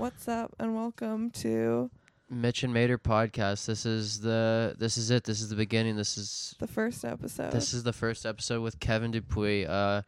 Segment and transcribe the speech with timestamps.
[0.00, 1.90] What's up and welcome to
[2.30, 3.66] Mitch and Mater podcast.
[3.66, 5.24] This is the this is it.
[5.24, 5.96] This is the beginning.
[5.96, 7.52] This is the first episode.
[7.52, 9.66] this is the first episode with Kevin Dupuy.
[9.66, 10.00] Uh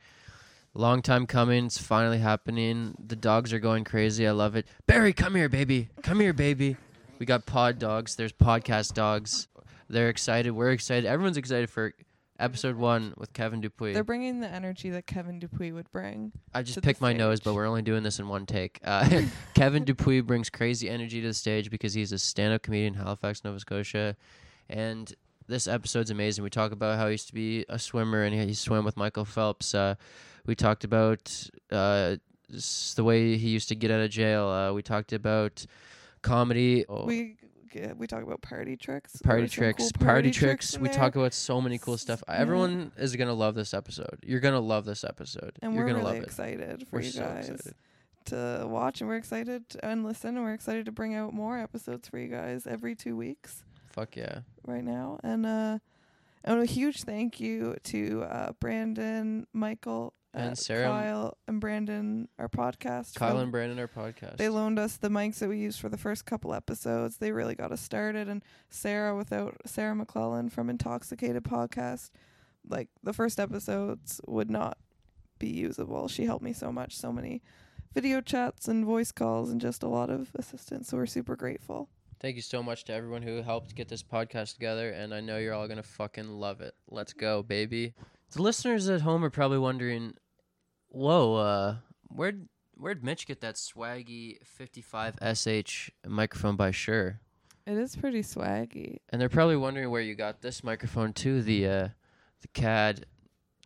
[0.72, 1.66] long time coming.
[1.66, 2.94] It's finally happening.
[3.06, 4.26] The dogs are going crazy.
[4.26, 4.66] I love it.
[4.86, 5.90] Barry, come here, baby.
[6.02, 6.78] Come here, baby.
[7.18, 8.16] We got pod dogs.
[8.16, 9.46] There's podcast dogs.
[9.90, 10.52] They're excited.
[10.52, 11.04] We're excited.
[11.04, 11.92] Everyone's excited for
[12.42, 13.92] episode 1 with Kevin Dupuy.
[13.92, 16.32] They're bringing the energy that Kevin Dupuy would bring.
[16.52, 17.54] I just the picked my nose, but stage.
[17.54, 18.80] we're only doing this in one take.
[18.84, 19.22] Uh,
[19.54, 23.44] Kevin Dupuy brings crazy energy to the stage because he's a stand-up comedian in Halifax,
[23.44, 24.16] Nova Scotia,
[24.68, 25.14] and
[25.46, 26.42] this episode's amazing.
[26.44, 28.96] We talk about how he used to be a swimmer and he, he swam with
[28.96, 29.74] Michael Phelps.
[29.74, 29.94] Uh,
[30.46, 32.16] we talked about uh,
[32.48, 34.48] the way he used to get out of jail.
[34.48, 35.64] Uh, we talked about
[36.22, 36.84] comedy.
[36.88, 37.36] Oh, We
[37.72, 39.16] g- we talk about party tricks.
[39.22, 40.74] Party tricks, cool party, tricks.
[40.74, 42.22] in We there, talk about so many cool stuff.
[42.28, 42.36] yeah.
[42.36, 44.18] Everyone is gonna love this episode.
[44.24, 45.52] You're gonna love this episode.
[45.62, 46.26] and You're we're gonna really love it.
[46.26, 47.74] excited for We're you so guys excited.
[48.26, 52.08] to watch, and we're excited and listen, and we're excited to bring out more episodes
[52.08, 53.64] for you guys every two weeks.
[53.90, 54.40] Fuck yeah.
[54.66, 55.18] right now.
[55.22, 55.78] And uh
[56.44, 60.86] and a huge thank you to uh Brandon, Michael, And Sarah.
[60.86, 63.14] Kyle and Brandon, our podcast.
[63.14, 64.38] Kyle and Brandon, our podcast.
[64.38, 67.18] they loaned us the mics that we used for the first couple episodes.
[67.18, 68.28] They really got us started.
[68.28, 72.10] And Sarah, without Sarah McClellan from Intoxicated Podcast,
[72.66, 74.78] like the first episodes would not
[75.38, 76.08] be usable.
[76.08, 77.42] She helped me so much, so many
[77.92, 80.88] video chats and voice calls, and just a lot of assistance.
[80.88, 81.90] So we're super grateful.
[82.20, 85.38] Thank you so much to everyone who helped get this podcast together, and I know
[85.38, 86.74] you're all gonna fucking love it.
[86.88, 87.94] Let's go, baby.
[88.30, 90.14] The listeners at home are probably wondering,
[90.92, 91.76] "Whoa, uh,
[92.08, 97.20] where'd where'd Mitch get that swaggy 55 SH microphone by Shure?"
[97.66, 98.98] It is pretty swaggy.
[99.08, 101.88] And they're probably wondering where you got this microphone too, the uh,
[102.40, 103.06] the CAD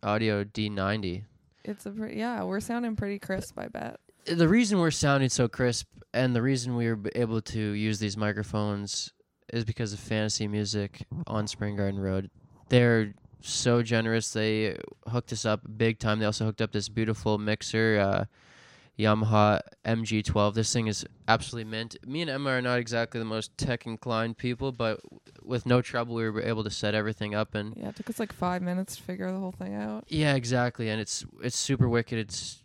[0.03, 1.23] Audio D90.
[1.63, 3.99] It's a pretty, yeah, we're sounding pretty crisp, I bet.
[4.25, 8.15] the reason we're sounding so crisp and the reason we were able to use these
[8.15, 9.11] microphones
[9.51, 12.29] is because of fantasy music on spring garden road
[12.69, 14.77] they're so generous they
[15.09, 18.25] hooked us up big time they also hooked up this beautiful mixer uh,
[18.97, 23.55] yamaha mg12 this thing is absolutely mint me and emma are not exactly the most
[23.57, 24.99] tech inclined people but
[25.43, 28.19] with no trouble we were able to set everything up and Yeah, it took us
[28.19, 30.03] like five minutes to figure the whole thing out.
[30.07, 32.17] yeah, exactly, and it's it's super wicked.
[32.19, 32.63] It's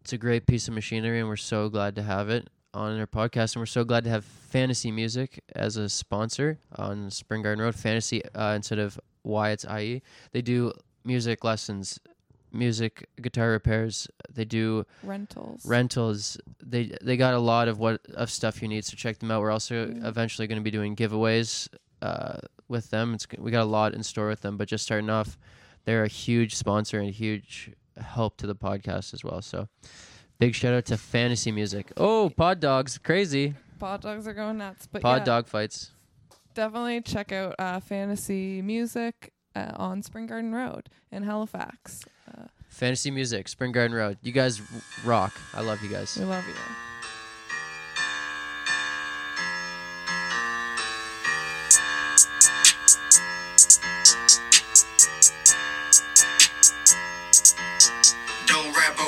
[0.00, 3.06] it's a great piece of machinery, and we're so glad to have it on our
[3.06, 7.62] podcast, and we're so glad to have Fantasy Music as a sponsor on Spring Garden
[7.64, 7.74] Road.
[7.76, 10.02] Fantasy uh, instead of Y, it's IE.
[10.32, 10.72] They do
[11.04, 11.98] music lessons,
[12.52, 14.06] music guitar repairs.
[14.32, 15.66] They do Rentals.
[15.66, 16.38] rentals.
[16.62, 18.84] They they got a lot of what of stuff you need.
[18.84, 19.40] So check them out.
[19.40, 20.08] We're also Yeah.
[20.08, 21.68] eventually going to be doing giveaways
[22.02, 23.14] uh, with them.
[23.14, 25.36] It's we got a lot in store with them, but just starting off,
[25.84, 29.40] they're a huge sponsor and a huge help to the podcast as well.
[29.42, 29.68] So
[30.38, 31.92] big shout out to Fantasy Music.
[31.96, 34.86] Oh, Pod Dogs, crazy Pod dogs are going nuts.
[34.90, 35.90] But Pod yeah, Dog fights.
[36.54, 42.04] Definitely check out uh, Fantasy Music uh, on Spring Garden Road in Halifax.
[42.28, 44.18] Uh, Fantasy Music, Spring Garden Road.
[44.22, 44.60] You guys
[45.04, 45.32] rock.
[45.52, 46.16] I love you guys.
[46.18, 46.54] we love you.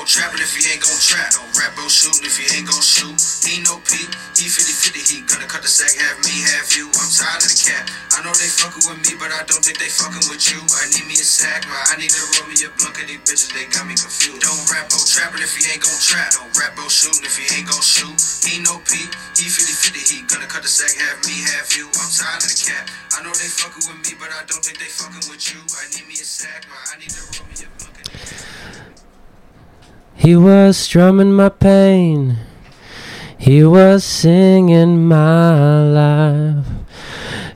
[0.07, 1.35] Trapping if he ain't gon' trap.
[1.35, 3.11] Don't rap shooting if he ain't gon' shoot.
[3.43, 4.07] He no peak,
[4.39, 6.87] he 50 50, he gonna cut the sack, have me, have you.
[6.87, 7.83] I'm tired of the cap.
[8.15, 10.63] I know they fucking with me, but I don't think they fucking with you.
[10.63, 13.51] I need me a sack, but I need to roll me a blunt, these bitches,
[13.51, 14.47] they got me confused.
[14.47, 16.31] Don't rap about trapping if he ain't gon' trap.
[16.39, 18.15] Don't rap shooting if he ain't gon' shoot.
[18.47, 21.91] He no peak, he 50 50, he gonna cut the sack, have me, have you.
[21.99, 22.87] I'm tired of the cap.
[23.11, 25.59] I know they fucking with me, but I don't think they fucking with you.
[25.59, 28.46] I need me a sack, but I need to roll me a blunt.
[30.17, 32.37] He was strumming my pain.
[33.37, 36.65] He was singing my life.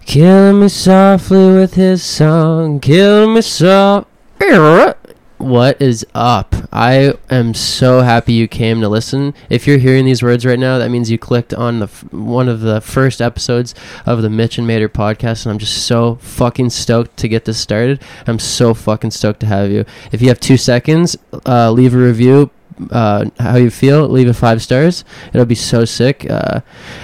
[0.05, 2.79] Killing me softly with his song.
[2.79, 4.07] Killing me soft.
[5.37, 6.53] What is up?
[6.71, 9.33] I am so happy you came to listen.
[9.49, 12.47] If you're hearing these words right now, that means you clicked on the f- one
[12.47, 13.73] of the first episodes
[14.05, 17.57] of the Mitch and Mater podcast, and I'm just so fucking stoked to get this
[17.57, 18.03] started.
[18.27, 19.83] I'm so fucking stoked to have you.
[20.11, 22.51] If you have two seconds, uh, leave a review.
[22.89, 24.07] Uh, how you feel?
[24.07, 25.03] Leave it five stars.
[25.33, 26.25] It'll be so sick.
[26.29, 26.61] Uh,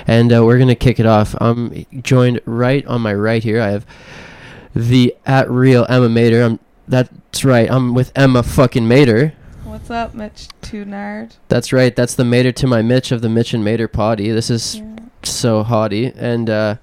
[0.08, 1.36] and uh, we're gonna kick it off.
[1.42, 3.62] I'm joined right on my right here.
[3.62, 3.86] I have
[4.76, 6.44] the at real Emma Mater.
[6.44, 7.70] I'm that's right.
[7.70, 9.34] I'm with Emma fucking Mater.
[9.64, 11.34] What's up, Mitch Tunard?
[11.50, 11.96] That's right.
[11.96, 14.32] That's the Mater to my Mitch of the Mitch and Mater potty.
[14.32, 14.96] This is Yeah.
[15.24, 16.76] so haughty and uh,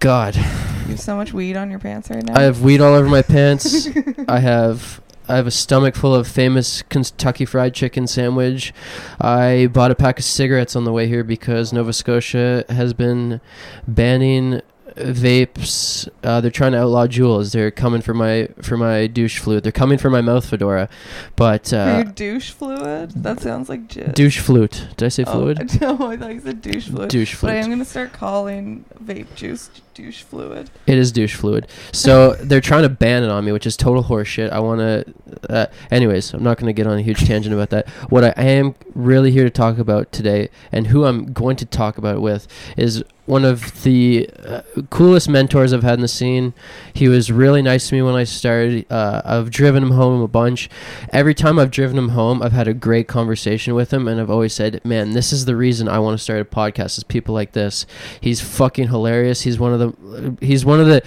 [0.00, 2.34] God, You have so much weed on your pants right now.
[2.36, 3.86] I have weed all over my pants.
[4.28, 8.74] I have I have a stomach full of famous Kentucky Fried Chicken sandwich.
[9.20, 13.40] I bought a pack of cigarettes on the way here because Nova Scotia has been
[13.86, 14.62] banning
[14.96, 16.08] vapes.
[16.22, 17.52] Uh, they're trying to outlaw Juuls.
[17.52, 19.62] They're coming for my for my douche fluid.
[19.62, 20.88] They're coming for my mouth fedora,
[21.36, 23.10] but For uh, your douche fluid?
[23.22, 24.14] That sounds like jizz.
[24.14, 24.88] douche flute.
[24.96, 25.58] Did I say Oh, fluid?
[25.80, 27.10] no, I thought you said douche fluid.
[27.10, 30.70] Douche But I am gonna start calling vape juice douche fluid.
[30.86, 31.66] It is douche fluid.
[31.92, 34.50] So they're trying to ban it on me, which is total horseshit.
[34.50, 35.04] I want to.
[35.50, 37.88] Uh, anyways, I'm not going to get on a huge tangent about that.
[38.08, 41.98] What I am really here to talk about today, and who I'm going to talk
[41.98, 46.54] about it with, is one of the uh, coolest mentors I've had in the scene.
[46.92, 48.90] He was really nice to me when I started.
[48.90, 50.68] Uh, I've driven him home a bunch.
[51.12, 54.30] Every time I've driven him home, I've had a great conversation with him, and I've
[54.30, 56.98] always said, "Man, this is the reason I want to start a podcast.
[56.98, 57.86] Is people like this.
[58.20, 59.42] He's fucking hilarious.
[59.42, 60.36] He's one of the.
[60.44, 61.02] He's one of the."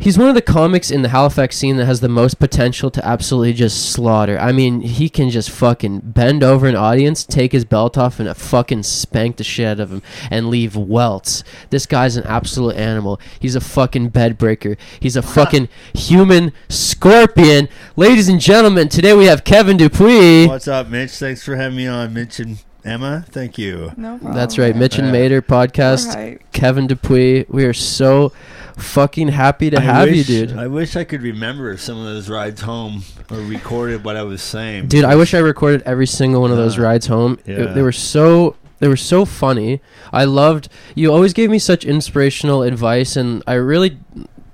[0.00, 3.04] He's one of the comics in the Halifax scene that has the most potential to
[3.04, 4.38] absolutely just slaughter.
[4.38, 8.28] I mean, he can just fucking bend over an audience, take his belt off, and
[8.28, 11.42] uh, fucking spank the shit out of him and leave welts.
[11.70, 13.20] This guy's an absolute animal.
[13.40, 14.76] He's a fucking bed breaker.
[15.00, 17.68] He's a fucking human scorpion.
[17.96, 20.46] Ladies and gentlemen, today we have Kevin Dupuis.
[20.48, 21.10] What's up, Mitch?
[21.12, 23.24] Thanks for having me on, Mitch and Emma.
[23.28, 23.92] Thank you.
[23.96, 24.34] No problem.
[24.34, 26.14] That's right, Mitch and Mater podcast.
[26.14, 26.38] We're.
[26.52, 27.46] Kevin Dupuis.
[27.48, 28.32] We are so
[28.78, 30.56] fucking happy to I have wish, you, dude.
[30.56, 34.40] I wish I could remember some of those rides home or recorded what I was
[34.42, 34.86] saying.
[34.88, 37.38] Dude, I wish I recorded every single one of those rides home.
[37.46, 37.72] It- Yeah.
[37.72, 39.80] they were so they were so funny.
[40.12, 43.98] I loved you always gave me such inspirational advice and I really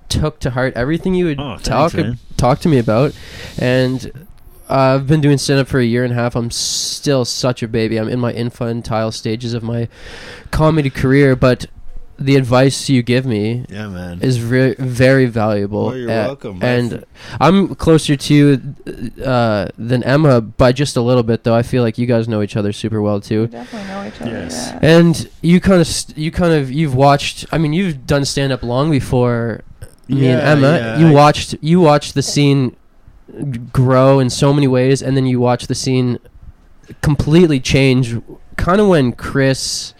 [0.08, 2.18] took to heart everything you would Oh, talk man.
[2.36, 3.12] talk to me about.
[3.58, 4.26] And
[4.68, 6.34] I've been doing stand up for a year and a half.
[6.36, 7.98] I'm still such a baby.
[7.98, 9.88] I'm in my infantile stages of my
[10.50, 11.66] comedy career, but
[12.18, 14.20] the advice you give me Yeah, man.
[14.22, 15.86] is very very valuable.
[15.88, 16.58] Oh, you're Uh, welcome.
[16.62, 17.02] I And f-
[17.40, 18.74] I'm closer to you
[19.24, 21.54] uh, than Emma by just a little bit, though.
[21.54, 23.46] I feel like you guys know each other super well We too.
[23.48, 24.30] definitely know each other.
[24.30, 24.70] Yes.
[24.72, 24.78] Yeah.
[24.82, 27.46] And you kind of, st- you kind of, you've watched.
[27.50, 29.62] I mean, you've done stand up long before
[30.08, 30.72] me and Emma.
[30.78, 32.76] yeah, you I- watched, you watched the scene
[33.72, 36.18] grow in so many ways, and then you watched the scene
[37.02, 38.16] completely change.
[38.56, 39.94] Kind of when Chris,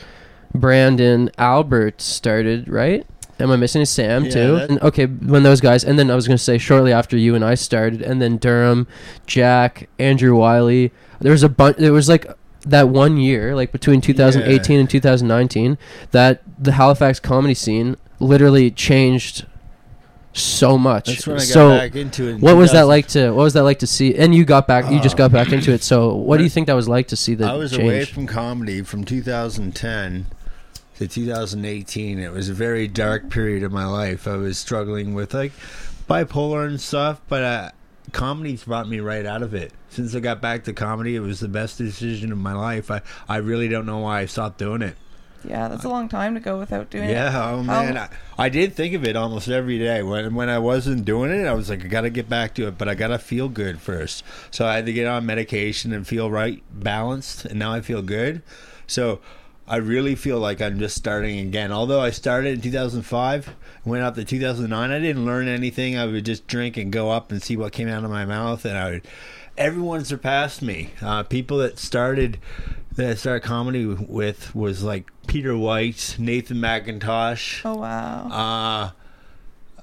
[0.54, 3.06] Brandon, Albert started, right?
[3.40, 4.56] Am I missing Sam Yeah, too?
[4.56, 7.44] And, okay, when those guys, and then I was gonna say shortly after you and
[7.44, 8.86] I started, and then Durham,
[9.26, 10.92] Jack, Andrew Wiley.
[11.20, 11.78] There was a bunch.
[11.78, 12.26] There was like
[12.66, 15.76] that one year, like between 2018 and 2019,
[16.12, 19.46] that the Halifax comedy scene literally changed
[20.32, 21.06] so much.
[21.08, 22.30] That's when I got so back into it.
[22.36, 23.30] in what was that like to?
[23.32, 24.14] What was that like to see?
[24.14, 24.90] And you got back.
[24.92, 25.18] You just Oh.
[25.18, 25.82] got back into it.
[25.82, 27.82] So what do you think that was like to see the I was change?
[27.82, 30.26] away from comedy from 2010
[30.98, 32.18] to 2018.
[32.18, 34.26] It was a very dark period of my life.
[34.26, 35.52] I was struggling with like
[36.08, 37.70] bipolar and stuff, but uh,
[38.12, 39.72] comedy's brought me right out of it.
[39.90, 42.90] Since I got back to comedy, it was the best decision of my life.
[42.90, 44.96] I, I really don't know why I stopped doing it.
[45.46, 47.12] Yeah, that's a long time to go without doing it.
[47.12, 48.08] Yeah, oh man, I,
[48.38, 50.02] I did think of it almost every day.
[50.02, 52.78] When when I wasn't doing it, I was like, I gotta get back to it,
[52.78, 54.24] but I gotta feel good first.
[54.50, 58.00] So I had to get on medication and feel right, balanced, and now I feel
[58.00, 58.42] good.
[58.86, 59.20] So
[59.66, 61.72] I really feel like I'm just starting again.
[61.72, 65.96] Although I started in 2005, went up to 2009, I didn't learn anything.
[65.96, 68.64] I would just drink and go up and see what came out of my mouth,
[68.66, 69.06] and I would.
[69.56, 70.90] Everyone surpassed me.
[71.00, 72.38] Uh, people that started
[72.96, 78.28] that I started comedy with was like Peter White, Nathan Macintosh, Oh wow.
[78.28, 78.90] uh,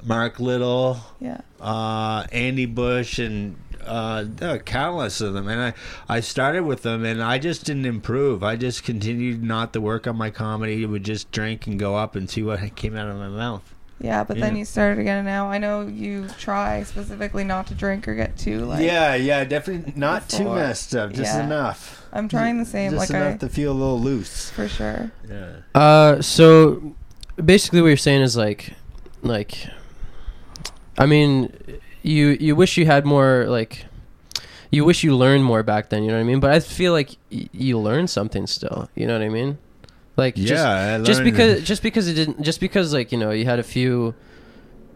[0.04, 1.42] Mark Little, yeah.
[1.60, 5.48] uh, Andy Bush, and uh, there countless of them.
[5.48, 5.74] And I,
[6.08, 8.44] I started with them, and I just didn't improve.
[8.44, 10.86] I just continued not to work on my comedy.
[10.86, 13.74] Would just drink and go up and see what came out of my mouth.
[14.00, 15.24] Yeah, but then you started again.
[15.26, 18.84] Now I know you try specifically not to drink or get too like.
[18.84, 21.44] yeah, yeah, definitely not too messed up, just Yeah.
[21.46, 22.04] enough.
[22.12, 22.92] I'm trying the same.
[22.94, 24.50] just like enough I, to feel a little loose.
[24.50, 25.12] for sure.
[25.30, 25.52] Yeah.
[25.76, 26.96] Uh, so
[27.44, 28.74] basically, what you're saying is like,
[29.22, 29.68] like,
[30.98, 31.54] I mean,
[32.02, 33.86] you you wish you had more like,
[34.72, 36.04] you wish you learned more back then.
[36.04, 36.40] You know what I mean?
[36.40, 38.90] But I feel like y- you learned something still.
[38.96, 39.58] You know what I mean?
[40.18, 43.32] Like, Yeah, just I just because just because it didn't just because like you know
[43.32, 44.14] you had a few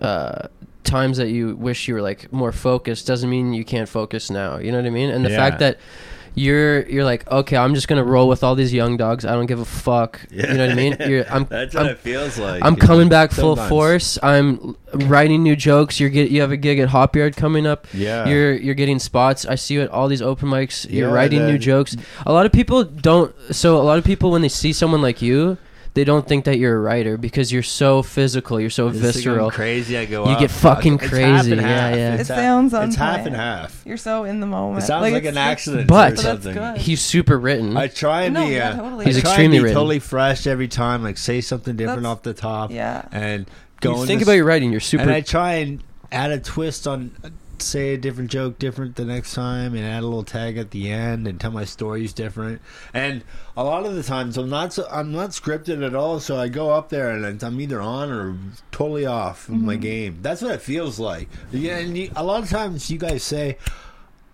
[0.02, 0.48] uh
[0.84, 4.58] times that you wish you were like more focused doesn't mean you can't focus now
[4.60, 5.80] you know what i mean and the fact that
[6.36, 9.46] you're you're like okay i'm just gonna roll with all these young dogs i don't
[9.46, 12.38] give a fuck you know what i mean you're i'm That's what I'm, it feels
[12.38, 12.62] like.
[12.64, 13.70] I'm know, coming back full sometimes.
[13.70, 17.66] force i'm writing new jokes you're get you have a gig at hop yard coming
[17.66, 18.28] up Yeah.
[18.28, 19.46] you're you're getting spots.
[19.46, 20.86] I see you at all these open mics.
[20.90, 21.96] You're Yeah, writing new jokes.
[22.26, 23.34] A lot of people don't.
[23.52, 25.58] So a lot of people when they see someone like you,
[25.96, 29.02] they don't think that you're a writer because you're so physical, you're so This is
[29.02, 29.50] going visceral.
[29.52, 29.98] crazy.
[29.98, 30.26] I go.
[30.26, 30.40] You up.
[30.40, 31.52] get fucking It's half crazy.
[31.54, 31.96] and Yeah, half.
[31.96, 32.14] yeah.
[32.16, 33.82] It's It half- sounds It's half and half.
[33.86, 34.84] You're so in the moment.
[34.84, 36.54] It sounds like, it's- an accident But- or But something.
[36.54, 36.78] good.
[36.78, 37.76] He's super written.
[37.76, 38.54] I try and No, be.
[38.54, 39.06] yeah, uh, totally.
[39.06, 39.76] I He's try extremely and be written.
[39.76, 41.02] totally fresh every time.
[41.02, 42.72] Like say something different That's- off the top.
[42.72, 43.02] Yeah.
[43.12, 43.46] And
[43.82, 44.00] go.
[44.02, 44.72] you think this- about your writing.
[44.72, 45.04] You're super.
[45.04, 45.80] And I try and
[46.12, 47.12] add a twist on,
[47.62, 50.90] say a different joke different the next time, and add a little tag at the
[50.90, 52.62] end, and tell my stories different.
[52.94, 53.24] And
[53.58, 56.20] a lot of the times, I'm not so, I'm not scripted at all.
[56.20, 58.38] So I go up there and I'm either on or
[58.72, 59.82] totally off of my mm-hmm.
[59.82, 60.20] game.
[60.22, 61.30] That's what it feels like.
[61.52, 63.58] Yeah, and you, a lot of times you guys say,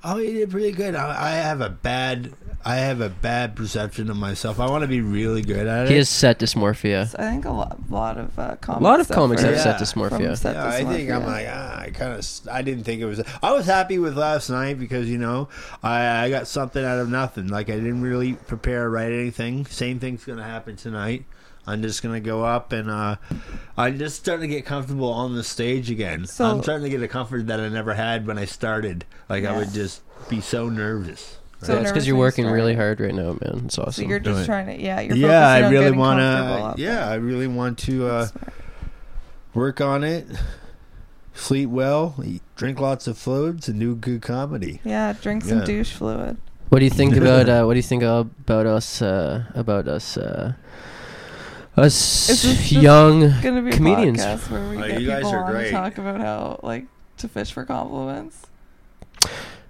[0.04, 2.34] "Oh, you did pretty good." I, I have a bad.
[2.64, 4.60] I have a bad perception of myself.
[4.60, 5.90] I want to be really good at it.
[5.90, 6.00] he it.
[6.00, 7.08] has set dysmorphia.
[7.08, 8.80] So I think a lot, lot of uh, comics.
[8.82, 9.64] A lot of suffer comics have Yeah.
[9.78, 10.38] set from dysmorphia.
[10.38, 11.26] set Yeah, I think I'm dysmorphia.
[11.26, 13.22] like ah, I kind of I didn't think it was.
[13.42, 15.50] I was happy with last night because you know
[15.82, 17.48] I I got something out of nothing.
[17.48, 19.66] Like I didn't really prepare or write anything.
[19.66, 21.26] Same thing's gonna happen tonight.
[21.68, 23.18] I'm just gonna go up and uh,
[23.78, 26.26] I'm just starting to get comfortable on the stage again.
[26.26, 29.06] So- I'm starting to get a comfort that I never had when I started.
[29.30, 31.38] Like I would just be so nervous.
[31.62, 33.64] So That's nervous because you're when you working really hard right now, man.
[33.66, 34.04] It's awesome.
[34.04, 34.46] So you're just Right.
[34.46, 36.82] trying to, yeah, you're yeah, I really want to.
[36.82, 37.08] Yeah.
[37.08, 38.28] I really want to uh,
[39.54, 40.26] work on it.
[41.34, 44.82] Sleep well, eat, drink lots of fluids, and do good comedy.
[44.84, 45.66] yeah, drink some Yeah.
[45.66, 46.38] douche fluid.
[46.70, 50.18] What do you think about uh, what do you think about us uh, about us
[50.18, 50.54] uh,
[51.78, 54.22] us Is this just young Gonna be comedians?
[54.22, 55.66] a podcast where we Oh, get you guys people are on great.
[55.66, 56.86] to talk about how like
[57.18, 58.48] to fish for compliments.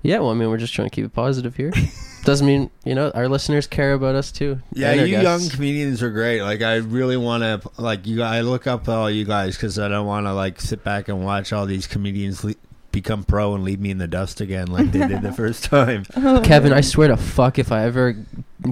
[0.04, 1.72] Yeah, well, I mean, we're just trying to keep it positive here.
[2.24, 4.60] Doesn't mean you know our listeners care about us too.
[4.74, 6.42] Yeah, and our you young comedians are great.
[6.44, 8.22] Like I really want to like you.
[8.22, 11.26] I look up all you guys because I don't want to like sit back and
[11.26, 12.54] watch all these comedians le-
[12.92, 16.04] become pro and leave me in the dust again like they did the first time.
[16.16, 18.16] Oh, Kevin, I swear to fuck, if I ever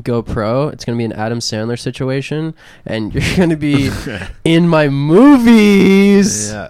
[0.04, 2.54] go pro, it's gonna be an Adam Sandler situation,
[2.86, 3.90] and you're gonna be
[4.46, 6.52] in my movies.
[6.52, 6.70] yeah,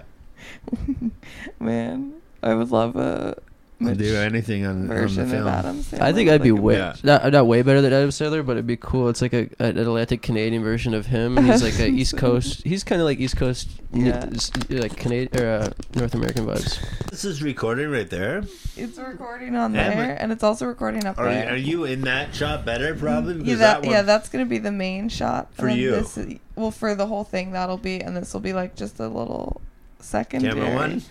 [1.58, 3.36] Man, I would love a
[3.82, 5.46] I'll do anything on, on the film.
[5.48, 6.94] Adam I think I'd be like way Yeah.
[7.02, 9.08] not, not way better than Adam Sandler, but it'd be cool.
[9.08, 11.38] It's like a an Atlantic Canadian version of him.
[11.38, 12.62] and He's like a East Coast.
[12.64, 14.26] He's kind of like East Coast, Yeah.
[14.34, 16.78] s- like Canadian or uh, North American vibes.
[17.10, 18.44] This is recording right there.
[18.76, 21.50] It's recording on Yeah, there, and it's also recording up Are, there.
[21.52, 22.94] are you in that shot better?
[22.94, 23.90] Probably because yeah, that, that, one.
[23.92, 25.90] yeah, that's gonna be the main shot For you.
[25.92, 26.18] This
[26.54, 29.60] well, for the whole thing, that'll be, and this will be like just a little
[30.00, 30.54] secondary.
[30.54, 31.02] Camera one,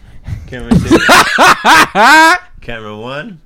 [0.47, 0.97] camera two,
[2.61, 3.41] camera one,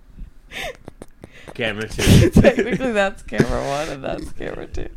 [1.53, 2.29] camera two.
[2.41, 4.89] Technically, that's camera one, and that's camera two.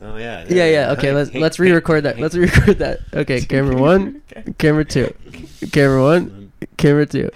[0.00, 0.44] Oh yeah.
[0.48, 0.92] Yeah, yeah.
[0.92, 2.18] Okay, let's let's re-record that.
[2.18, 3.00] Let's re-record that.
[3.12, 4.22] Okay, camera one,
[4.58, 5.12] camera two,
[5.72, 7.30] camera one, camera two,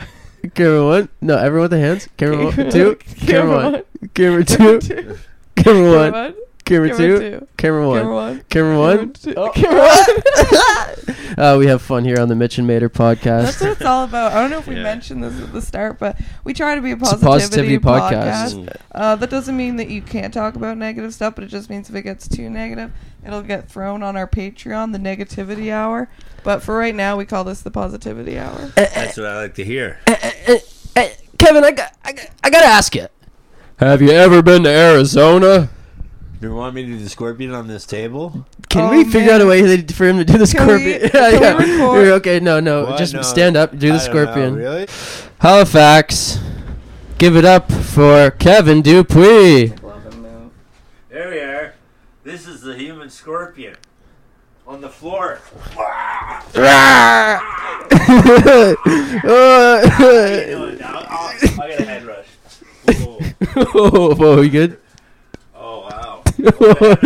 [0.54, 1.08] camera one.
[1.20, 2.08] No, everyone with the hands.
[2.16, 2.96] Camera one, two,
[3.26, 3.82] camera one,
[4.14, 5.18] camera two, camera
[5.56, 6.34] Camera one, one,
[6.64, 9.12] camera camera two, two, camera camera one, one, camera one.
[9.12, 9.50] two, Oh.
[9.50, 11.16] camera one.
[11.38, 13.22] Uh, we have fun here on the Mitch and Mater podcast.
[13.44, 14.32] That's what it's all about.
[14.32, 14.82] I don't know if we Yeah.
[14.82, 18.54] mentioned this at the start, but we try to be a a positivity, positivity podcast.
[18.54, 18.64] podcast.
[18.66, 18.76] Mm.
[18.94, 21.88] Uh, that doesn't mean that you can't talk about negative stuff, but it just means
[21.88, 22.92] if it gets too negative,
[23.26, 26.10] it'll get thrown on our Patreon, the negativity hour.
[26.44, 28.70] But for right now, we call this the positivity hour.
[28.76, 30.00] Eh, eh, That's what I like to hear.
[30.06, 33.06] Hey, Kevin, I got, I got, I gotta ask you.
[33.78, 35.70] Have you ever been to Arizona?
[36.42, 38.44] You want me to do the scorpion on this table?
[38.68, 41.08] Can Oh, we figure out a way for him to do the Can we- scorpion?
[41.10, 42.98] can we Okay, no, no, What?
[42.98, 43.22] just No.
[43.22, 44.54] stand up, do I the don't know, scorpion.
[44.56, 44.88] really?
[45.38, 46.40] Halifax,
[47.18, 49.72] give it up for Kevin Dupuis.
[51.10, 51.74] There we are.
[52.24, 53.76] This is the human scorpion
[54.66, 55.38] on the floor.
[56.56, 57.40] I
[61.56, 62.26] got a head rush.
[63.74, 64.78] oh, whoa, you good?
[66.42, 66.96] Wow.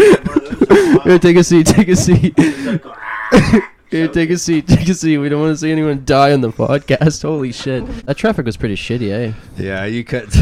[1.05, 2.39] Here, take a seat, take a seat.
[3.91, 5.17] Here, take a seat, take a seat.
[5.19, 7.23] We don't want to see anyone die on the podcast.
[7.23, 7.87] Holy shit.
[8.07, 9.33] That traffic was pretty shitty, eh?
[9.57, 10.27] Yeah, you cut.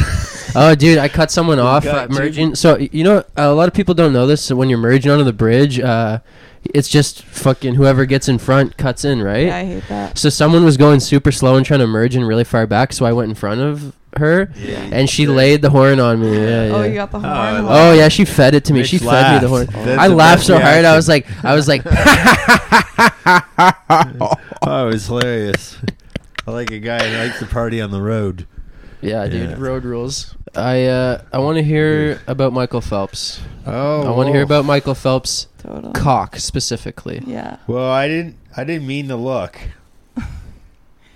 [0.57, 2.19] Oh, dude, I cut someone off got uh, you.
[2.21, 2.55] merging.
[2.55, 4.41] So you know, a lot of people don't know this.
[4.41, 6.21] So when you're merging onto the bridge, uh,
[6.73, 9.47] it's just fucking whoever gets in front cuts in, right?
[9.49, 10.17] Yeah, I hate that.
[10.17, 13.05] So someone was going super slow and trying to merge in really far back, so
[13.05, 14.51] I went in front of her,
[14.93, 16.33] and she laid the horn on me.
[16.35, 16.85] Yeah, Oh, yeah.
[16.87, 17.33] you got the horn.
[17.33, 17.67] I horn.
[17.69, 18.81] Oh yeah, she fed it to me.
[18.81, 19.67] Mitch she fed me the horn.
[19.71, 20.85] That's I the laughed best so hard.
[20.85, 21.83] I was like, I was like,
[24.63, 25.79] oh, it was hilarious.
[26.47, 28.47] I like a guy who likes to party on the road.
[29.01, 29.57] yeah, dude, Yeah.
[29.59, 30.35] road rules.
[30.55, 33.41] I uh, I want to hear about Michael Phelps.
[33.67, 35.93] Oh, I want to hear about Michael Phelps' Totally.
[35.95, 37.23] cock specifically.
[37.27, 37.57] Yeah.
[37.67, 38.37] Well, I didn't.
[38.57, 39.59] I didn't mean to look.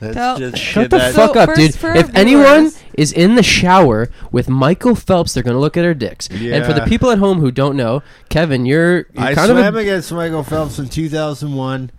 [0.01, 1.75] Let's Tell- just Shut the that- So fuck up, first dude.
[1.75, 5.77] for If our anyone viewers- is in the shower with Michael Phelps, they're gonna look
[5.77, 6.29] at her dicks.
[6.29, 6.85] And for the Yeah.
[6.87, 10.13] people at home who don't know, Kevin, you're, you're I kind swam of a, against
[10.13, 11.91] Michael Phelps in 2001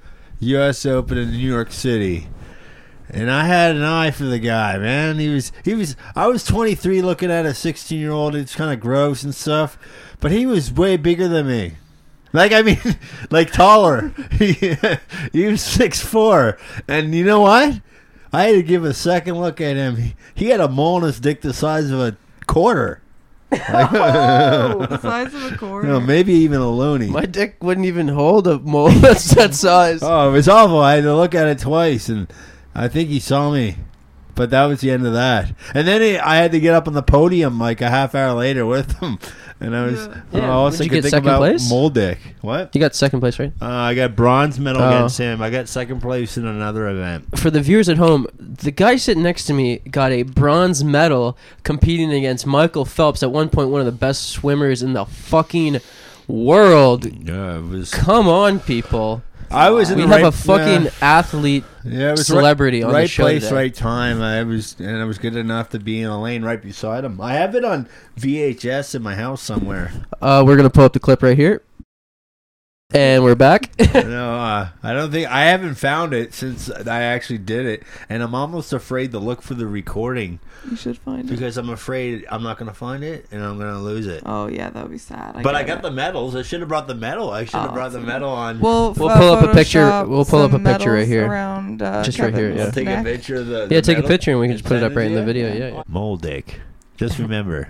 [0.41, 0.85] U.S.
[0.85, 2.27] Open in New York City,
[3.09, 4.77] and I had an eye for the guy.
[4.77, 5.95] Man, he was he was.
[6.15, 8.35] I was 23, looking at a 16 year old.
[8.35, 9.77] It's kind of gross and stuff,
[10.21, 11.73] but he was way bigger than me.
[12.33, 12.79] Like I mean,
[13.31, 14.13] like taller.
[14.31, 14.53] he,
[15.33, 16.57] he was six four,
[16.87, 17.81] and you know what?
[18.31, 19.95] I had to give a second look at him.
[19.95, 23.01] He, he had a mole in his dick the size of a quarter.
[23.51, 23.57] Oh,
[24.89, 25.87] the size of a quarter.
[25.87, 27.07] no, maybe even a loony.
[27.07, 30.01] my dick wouldn't even hold a mole that's that size.
[30.03, 30.79] Oh, it was awful.
[30.79, 32.31] I had to look at it twice, and
[32.75, 33.77] I think he saw me.
[34.35, 35.51] But that was the end of that.
[35.73, 38.33] And then he, I had to get up on the podium like a half hour
[38.33, 39.19] later with him.
[39.61, 40.21] And I was, Yeah.
[40.31, 40.47] Yeah.
[40.47, 41.69] oh, all of a Did you could get think second about place?
[41.69, 42.17] Mole Dick.
[42.41, 42.73] What?
[42.73, 43.51] You got second place, right?
[43.61, 44.87] Uh, I got bronze medal Oh.
[44.87, 45.41] against him.
[45.41, 47.37] I got second place in another event.
[47.37, 51.37] For the viewers at home, the guy sitting next to me got a bronze medal
[51.63, 55.79] competing against Michael Phelps, at one point one of the best swimmers in the fucking
[56.27, 57.05] world.
[57.05, 57.91] Yeah, it was.
[57.91, 59.23] Come on, people.
[59.51, 62.83] I was in We the have right, a fucking yeah, athlete yeah, it was celebrity
[62.83, 63.23] right, on the show.
[63.23, 63.55] right place, today.
[63.55, 64.21] right time.
[64.21, 67.19] I was, and I was good enough to be in a lane right beside him.
[67.19, 67.87] I have it on
[68.17, 69.91] VHS in my house somewhere.
[70.21, 71.63] Uh, we're gonna pull up the clip right here,
[72.91, 73.69] and we're back.
[73.93, 78.23] no, uh, I don't think I haven't found it since I actually did it, and
[78.23, 81.27] I'm almost afraid to look for the recording You should find it.
[81.31, 84.23] because I'm afraid I'm not gonna find it and I'm gonna lose it.
[84.25, 85.43] Oh yeah, that would be sad.
[85.43, 85.81] but I get got it.
[85.83, 86.35] the medals.
[86.35, 87.29] I should have brought the medal.
[87.29, 88.59] I should have Oh, brought the that's medal on.
[88.59, 91.07] We'll, We'll pull up a picture- Photoshop we'll pull up a some picture right medals
[91.09, 91.27] here.
[91.27, 92.65] Around, uh, Just right here, Kevin's yeah.
[92.65, 93.05] I'll take a neck.
[93.05, 93.59] picture of the.
[93.59, 95.05] yeah, the take a medal picture and we can just put it send up right
[95.05, 95.53] in the to video.
[95.53, 95.59] you.
[95.59, 95.83] Yeah, yeah.
[95.87, 96.59] Mole dick.
[96.97, 97.69] Just remember,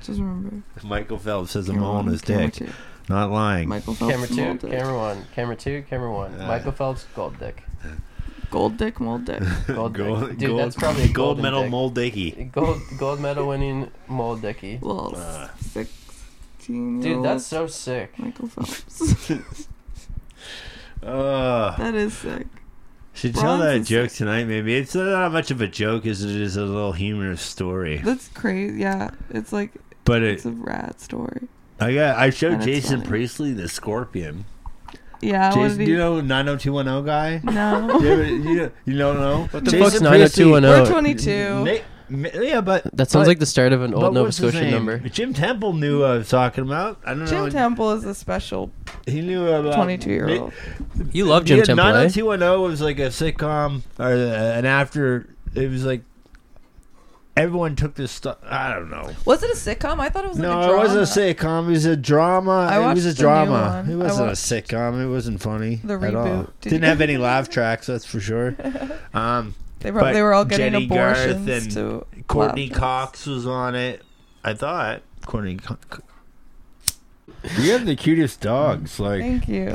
[0.00, 0.62] Just remember.
[0.84, 2.68] Michael Phelps has a Camera mole on one, his camera dick.
[3.10, 3.14] Two.
[3.14, 3.68] Not lying.
[3.68, 4.12] Michael Phelps.
[4.12, 4.70] Camera two, mold dick.
[4.70, 6.40] camera one, camera two, camera one.
[6.40, 7.62] Uh, Michael Phelps, gold dick.
[8.50, 9.40] Gold dick, mold dick.
[9.68, 10.06] Gold dick.
[10.06, 11.70] gold, Dude, gold, that's probably a gold golden medal dick.
[11.70, 12.30] mole dicky.
[12.52, 14.78] Gold gold medal winning mold dicky.
[14.82, 15.48] Little Uh.
[15.60, 17.00] sixteen.
[17.00, 18.18] Dude, that's so sick.
[18.18, 19.26] Michael Phelps.
[21.02, 22.46] Uh, that is sick.
[23.14, 24.44] should tell Bronze that is joke tonight.
[24.44, 27.98] Maybe it's not much of a joke as it is a little humorous story.
[27.98, 28.80] That's crazy.
[28.80, 29.72] Yeah, it's like
[30.04, 31.48] But it's a rad story.
[31.80, 32.18] I got.
[32.18, 33.08] I showed Jason funny.
[33.08, 34.44] Priestley the Scorpion.
[35.22, 35.50] Yeah.
[35.50, 37.40] Jason, did do you know 90210 guy?
[37.44, 38.00] No.
[38.00, 39.48] you, ever, you, you don't know?
[39.50, 40.62] What the fuck's 90210?
[40.62, 41.82] We're 22.
[42.08, 44.70] Ma- ma- yeah, but That sounds but- like the start of an old Nova Scotia
[44.70, 44.98] number.
[44.98, 47.00] Jim Temple knew what I was talking about.
[47.04, 47.50] I don't Jim know.
[47.50, 48.72] Temple is a special
[49.06, 50.52] he knew about 22 year old.
[51.12, 51.92] You love Jim yeah, Temple, eh?
[51.92, 55.28] 90210 was like a sitcom or uh, an after.
[55.54, 56.02] It was like
[57.40, 58.38] everyone took this stuff.
[58.42, 59.10] I don't know.
[59.24, 59.98] Was it a sitcom?
[60.00, 60.72] I thought it was like no, a drama.
[60.74, 61.66] it wasn't a sitcom.
[61.66, 62.50] It was a drama.
[62.70, 63.52] I it was watched a the new drama.
[63.84, 63.90] one.
[63.90, 65.02] It wasn't a sitcom.
[65.04, 66.26] It wasn't funny the at all.
[66.26, 66.50] reboot.
[66.60, 67.86] Did Didn't have any laugh tracks.
[67.86, 68.56] That's for sure.
[69.14, 73.46] Um, They were, they were all getting Jennie Garth abortions and to Courteney Cox was
[73.46, 74.02] on it.
[74.44, 75.56] I thought Courtney.
[75.56, 76.02] Co- Co-
[77.58, 79.00] you have the cutest dogs.
[79.00, 79.68] Like Thank you.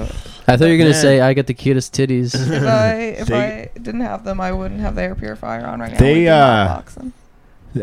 [0.47, 1.01] I thought you were gonna Man.
[1.01, 2.35] say I got the cutest titties.
[2.35, 5.79] If I if They- I didn't have them, I wouldn't have the air purifier on
[5.79, 5.97] right now.
[5.97, 7.11] They, We'd be uh, hotboxing.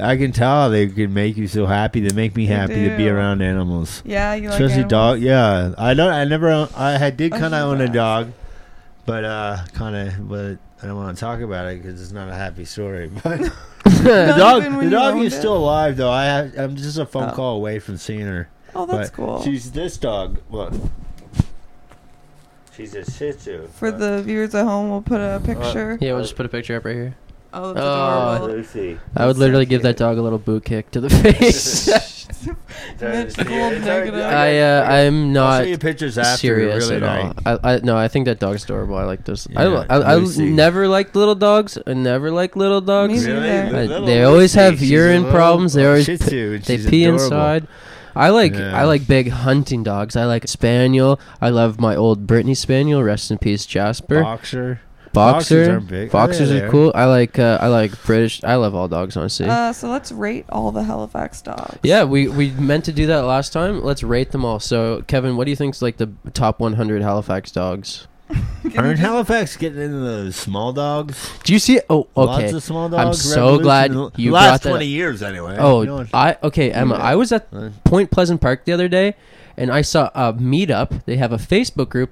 [0.01, 2.01] I can tell they can make you so happy.
[2.01, 4.03] They make me happy to be around animals.
[4.07, 4.91] Yeah, you like Especially animals?
[4.91, 5.21] dog.
[5.21, 6.13] Yeah, I don't.
[6.13, 6.49] I never.
[6.49, 8.33] own- I had did kind of own a dog,
[9.05, 10.29] but uh, kind of.
[10.29, 13.11] But I don't want to talk about it because it's not a happy story.
[13.23, 13.41] But
[14.05, 15.39] the dog, the dog is it?
[15.39, 16.11] still alive though.
[16.11, 17.33] I have, I'm just a phone Oh.
[17.33, 18.49] call away from seeing her.
[18.75, 19.43] Oh, that's but cool.
[19.43, 20.39] She's this dog.
[20.51, 20.73] Look.
[22.77, 23.69] She's a Shih Tzu.
[23.75, 25.99] For the viewers at home, we'll put a picture.
[26.01, 27.17] yeah, we'll just put a picture up right here.
[27.55, 28.35] Oh, that's Oh.
[28.37, 28.57] adorable.
[28.57, 28.99] Lucy.
[29.17, 31.87] I would so literally give that dog a little boot kick to the face.
[33.01, 34.15] Mitch Yeah, negative.
[34.21, 36.38] I uh, I'm I'll not show you pictures after.
[36.38, 37.59] serious really at all.
[37.62, 38.97] I, I no, I think that dog's adorable.
[38.97, 39.47] I like this.
[39.55, 40.51] I, Yeah, I, I Lucy.
[40.51, 41.79] never liked little dogs.
[41.87, 43.27] I never liked little dogs.
[43.27, 43.77] Me neither.
[43.77, 45.75] I- Little they always Lucy, have she's a urine little problems.
[45.75, 47.25] They always Shih p- Tzu, and they she's pee adorable.
[47.25, 47.69] inside.
[48.15, 48.79] I like Yeah.
[48.79, 50.17] I like big hunting dogs.
[50.17, 51.21] I like spaniel.
[51.41, 53.03] I love my old Brittany spaniel.
[53.03, 54.23] Rest in peace, Jasper.
[54.23, 54.81] Boxer.
[55.12, 55.70] Boxer.
[55.72, 56.09] aren't big.
[56.09, 56.70] Oh, Boxers yeah, are are.
[56.70, 56.92] cool.
[56.94, 58.42] I like uh, I like British.
[58.44, 59.46] I love all dogs, honestly.
[59.46, 61.79] Uh, so let's rate all the Halifax dogs.
[61.83, 63.83] yeah, we we meant to do that last time.
[63.83, 64.61] Let's rate them all.
[64.61, 68.07] So, Kevin, what do you think's like the top 100 Halifax dogs?
[68.79, 71.31] Aren't Halifax getting into the small dogs?
[71.44, 71.81] Do you see?
[71.90, 72.42] Oh, okay.
[72.44, 73.05] Lots of small dogs.
[73.05, 75.57] I'm so glad you last brought that twenty years anyway.
[75.59, 76.96] Oh, You know, I okay, Emma.
[76.96, 77.03] Yeah.
[77.03, 77.51] I was at
[77.85, 79.14] Point Pleasant Park the other day,
[79.59, 81.05] and I saw a meetup.
[81.05, 82.11] They have a Facebook group.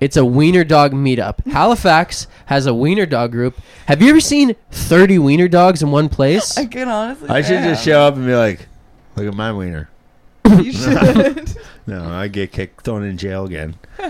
[0.00, 1.44] It's a wiener dog meetup.
[1.46, 3.58] Halifax has a wiener dog group.
[3.86, 6.56] Have you ever seen 30 wiener dogs in one place?
[6.56, 7.28] I can honestly.
[7.28, 8.68] I should just show up and be like,
[9.16, 9.88] "Look at my wiener."
[10.46, 11.56] You should.
[11.86, 13.76] No, I get kicked, thrown in jail again.
[13.98, 14.04] Do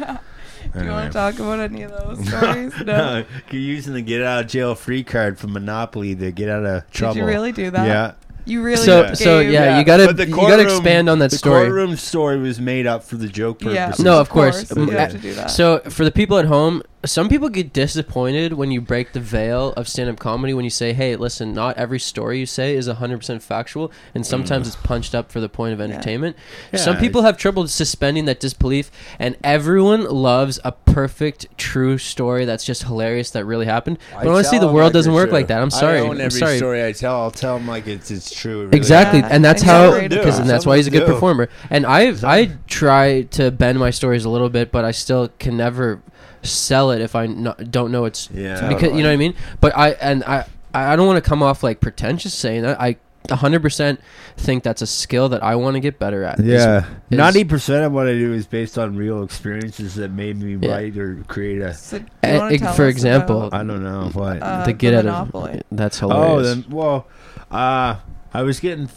[0.84, 2.74] you want to talk about any of those stories?
[2.84, 3.24] No.
[3.52, 6.90] You're using the get out of jail free card from Monopoly to get out of
[6.90, 7.14] trouble.
[7.14, 7.86] Did you really do that?
[7.86, 8.12] Yeah.
[8.48, 11.38] You really so gave, so yeah, you gotta But you gotta expand on that the
[11.38, 11.66] story.
[11.66, 13.92] courtroom story was made up for the joke Yeah.
[13.98, 14.74] No, of course.
[14.74, 14.98] You Yeah.
[15.00, 15.50] have to do that.
[15.50, 19.72] So for the people at home, some people get disappointed when you break the veil
[19.76, 23.40] of stand-up comedy when you say, "Hey, listen, not every story you say is 100%
[23.40, 24.26] factual and mm.
[24.26, 26.36] sometimes it's punched up for the point of entertainment."
[26.74, 32.44] Some Yeah, people have trouble suspending that disbelief and everyone loves a perfect true story
[32.44, 33.98] that's just hilarious that really happened.
[34.16, 35.38] I But honestly, the world like doesn't work true.
[35.38, 35.62] like that.
[35.62, 35.98] I'm sorry.
[35.98, 36.56] I own I'm every sorry.
[36.56, 37.20] story I tell.
[37.20, 38.62] I'll tell them like it's it's true.
[38.62, 41.12] It really Exactly, Yeah, and that's how because and that's why he's a good do.
[41.12, 41.48] performer.
[41.70, 45.56] And I I try to bend my stories a little bit, but I still can
[45.56, 46.00] never
[46.42, 48.68] sell it if I no, don't know it's Yeah.
[48.68, 49.34] because you know what I mean.
[49.60, 52.80] But I and I I don't want to come off like pretentious saying that.
[52.80, 52.96] I
[53.28, 53.98] 100%
[54.38, 56.40] think that's a skill that I want to get better at.
[56.42, 56.78] Yeah,
[57.10, 60.56] is- ninety percent of what I do is based on real experiences that made me
[60.66, 60.72] Yeah.
[60.74, 61.74] write or create a.
[61.74, 64.42] So, do you Eh, wanna tell for example, about, I don't know what.
[64.42, 65.54] uh, the get the out Monopoly.
[65.58, 66.48] of that's oh, hilarious.
[66.48, 67.06] then well,
[67.50, 67.96] uh,
[68.32, 68.88] I was getting.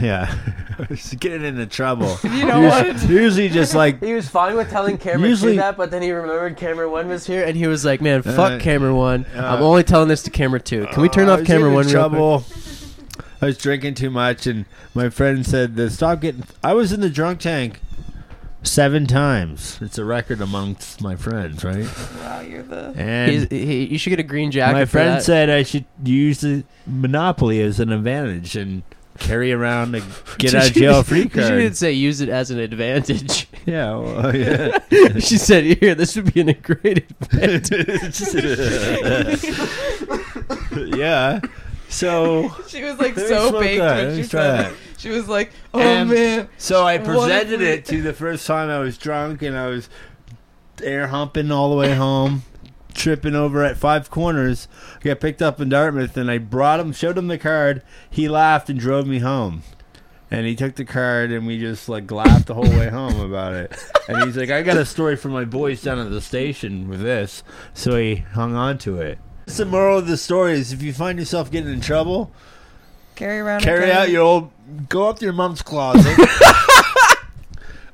[0.00, 0.34] Yeah,
[0.78, 2.18] I was getting into trouble.
[2.24, 3.08] You know usually, what?
[3.08, 6.10] usually just like He was fine with telling camera Usually- two that, but then he
[6.12, 9.26] remembered camera one was here, and he was like, "Man, fuck Uh, camera one.
[9.36, 10.86] uh, I'm only telling this to camera two.
[10.92, 12.44] Can we turn Uh, off camera one?" in real quick?" trouble.
[13.42, 16.44] I was drinking too much, and my friend said to stop getting.
[16.62, 17.80] I was in the drunk tank
[18.62, 19.76] seven times.
[19.82, 21.86] It's a record amongst my friends, right?
[22.20, 22.94] Wow, you're the.
[22.96, 24.72] And He's, he, you should get a green jacket.
[24.72, 25.22] my for friend that.
[25.24, 28.82] said I should use the Monopoly as an advantage and
[29.18, 30.00] carry around a
[30.38, 31.46] get out of jail free card.
[31.46, 33.48] She didn't say use it as an advantage.
[33.66, 34.78] Yeah, well, yeah.
[35.20, 38.20] she said, "Here, this would be a great advantage."
[40.96, 41.40] yeah.
[41.88, 43.96] So She was like so smoke baked that.
[43.96, 44.70] when Let she me try said that.
[44.72, 44.76] it.
[44.98, 48.80] She was like, "Oh And- man, So I presented it to the first time I
[48.80, 49.88] was drunk and I was
[50.82, 52.42] air humping all the way home,
[52.94, 54.68] tripping over at Five Corners.
[55.00, 57.82] I got picked up in Dartmouth and I brought him, showed him the card.
[58.08, 59.62] He laughed and drove me home.
[60.30, 63.52] And he took the card and we just like laughed the whole way home about
[63.54, 63.72] it.
[64.08, 67.02] And he's like, I got a story from my boys down at the station with
[67.02, 67.42] this.
[67.72, 69.18] So he hung on to it.
[69.46, 72.32] That's the moral of the story is if you find yourself getting in trouble,
[73.14, 74.50] carry around." carry gun." out your old
[74.88, 76.16] go up to your mom's closet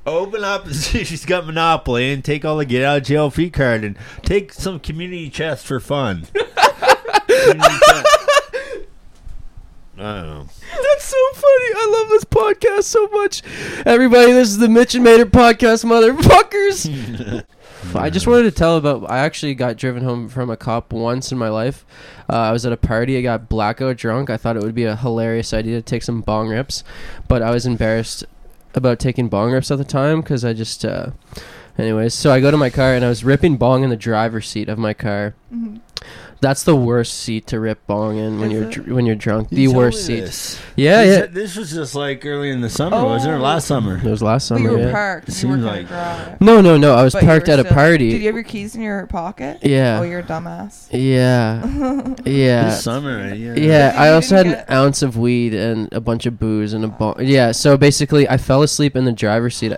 [0.05, 3.03] open up and see if she's got monopoly and take all the get out of
[3.03, 6.27] jail free card and take some community chest for fun
[10.01, 10.45] I don't know.
[10.47, 11.71] That's so funny.
[11.75, 13.43] I love this podcast so much.
[13.85, 17.45] Everybody, this is the Mitch and Mater podcast, motherfuckers.
[17.95, 19.11] I just wanted to tell about.
[19.11, 21.85] I actually got driven home from a cop once in my life.
[22.27, 23.15] Uh, I was at a party.
[23.17, 24.31] I got blackout drunk.
[24.31, 26.83] I thought it would be a hilarious idea to take some bong rips,
[27.27, 28.25] but I was embarrassed
[28.73, 30.83] about taking bong rips at the time because I just.
[30.85, 31.11] Uh,
[31.77, 34.47] anyways, so I go to my car and I was ripping bong in the driver's
[34.47, 35.35] seat of my car.
[35.53, 35.79] Mhm.
[36.41, 38.71] That's the worst seat to rip bong in when Is you're it?
[38.71, 39.49] dr- when you're drunk.
[39.49, 40.21] The You told worst me seat.
[40.21, 40.59] this.
[40.75, 41.25] Yeah, This- yeah.
[41.27, 43.37] This was just like early in the summer, wasn't it?
[43.37, 43.41] Oh.
[43.41, 43.97] Last summer.
[43.97, 44.71] It was last But summer.
[44.71, 44.91] you were yeah.
[44.91, 45.29] parked.
[45.29, 46.41] It You were seems gonna like- drive.
[46.41, 46.95] No, no, no.
[46.95, 48.09] I was But you parked were at a still- party.
[48.09, 49.59] Did you have your keys in your pocket?
[49.61, 49.99] Yeah.
[49.99, 50.87] Oh, you're a dumbass.
[50.91, 51.61] Yeah.
[52.25, 52.65] Yeah.
[52.69, 53.53] This summer, yeah.
[53.55, 56.39] Yeah, You I also had didn't an get- ounce of weed and a bunch of
[56.39, 57.15] booze and a bong.
[57.19, 57.21] Oh.
[57.21, 59.73] Yeah, so basically, I fell asleep in the driver's seat.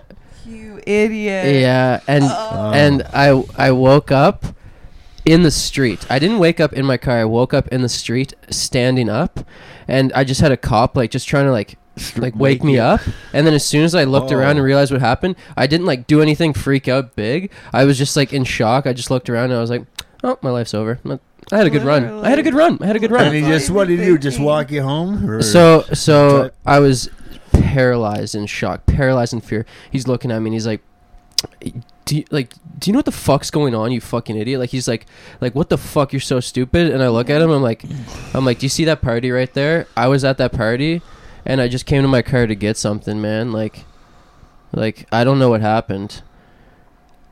[0.46, 1.56] you idiot.
[1.60, 2.70] Yeah, and Oh.
[2.74, 4.44] and I I woke up
[5.24, 6.06] in the street.
[6.10, 7.18] I didn't wake up in my car.
[7.18, 9.40] I woke up in the street, standing up,
[9.88, 11.78] and I just had a cop like just trying to like
[12.16, 13.00] like wake me you- up.
[13.32, 14.36] And then as soon as I looked oh.
[14.36, 14.64] around and Oh.
[14.64, 17.50] realized what happened, I didn't like do anything freak out big.
[17.72, 18.86] I was just like in shock.
[18.86, 19.84] I just looked around and I was like,
[20.22, 20.98] "Oh, my life's over."
[21.52, 22.24] I had a good run.
[22.24, 22.78] I had a good run.
[22.80, 23.26] I had a good run.
[23.26, 24.16] And he just, what did he do?
[24.16, 25.28] Just walk you home?
[25.28, 27.10] Or- So so I was
[27.52, 29.66] paralyzed in shock, paralyzed in fear.
[29.90, 30.80] He's looking at me and he's like,
[32.04, 34.70] "Do you, like do you know what the fuck's going on, you fucking idiot?" Like
[34.70, 35.06] he's like
[35.40, 36.90] like what the fuck, you're so stupid.
[36.90, 37.84] And I look at him, I'm like
[38.34, 39.86] I'm like, "Do you see that party right there?
[39.96, 41.02] I was at that party
[41.46, 43.52] and I just came to my car to get something, man.
[43.52, 43.84] Like
[44.72, 46.22] like I don't know what happened."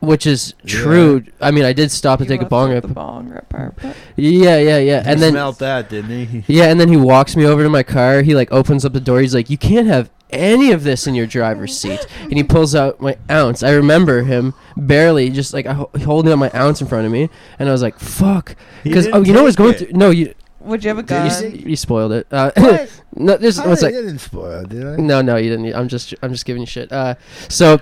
[0.03, 0.69] Which is Yeah.
[0.81, 1.23] true.
[1.39, 2.81] I mean, I did stop to You take a left bong out rip.
[2.83, 5.01] The bong rip part, but Yeah, yeah, yeah.
[5.03, 6.43] He And then smelt that, didn't he?
[6.47, 8.21] yeah, and then he walks me over to my car.
[8.21, 9.21] He like opens up the door.
[9.21, 12.75] He's like, "You can't have any of this in your driver's seat." And he pulls
[12.75, 13.63] out my ounce.
[13.63, 17.29] I remember him barely just like ho- holding up my ounce in front of me,
[17.59, 19.79] and I was like, "Fuck!" He Because didn't oh, you know what's take going it.
[19.79, 19.97] through?
[19.97, 21.25] No, you would you have a Did gun?
[21.25, 22.27] you you, see- you spoiled it.
[22.31, 23.01] Uh, What?
[23.15, 23.93] no, there's I what's like.
[23.93, 24.95] didn't spoil, did I?
[24.97, 25.73] No, no, you didn't.
[25.75, 26.91] I'm just I'm just giving you shit.
[26.91, 27.15] Uh,
[27.49, 27.79] so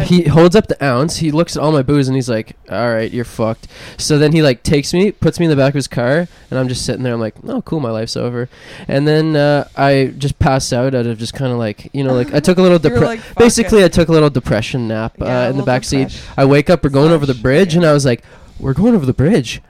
[0.00, 1.18] he holds up the ounce.
[1.18, 4.32] He looks at all my booze and he's like, "All right, you're fucked." So then
[4.32, 6.86] he like takes me, puts me in the back of his car, and I'm just
[6.86, 7.12] sitting there.
[7.12, 8.48] I'm like, "Oh, cool, my life's over."
[8.88, 12.14] And then uh, I just pass out out of just kind of like you know
[12.14, 14.30] like I took a little You were depre- like, basically it." I took a little
[14.30, 16.18] depression nap uh, Yeah, a in the back seat.
[16.36, 17.84] I wake up, we're going over the bridge, and.
[17.84, 18.22] I was like,
[18.58, 19.60] "We're going over the bridge.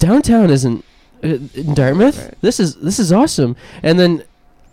[0.00, 0.84] Downtown isn't
[1.22, 2.34] uh, in Dartmouth.
[2.40, 4.24] This is this is awesome." And then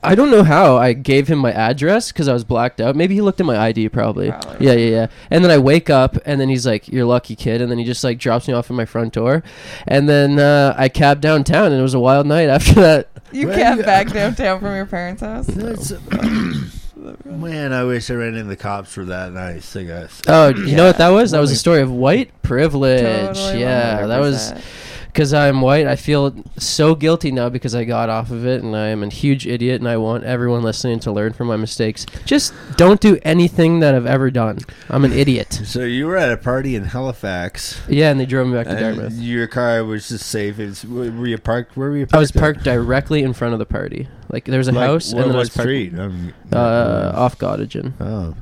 [0.02, 2.96] I don't know how I gave him my address because I was blacked out.
[2.96, 4.32] Maybe he looked at my ID, probably.
[4.32, 4.66] Probably.
[4.66, 5.08] Yeah, yeah, yeah.
[5.30, 7.84] And then I wake up, and then he's like, "You're lucky, kid." And then he
[7.84, 9.44] just like drops me off at my front door,
[9.88, 13.10] and then uh, I cab downtown, and it was a wild night after that.
[13.32, 15.48] You Well, can't back downtown from your parents' house.
[15.48, 15.92] That's,
[17.26, 19.76] man, I wish I ran into the cops for that nice.
[19.76, 20.22] I guess.
[20.28, 21.32] Oh, you know what that was?
[21.32, 23.02] That was a story of white privilege.
[23.36, 24.64] Totally, yeah, that was 100%.
[25.12, 25.86] Because I'm white.
[25.88, 29.10] I feel so guilty now because I got off of it, and I am a
[29.10, 29.82] huge idiot.
[29.82, 32.06] And I want everyone listening to learn from my mistakes.
[32.26, 34.60] Just don't do anything that I've ever done.
[34.90, 35.62] I'm an idiot.
[35.70, 37.80] So you were at a party in Halifax.
[37.88, 39.14] Yeah, and they drove me back to Dartmouth.
[39.14, 40.58] your car was just safe.
[40.60, 41.78] It's, were you parked?
[41.78, 42.06] Where were you?
[42.08, 42.16] Parked?
[42.16, 42.40] I was at?
[42.40, 44.08] parked directly in front of the party.
[44.30, 45.98] Like there was a Like, house, what, and then I was parked street?
[45.98, 47.94] Um, uh, off Gottingen.
[48.00, 48.36] Oh,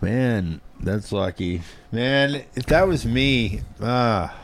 [0.00, 1.62] man, that's lucky.
[1.90, 4.34] Man, if that was me, ah,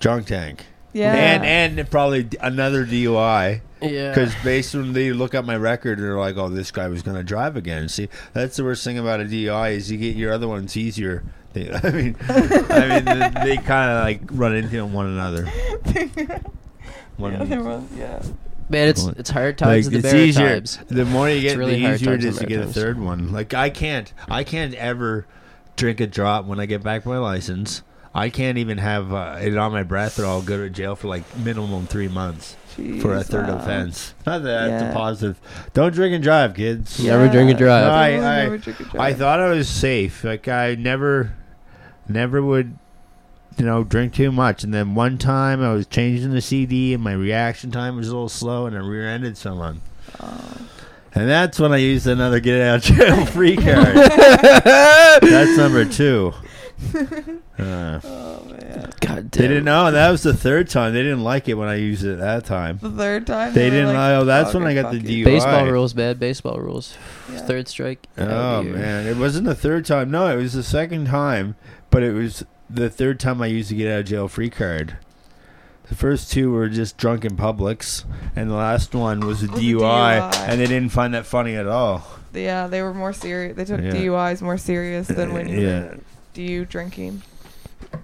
[0.00, 1.14] drunk tank, Yeah.
[1.14, 3.60] and and probably another DUI.
[3.80, 4.08] Yeah.
[4.08, 7.16] Because based when they look at my record, they're like, "Oh, this guy was going
[7.16, 10.32] to drive again." See, that's the worst thing about a DUI is you get your
[10.32, 11.22] other ones easier.
[11.52, 15.46] They, I mean, I mean, they, they kind of like run into one another.
[17.16, 18.22] One- the other one, yeah.
[18.68, 20.54] Man, it's it's hard times like, the it's easier.
[20.54, 20.78] times.
[20.88, 23.32] The more you get, really the easier it is to and get a third one.
[23.32, 25.26] Like I can't, I can't ever
[25.76, 27.82] drink a drop when I get back my license.
[28.14, 31.08] I can't even have uh, it on my breath, or I'll go to jail for
[31.08, 32.56] like minimum three months
[33.00, 33.58] for a third wow.
[33.58, 34.14] offense.
[34.24, 35.40] Not that that's a positive.
[35.74, 37.02] Don't drink and drive, kids.
[37.02, 37.86] Never drink and drive.
[37.86, 40.24] No, I- I- never drink and I thought I was safe.
[40.24, 41.34] Like I never,
[42.08, 42.78] never would,
[43.56, 44.64] you know, drink too much.
[44.64, 48.12] And then one time I was changing the CD, and my reaction time was a
[48.12, 49.82] little slow, and I rear-ended someone.
[50.20, 50.68] Oh.
[51.14, 53.96] And that's when I used another get out of jail free card.
[53.96, 56.32] that's number two.
[57.58, 58.90] Uh, Oh man.
[59.00, 59.42] God damn.
[59.42, 59.90] they didn't know.
[59.90, 60.92] That was the third time.
[60.94, 62.78] They didn't like it when I used it that time.
[62.80, 64.24] The third time They were didn't like, know.
[64.24, 65.08] That's "Oh, when I got the fuck.
[65.08, 65.24] DUI.
[65.24, 66.96] Baseball rules, bad baseball rules.
[67.32, 67.40] Yeah.
[67.40, 68.06] Third strike.
[68.16, 70.10] Oh man, it wasn't the third time.
[70.10, 71.56] No, it was the second time,
[71.90, 74.96] but it was the third time I used to get out of jail free card.
[75.90, 80.20] The first two were just drunken publics, and the last one was a Was DUI,
[80.32, 80.48] DUI.
[80.48, 82.06] and they didn't find that funny at all.
[82.32, 83.56] Yeah, they were more serious.
[83.56, 83.90] They took Yeah.
[83.92, 85.94] DUIs more serious than when you yeah,
[86.38, 87.22] were DU drinking.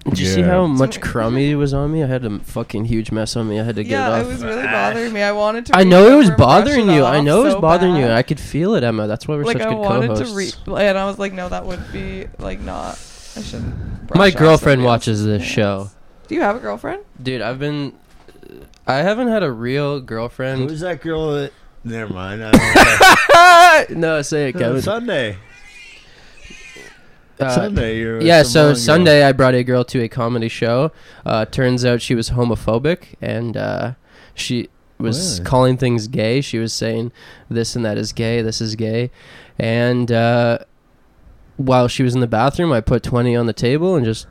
[0.05, 0.47] Did you see Yeah.
[0.47, 2.03] how much crummy was on me?
[2.03, 3.61] I had a fucking huge mess on me.
[3.61, 4.29] I had to get Yeah, it it off.
[4.29, 5.23] was really bothering me.
[5.23, 5.77] I wanted to.
[5.77, 7.03] I know it over was and brush bothering you.
[7.05, 8.03] I off know it was so bothering you.
[8.03, 8.13] bad.
[8.13, 9.07] I could feel it, Emma.
[9.07, 10.31] That's why we're like such I good wanted co-hosts.
[10.31, 12.99] to reach, and I was like, no, that would be like not.
[13.37, 14.07] I shouldn't.
[14.07, 15.51] brush My off girlfriend somebody watches else's this hands.
[15.53, 15.91] show.
[16.29, 17.03] Do you have a girlfriend?
[17.23, 17.93] Dude, I've been.
[18.87, 20.71] I haven't had a real girlfriend.
[20.71, 21.53] who's that girl that?
[21.83, 22.43] Never mind.
[22.45, 24.61] I don't no, say it, know.
[24.61, 24.83] Kevin.
[24.83, 25.37] Sunday,
[27.41, 28.25] Uh, Sunday.
[28.25, 28.75] Yeah, so.
[28.75, 30.93] Sunday I brought a girl to a comedy show.
[31.27, 33.95] Uh, turns out she was homophobic and uh,
[34.35, 34.69] she
[34.99, 35.49] was Really?
[35.51, 36.41] calling things gay.
[36.41, 37.11] She was saying
[37.49, 39.11] this and that is gay, this is gay.
[39.59, 40.59] And uh,
[41.57, 44.27] while she was in the bathroom, I put 20 on the table and just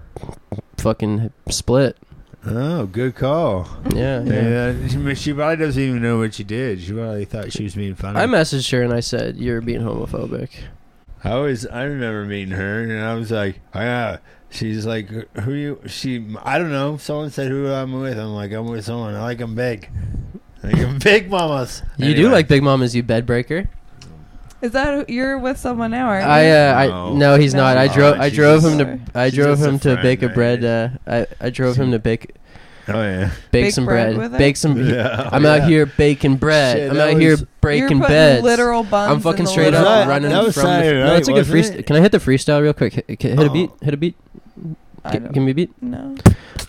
[0.77, 1.97] fucking split.
[2.45, 3.69] Oh, good call.
[3.95, 4.71] Yeah, yeah.
[4.73, 6.81] Yeah, she probably doesn't even know what she did.
[6.81, 8.19] She probably thought she was being funny.
[8.19, 10.49] I messaged her and I said, You're being homophobic.
[11.23, 14.17] I always I remember meeting her and I was like, oh, yeah.
[14.49, 15.07] She's like,
[15.39, 15.81] who you?
[15.87, 16.97] She I don't know.
[16.97, 18.17] Someone said who I'm with.
[18.19, 19.15] I'm like, I'm with someone.
[19.15, 19.89] I like them big.
[20.63, 21.81] I like them big mamas.
[21.97, 23.69] You do like Big Mamas, you bed breaker.
[24.61, 26.07] Is that you're with someone now?
[26.07, 27.13] Aren't I uh, I No.
[27.15, 27.77] no, he's not.
[27.77, 30.63] I drove Oh, I drove him to I drove a him to bake a bread.
[30.63, 32.35] Uh, I I drove him to bake
[32.87, 33.27] Oh yeah.
[33.51, 34.77] bake, Bake some bread bread, bake some.
[34.77, 35.29] Yeah.
[35.31, 36.77] I'm Oh, out here baking bread.
[36.77, 38.43] Shit, I'm that out here was- You're breaking beds.
[38.43, 39.11] literal buns.
[39.13, 40.69] I'm fucking straight up that- running that was from the.
[40.69, 41.75] Saturday no, it's a good freestyle.
[41.79, 41.85] it?
[41.87, 42.93] Can I hit the freestyle real quick?
[42.93, 43.49] Hit, hit a Oh.
[43.49, 43.69] beat.
[43.81, 44.15] Hit a beat.
[45.05, 45.81] I G- don't give me a beat.
[45.81, 46.15] know.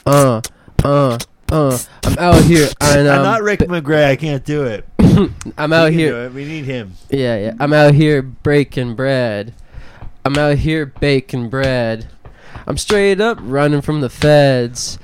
[0.07, 0.41] Uh,
[0.85, 1.19] uh,
[1.51, 1.79] uh.
[2.05, 4.07] I'm out here and I'm um, not Rick McGray.
[4.07, 4.85] I can't do it.
[5.59, 6.11] I'm out He can here.
[6.13, 6.33] do it.
[6.35, 6.93] We need him.
[7.11, 7.55] Yeah, yeah.
[7.61, 9.53] I'm out here breaking bread.
[10.25, 12.07] I'm out here baking bread.
[12.67, 14.99] I'm straight up running from the feds.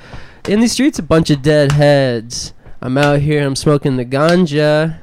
[0.48, 2.54] In these streets, a bunch of dead heads.
[2.80, 4.98] I'm out here, I'm smoking the ganja.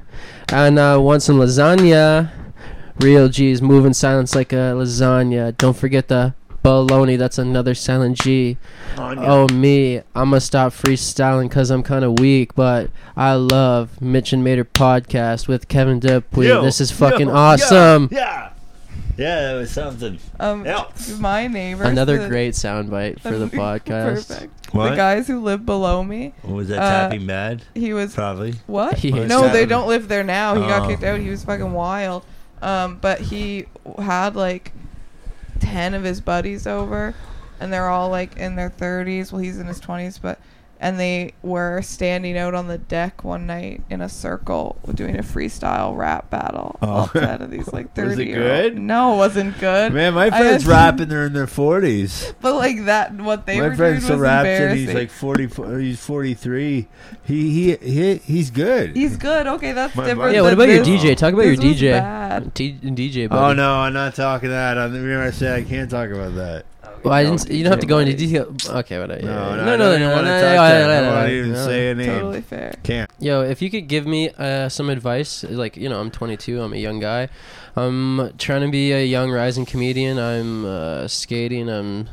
[0.50, 2.32] And I want some lasagna.
[3.00, 5.56] Real G's moving silence like a lasagna.
[5.58, 8.58] Don't forget the baloney, that's another silent G.
[8.98, 14.66] Oh me, I'ma stop freestyling cause I'm kinda weak, but I love Mitch and Mater
[14.66, 16.48] podcast with Kevin Dupuy.
[16.48, 18.10] Yo, this is fucking yo, awesome.
[18.12, 18.18] Yeah.
[18.20, 18.50] Yeah,
[19.18, 20.20] that was something.
[20.40, 21.18] Um, Else.
[21.20, 21.84] my neighbor.
[21.84, 24.28] Another great soundbite for the podcast.
[24.30, 24.74] Perfect.
[24.74, 24.92] What?
[24.92, 26.34] The guys who live below me.
[26.44, 27.64] Was that Uh, tapping bad?
[27.74, 28.54] He was Probably.
[28.68, 28.98] what?
[28.98, 30.56] He hates no, they don't live there now.
[30.56, 30.88] He got Oh.
[30.88, 31.20] kicked out.
[31.20, 32.24] He was fucking wild.
[32.62, 33.66] Um, but he
[34.00, 34.72] had like
[35.60, 37.14] ten of his buddies over,
[37.60, 39.32] and they're all like in their thirties.
[39.32, 40.40] Well, he's in his twenties, but
[40.80, 45.24] and they were standing out on the deck one night in a circle doing a
[45.24, 46.78] freestyle rap battle.
[46.82, 46.88] Oh.
[46.88, 48.26] All ten of these like Was it thirty.
[48.28, 48.74] year good?
[48.74, 49.94] old- No, it wasn't good.
[49.94, 51.08] Man, my friend's had- rapping.
[51.10, 52.34] They're in their forties.
[52.42, 54.86] But like that, what they My were friend doing still was raps and embarrassing.
[54.88, 55.48] he's like forty.
[55.84, 56.88] He's forty three.
[57.24, 58.96] He he he he's good.
[58.96, 59.48] He's good.
[59.48, 60.34] Okay, that's My different.
[60.34, 60.84] Yeah, what than about your.
[60.86, 61.18] DJ?
[61.18, 61.92] Talk about your DJ.
[61.92, 62.54] bad.
[62.56, 64.78] T- DJ, oh no, I'm not talking that.
[64.78, 66.66] I remember I said I can't talk about that.
[67.08, 67.50] Well, I didn't.
[67.50, 68.54] You don't have to go into detail.
[68.68, 69.22] Okay, whatever.
[69.22, 69.62] No, yeah, no, yeah.
[69.62, 70.88] I no, don't no, even no, want to no, touch yeah, that.
[70.88, 71.66] yeah, I yeah, won't yeah, even yeah.
[71.66, 72.08] say a name.
[72.08, 72.76] Totally fair.
[72.84, 73.12] Can't.
[73.20, 76.74] Yo, if you could give me uh, some advice, like you know, I'm 22, I'm
[76.74, 77.30] a young guy,
[77.76, 80.18] I'm trying to be a young rising comedian.
[80.18, 81.70] I'm uh, skating.
[81.70, 82.10] I'm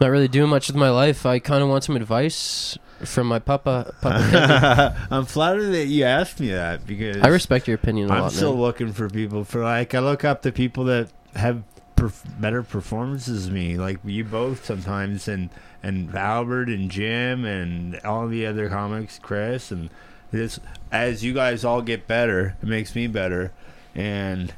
[0.00, 1.24] not really doing much with my life.
[1.24, 3.94] I kind of want some advice from my papa.
[4.00, 8.22] Papa I'm flattered that you asked me that because I respect your opinion a I'm
[8.22, 8.62] lot, still man.
[8.62, 11.62] looking for people for like I look up to people that have
[12.02, 15.50] perf- better performances than me, like you both sometimes, and
[15.82, 19.90] and Albert and Jim and all the other comics, Chris, and
[20.30, 20.58] this
[20.90, 23.52] as you guys all get better, it makes me better,
[23.94, 24.52] and.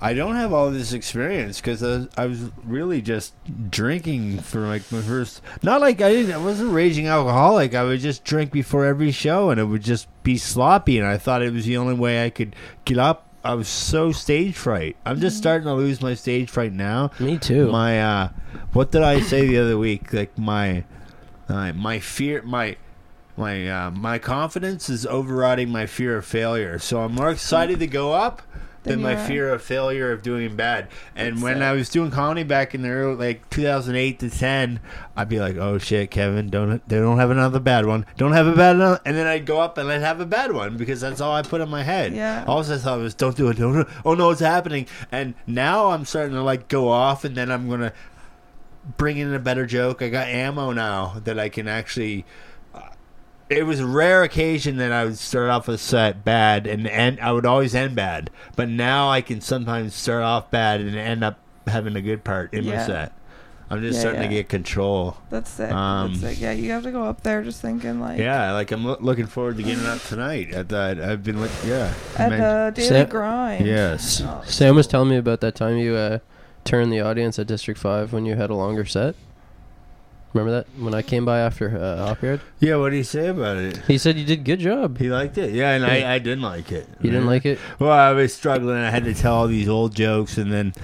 [0.00, 3.32] I don't have all this experience because I, I was really just
[3.70, 5.40] drinking for like my first.
[5.62, 6.34] Not like I didn't.
[6.34, 7.74] I wasn't raging alcoholic.
[7.74, 10.98] I would just drink before every show, and it would just be sloppy.
[10.98, 13.33] And I thought it was the only way I could get up.
[13.44, 14.96] I was so stage fright.
[15.04, 17.10] I'm just starting to lose my stage fright now.
[17.20, 17.70] Me too.
[17.70, 18.28] My uh,
[18.72, 20.12] what did I say the other week?
[20.12, 20.84] Like my,
[21.48, 22.76] uh, my fear, my.
[23.36, 27.88] My uh, my confidence is overriding my fear of failure, so I'm more excited to
[27.88, 28.42] go up
[28.84, 30.88] than my fear of failure of doing bad.
[31.16, 31.64] And That's when it.
[31.64, 34.80] I was doing comedy back in the early, like 2008 to 10,
[35.16, 38.06] I'd be like, "Oh shit, Kevin, don't they don't have another bad one?
[38.16, 40.52] Don't have a bad one." And then I'd go up and I'd have a bad
[40.52, 42.14] one because that's all I put in my head.
[42.14, 42.44] Yeah.
[42.46, 43.88] All I thought oh, was, "Don't do it, don't." Do it.
[44.04, 44.86] Oh no, it's happening.
[45.10, 47.92] And now I'm starting to like go off, and then I'm gonna
[48.96, 50.02] bring in a better joke.
[50.02, 52.24] I got ammo now that I can actually.
[53.50, 57.20] It was a rare occasion that I would start off a set bad and end.
[57.20, 61.22] I would always end bad, but now I can sometimes start off bad and end
[61.22, 63.12] up having a good part in my set.
[63.70, 65.16] I'm just Yeah, starting to get control.
[65.30, 65.72] That's it.
[65.72, 66.40] Um, That's sick.
[66.40, 69.26] Yeah, you have to go up there just thinking like Yeah, like I'm loo- looking
[69.26, 70.52] forward to getting up tonight.
[70.52, 71.92] At that, I've been with yeah.
[72.16, 73.66] at Man- the daily Sa- grind.
[73.66, 74.22] yes.
[74.24, 76.18] Oh, Sam was telling me about that time you uh,
[76.64, 79.14] turned the audience at District Five when you had a longer set.
[80.34, 82.40] Remember that when I came by after uh, Op Yard?
[82.58, 83.76] Yeah, what did he say about it?
[83.86, 84.98] He said you did good job.
[84.98, 85.54] He liked it.
[85.54, 86.88] Yeah, and I, I didn't like it.
[87.00, 87.58] You didn't like it?
[87.78, 88.76] Well, I was struggling.
[88.76, 90.74] I had to tell all these old jokes, and then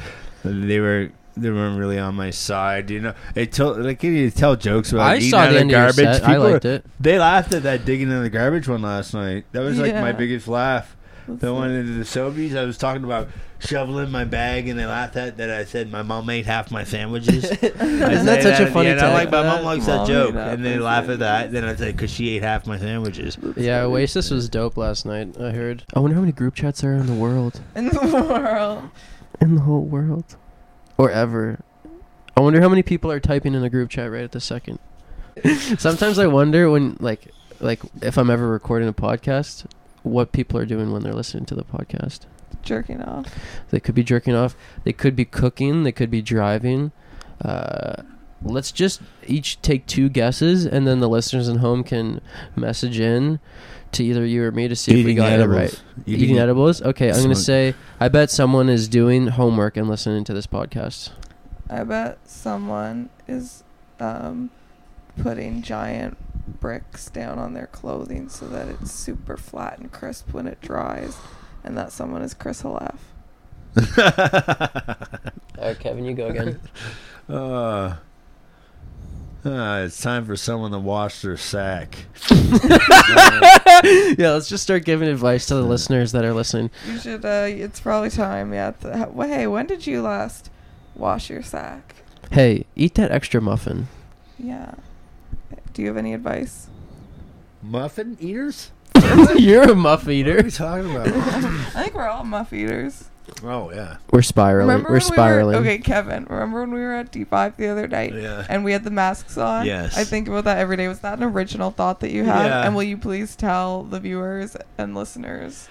[0.44, 2.90] they were they weren't really on my side.
[2.90, 5.60] You know, it told like you tell jokes about I eating saw out the of
[5.62, 5.96] end of your garbage.
[6.20, 6.24] set.
[6.24, 6.84] I People- liked it.
[7.00, 9.46] They laughed at that digging in the garbage one last night.
[9.50, 10.96] That was like my biggest laugh.
[11.30, 11.78] That's The one sick.
[11.80, 15.50] into the Sobeys, I was talking about shoveling my bag, and they laughed at that.
[15.50, 17.44] I said my mom ate half my sandwiches.
[17.50, 17.78] Isn't
[18.26, 19.00] that such a funny end.
[19.00, 21.52] I like my mom likes that joke, and they laugh at that.
[21.52, 23.36] Then I say because she ate half my sandwiches.
[23.56, 25.38] Yeah, Oasis was dope last night.
[25.40, 25.84] I heard.
[25.94, 28.90] I wonder how many group chats there are in the world, in the world.
[29.40, 30.36] in the whole world,
[30.98, 31.60] or ever.
[32.36, 34.78] I wonder how many people are typing in a group chat right at the second.
[35.78, 37.28] Sometimes I wonder when, like,
[37.60, 39.66] like if I'm ever recording a podcast,
[40.02, 42.20] what people are doing when they're listening to the podcast.
[42.62, 43.32] Jerking off.
[43.70, 44.56] They could be jerking off.
[44.84, 45.82] They could be cooking.
[45.84, 46.92] They could be driving.
[47.42, 48.02] Uh,
[48.42, 52.20] let's just each take two guesses, and then the listeners at home can
[52.56, 53.40] message in
[53.92, 55.82] to either you or me to see if we got it right.
[56.06, 56.82] Eating, edibles.
[56.82, 61.10] Okay, I'm gonna say I bet someone is doing homework and listening to this podcast.
[61.68, 63.62] I bet someone is
[63.98, 64.50] um,
[65.22, 70.46] putting giant bricks down on their clothing so that it's super flat and crisp when
[70.46, 71.16] it dries,
[71.64, 72.96] and that someone is Chris Halef.
[75.58, 76.60] All right, Kevin, you go again.
[77.28, 77.94] Uh,
[79.44, 81.96] uh, it's time for someone to wash their sack.
[82.30, 86.70] yeah, let's just start giving advice to the listeners that are listening.
[86.88, 87.24] You should.
[87.24, 88.52] Uh, it's probably time.
[88.52, 88.72] Yeah.
[88.72, 90.50] th- h- well, hey, when did you last
[90.96, 91.94] wash your sack?
[92.32, 93.86] Hey, eat that extra muffin.
[94.36, 94.74] Yeah.
[95.80, 96.66] Do you have any advice?
[97.62, 98.70] Muffin eaters?
[99.38, 100.42] You're a muff What are eater.
[100.44, 101.06] we talking about?
[101.08, 103.08] I think we're all muff eaters.
[103.42, 104.68] oh yeah, We're spiraling.
[104.68, 105.56] Remember We're when spiraling.
[105.56, 106.26] We were, okay, Kevin.
[106.28, 108.12] Remember when we were at D5 the other night?
[108.12, 108.44] yeah.
[108.50, 109.64] and we had the masks on.
[109.64, 109.96] Yes.
[109.96, 110.86] I think about that every day.
[110.86, 112.44] Was that an original thought that you had?
[112.48, 112.66] Yeah.
[112.66, 115.66] And will you please tell the viewers and listeners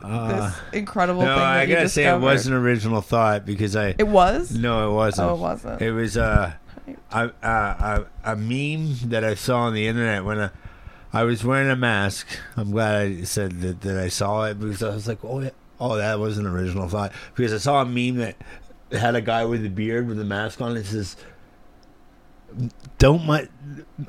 [0.00, 3.44] Uh, this incredible no, thing that I you gotta say it was an original thought
[3.44, 3.96] because I.
[3.98, 4.56] It was.
[4.56, 5.28] No, it wasn't.
[5.28, 5.82] Oh, it wasn't.
[5.82, 6.52] It was uh,
[7.10, 10.50] a, a, meme that I saw on the internet when I,
[11.12, 12.26] I was wearing a mask.
[12.56, 15.50] I'm glad I said that, that I saw it because I was like, oh, yeah.
[15.80, 17.12] oh, that was an original thought.
[17.34, 18.36] Because I saw a meme that
[18.92, 20.76] had a guy with a beard with a mask on.
[20.76, 21.16] It says,
[22.98, 23.48] don't my,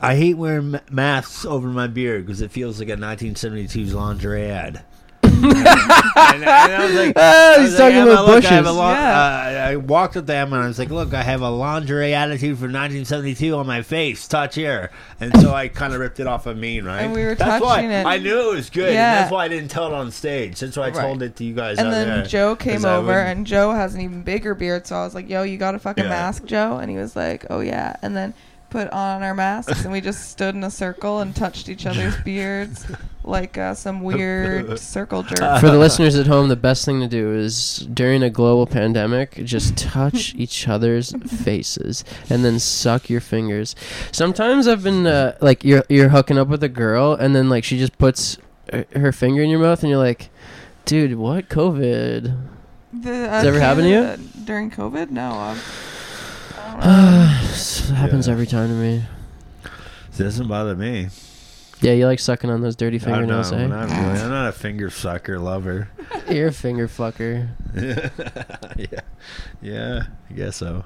[0.02, 4.86] I hate wearing masks over my beard because it feels like a 1972's lingerie ad.
[5.44, 8.48] And, and I was like, Ah, I he's was like, talking Emma, about look, I
[8.50, 8.76] have bushes.
[8.76, 9.64] a lon- Yeah.
[9.66, 12.14] uh, I walked up to Emma and I was like, "Look, I have a lingerie
[12.14, 14.28] attitude from 1972 on my face.
[14.28, 17.02] Touch here." And so I kind of ripped it off of me, right?
[17.02, 18.06] And we were that's touching why it.
[18.06, 18.86] I knew it was good.
[18.86, 19.16] and Yeah.
[19.20, 20.60] that's why I didn't tell it on stage.
[20.60, 20.96] That's why I Right.
[21.02, 21.78] told it to you guys.
[21.78, 22.26] And out then there.
[22.26, 24.88] Joe came over, wouldn't- and Joe has an even bigger beard.
[24.88, 26.10] So I was like, "Yo, you got a fucking Yeah.
[26.10, 28.34] mask, Joe?" And he was like, "Oh yeah." And then
[28.70, 32.16] put on our masks, and we just stood in a circle and touched each other's
[32.26, 32.86] beards
[33.24, 35.60] like uh, some weird circle jerk.
[35.60, 39.36] For the listeners at home, the best thing to do is during a global pandemic,
[39.44, 41.14] just touch each other's
[41.44, 43.76] faces and then suck your fingers.
[44.12, 47.64] Sometimes I've been uh, like you're you're hooking up with a girl and then like
[47.64, 48.38] she just puts
[48.72, 50.30] her- her finger in your mouth and you're like,
[50.86, 52.38] dude, what COVID?
[52.92, 54.30] The, uh, Does it ever happen to you?
[54.46, 55.12] During COVID?
[55.12, 55.32] No.
[55.32, 55.58] Um,
[57.50, 57.54] I don't know.
[57.54, 58.34] This happens Yeah.
[58.34, 59.04] every time to me.
[60.14, 61.10] It doesn't bother me.
[61.82, 63.42] Yeah, you like sucking on those dirty I don't know.
[63.42, 63.68] fingernails, eh?
[63.68, 64.20] Not really.
[64.22, 65.90] I'm not a finger sucker lover.
[66.30, 67.48] You're a finger fucker.
[68.78, 69.00] yeah,
[69.62, 70.04] yeah.
[70.30, 70.84] I guess so.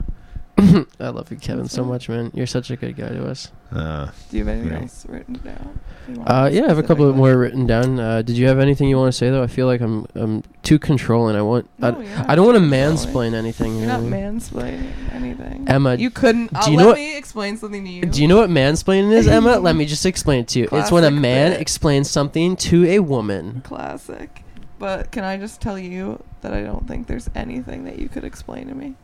[1.00, 2.32] I love you, Kevin, so much, man.
[2.34, 3.52] You're such a good guy to us.
[3.72, 4.82] Uh, Do you have anything Right.
[4.84, 5.80] else written down?
[6.28, 7.14] Uh, yeah, I have a couple specifically?
[7.18, 8.00] more written down.
[8.00, 9.42] Uh, did you have anything you want to say though?
[9.44, 11.36] I feel like I'm I'm too controlling.
[11.36, 12.98] I want No, I, I don't want to controlling.
[12.98, 13.78] mansplain anything.
[13.78, 15.66] You're not mansplaining anything.
[15.68, 16.52] Emma, you couldn't.
[16.54, 18.02] do Uh, you let know what- me explain something to you.
[18.06, 19.58] Do you know what mansplaining is, Emma?
[19.60, 20.70] Let me just explain it to you.
[20.72, 21.62] it's when a man bit.
[21.62, 23.62] explains something to a woman.
[23.64, 24.44] Classic.
[24.80, 28.26] But can I just tell you that I don't think there's anything that you could
[28.26, 28.96] explain to me,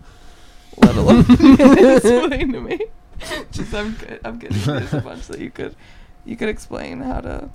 [0.78, 2.80] let alone explain to me.
[3.52, 4.20] Just I'm good.
[4.24, 4.58] I'm kidding.
[4.62, 5.76] There's a bunch that you could
[6.26, 7.50] you could explain how to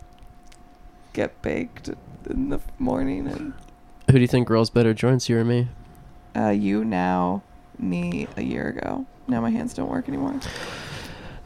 [1.12, 1.88] get baked
[2.28, 3.52] in the morning and
[4.08, 5.68] Who do you think grows better joints, you or me?
[6.36, 7.42] uh, you now
[7.78, 9.06] me a year ago.
[9.28, 10.38] Now my hands don't work anymore.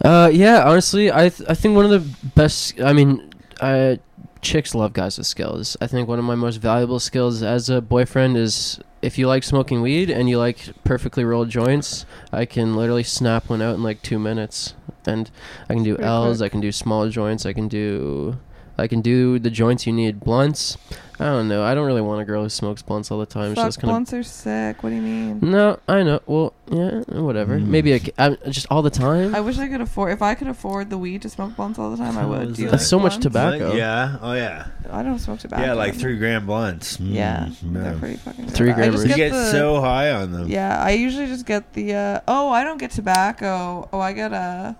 [0.04, 2.80] Uh, yeah, honestly, I th- I think one of the best.
[2.80, 3.96] I mean, uh,
[4.40, 5.76] chicks love guys with skills.
[5.80, 9.44] I think one of my most valuable skills as a boyfriend is if you like
[9.44, 13.82] smoking weed and you like perfectly rolled joints, I can literally snap one out in
[13.82, 14.74] like two minutes,
[15.06, 15.30] and
[15.68, 16.38] I can do Pretty L's.
[16.38, 16.46] quick.
[16.46, 17.46] I can do small joints.
[17.46, 18.38] I can do,
[18.76, 20.20] I can do the joints you need.
[20.20, 20.76] Blunts.
[21.20, 21.64] I don't know.
[21.64, 23.54] I don't really want a girl who smokes blunts all the time.
[23.54, 24.82] Fuck, She's kind of blunts are sick.
[24.82, 25.40] What do you mean?
[25.42, 25.78] no.
[25.88, 26.20] I know.
[26.26, 27.58] Well, yeah, whatever.
[27.58, 27.66] Mm.
[27.66, 29.34] Maybe a, I, just all the time.
[29.34, 30.12] I wish I could afford.
[30.12, 32.50] If I could afford the weed to smoke blunts all the time, I would.
[32.50, 32.70] is Do that?
[32.72, 33.22] That's like so much blunts?
[33.24, 33.72] tobacco.
[33.74, 34.18] Yeah.
[34.20, 34.68] Oh yeah.
[34.90, 35.62] I don't smoke tobacco.
[35.64, 36.98] Yeah, like three gram blunts.
[36.98, 37.52] Mm, Yeah, yeah.
[37.62, 38.44] they're pretty fucking.
[38.46, 38.54] Good.
[38.54, 39.06] Three I just.
[39.08, 40.48] You get the, so high on them.
[40.48, 41.94] Yeah, I usually just get the.
[41.94, 43.88] uh Oh, I don't get tobacco.
[43.92, 44.74] Oh, I get uh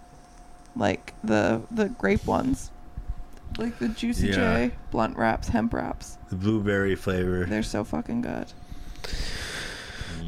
[0.77, 2.71] like the the grape ones,
[3.57, 4.35] like the Juicy Yeah.
[4.69, 6.19] J blunt wraps, hemp wraps.
[6.29, 7.45] The blueberry flavor.
[7.47, 8.53] They're so fucking good.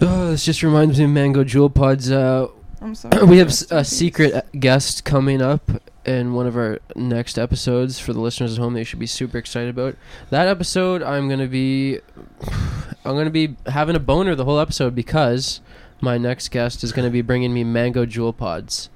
[0.00, 2.10] Oh, this just reminds me of Mango Juul Pods.
[2.10, 2.48] Uh,
[2.80, 3.24] I'm sorry.
[3.26, 5.70] we have s- a secret uh, guest coming up
[6.06, 8.72] in one of our next episodes for the listeners at home.
[8.72, 9.96] They should be super excited about
[10.30, 11.02] that episode.
[11.02, 11.98] I'm gonna be,
[13.04, 15.60] I'm gonna be having a boner the whole episode because
[16.00, 18.88] my next guest is gonna be bringing me Mango Juul Pods.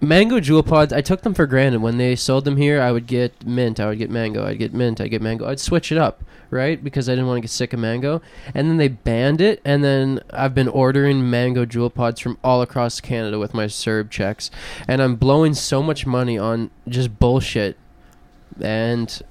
[0.00, 1.80] Mango Juul Pods, I took them for granted.
[1.80, 4.74] When they sold them here, I would get mint, I would get mango, I'd get
[4.74, 5.46] mint, I'd get mango.
[5.46, 6.82] I'd switch it up, right?
[6.82, 8.20] Because I didn't want to get sick of mango.
[8.54, 12.60] And then they banned it, and then I've been ordering mango Juul Pods from all
[12.60, 14.50] across Canada with my CERB checks.
[14.86, 17.78] And I'm blowing so much money on just bullshit.
[18.60, 19.22] And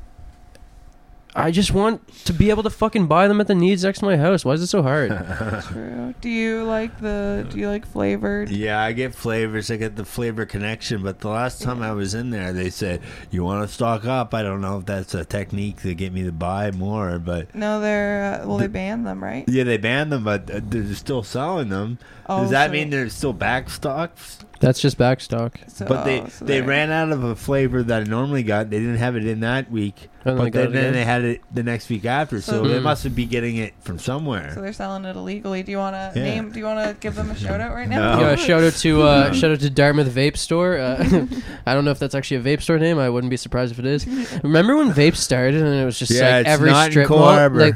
[1.36, 4.06] I just want to be able to fucking buy them at the needs next to
[4.06, 4.46] my house.
[4.46, 5.10] Why is it so hard?
[5.68, 6.14] True.
[6.22, 7.48] Do you like the?
[7.50, 8.50] Do you like flavored?
[8.50, 9.72] Yeah, I get flavors.
[9.72, 11.02] I get the flavor connection.
[11.02, 14.34] But the last time I was in there, they said, You want to stock up?
[14.36, 17.18] I don't know if that's a technique to get me to buy more.
[17.18, 18.42] But No, they're.
[18.44, 19.44] Uh, well, they banned them, right?
[19.48, 21.98] yeah, they banned them, but uh, they're still selling them.
[22.28, 24.38] Oh, Does that so- mean they're still back stocks?
[24.64, 25.56] That's just backstock.
[25.70, 28.44] So, But they oh, so they they're- ran out of a flavor that I normally
[28.44, 28.70] got.
[28.70, 30.10] They didn't have it in that week.
[30.26, 32.40] And but got then, then they had it the next week after.
[32.40, 32.84] So, So- they Hmm.
[32.84, 34.52] must be getting it from somewhere.
[34.54, 35.64] So they're selling it illegally.
[35.64, 36.24] Do you want to Yeah.
[36.24, 36.52] name?
[36.52, 38.16] Do you want to give them a shout out right now?
[38.16, 38.22] No.
[38.22, 40.78] Yeah, shout out to uh, shout out to Dartmouth Vape Store.
[40.78, 41.26] Uh,
[41.66, 42.98] I don't know if that's actually a vape store name.
[43.00, 44.08] I wouldn't be surprised if it is.
[44.44, 47.20] Remember when vape started and it was just Yeah, like it's every not strip Cole
[47.20, 47.76] mall, like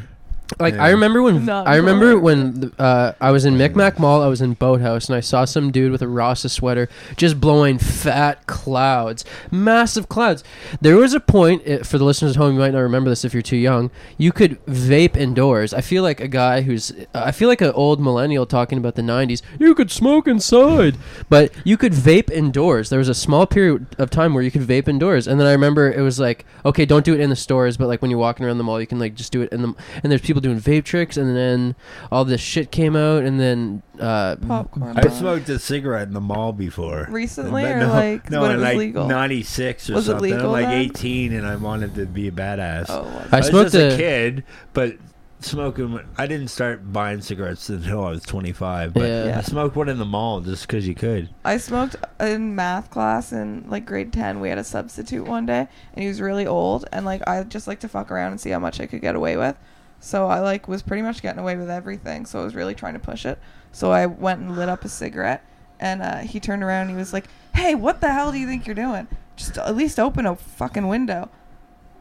[0.59, 0.83] Like Yeah.
[0.85, 2.21] I remember when Not I remember cool.
[2.21, 4.21] when uh, I was in Micmac Mall.
[4.23, 7.77] I was in Boathouse and I saw some dude with a Rasta sweater just blowing
[7.77, 10.43] fat clouds, massive clouds.
[10.81, 12.53] There was a point eh, for the listeners at home.
[12.53, 13.91] You might not remember this if you're too young.
[14.17, 15.73] You could vape indoors.
[15.73, 19.01] I feel like a guy who's I feel like an old millennial talking about the
[19.01, 19.41] '90s.
[19.59, 20.97] You could smoke inside,
[21.29, 22.89] but you could vape indoors.
[22.89, 25.51] There was a small period of time where you could vape indoors, and then I
[25.51, 28.19] remember it was like, okay, don't do it in the stores, but like when you're
[28.19, 29.73] walking around the mall, you can like just do it in the.
[30.03, 31.75] And there's people doing vape tricks, and then
[32.11, 34.97] all this shit came out, and then uh, Popcorn.
[34.97, 35.11] I bar.
[35.11, 37.07] smoked a cigarette in the mall before.
[37.09, 39.07] recently But or no, like no, when it in was like legal.
[39.07, 40.31] '96 or Was it something.
[40.31, 40.81] legal I'm like then?
[40.81, 42.85] 18 and I wanted to be a badass.
[42.89, 44.97] oh, was I I was smoked just a, a- kid, but
[45.39, 45.99] smoking.
[46.17, 48.93] I didn't start buying cigarettes until I was 25.
[48.93, 49.25] But Yeah.
[49.25, 49.37] Yeah.
[49.37, 51.29] I smoked one in the mall just because you could.
[51.45, 54.39] I smoked in math class in like grade 10.
[54.39, 57.67] We had a substitute one day and he was really old and like I just
[57.67, 59.55] like to fuck around and see how much I could get away with.
[59.99, 62.25] So I like was pretty much getting away with everything.
[62.25, 63.39] So I was really trying to push it.
[63.71, 65.43] So I went and lit up a cigarette
[65.79, 67.25] and uh, he turned around and he was like,
[67.55, 69.07] "Hey, what the hell do you think you're doing?
[69.35, 71.29] Just at least open a fucking window."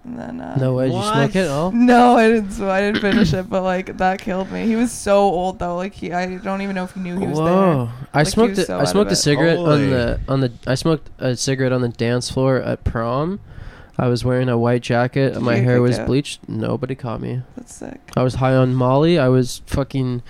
[0.04, 1.72] And then uh, no way, did you smoke it all?
[1.72, 2.52] No, I didn't.
[2.52, 4.64] So I didn't finish it, but like that killed me.
[4.66, 5.74] He was so old though.
[5.76, 7.44] Like he, I don't even know if he knew he was there.
[7.46, 7.90] Whoa!
[8.14, 8.58] I Like, smoked.
[8.58, 9.72] a- so I smoked a cigarette Holy.
[9.86, 10.52] on the on the.
[10.66, 13.40] I smoked a cigarette on the dance floor at prom.
[13.98, 15.34] I was wearing a white jacket.
[15.34, 16.06] Did my hair was out?
[16.06, 16.48] bleached.
[16.48, 17.42] Nobody caught me.
[17.56, 18.00] That's sick.
[18.16, 19.18] I was high on Molly.
[19.18, 20.22] I was fucking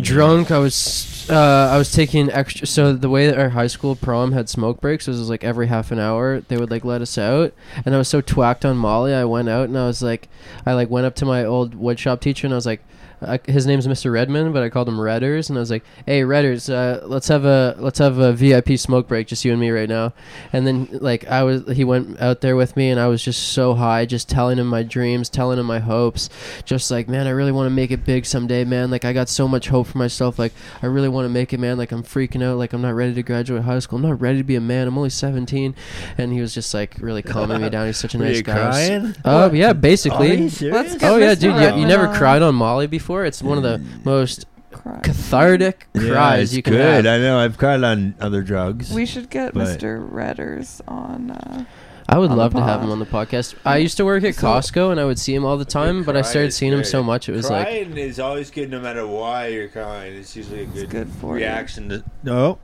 [0.00, 0.50] drunk.
[0.50, 1.28] I was.
[1.30, 2.66] Uh, I was taking extra.
[2.66, 5.66] So the way that our high school prom had smoke breaks was, was like every
[5.66, 7.52] half an hour they would like let us out,
[7.84, 9.14] and I was so twacked on Molly.
[9.14, 10.28] I went out and I was like,
[10.66, 12.82] I like went up to my old woodshop teacher and I was like.
[13.20, 14.12] I, his name's Mr.
[14.12, 17.44] Redmond, but I called him Redders, and I was like, "Hey, Redders, uh, let's have
[17.44, 20.12] a let's have a VIP smoke break, just you and me right now."
[20.52, 23.48] And then like I was, he went out there with me, and I was just
[23.52, 26.30] so high, just telling him my dreams, telling him my hopes,
[26.64, 28.90] just like, man, I really want to make it big someday, man.
[28.90, 30.38] Like I got so much hope for myself.
[30.38, 30.52] Like
[30.82, 31.76] I really want to make it, man.
[31.76, 32.56] Like I'm freaking out.
[32.58, 33.96] Like I'm not ready to graduate high school.
[33.96, 34.86] I'm not ready to be a man.
[34.86, 35.74] I'm only 17,
[36.18, 37.86] and he was just like really calming me down.
[37.86, 38.54] He's such a Were nice you guy.
[38.54, 39.14] crying?
[39.24, 40.42] Oh yeah, Are basically.
[40.42, 40.74] you serious?
[40.76, 43.07] Let's get Oh yeah, dude, you, you never cried on Molly before.
[43.16, 45.00] It's one of the most Cry.
[45.02, 47.04] cathartic Yeah, cries it's you can good.
[47.04, 47.20] have.
[47.20, 47.38] I know.
[47.38, 48.92] I've cried on other drugs.
[48.92, 50.08] We should get But- Mr.
[50.10, 51.30] Redders on.
[51.30, 51.64] Uh,
[52.10, 52.84] I would on the love to have pod.
[52.84, 53.54] him on the podcast.
[53.66, 56.04] I used to work at So- Costco and I would see him all the time,
[56.04, 56.86] but I cry started is seeing him good.
[56.86, 60.14] so much it was like crying is always good, no matter why you're crying.
[60.14, 61.88] It's usually a it's good, good for reaction.
[61.90, 62.58] To, no,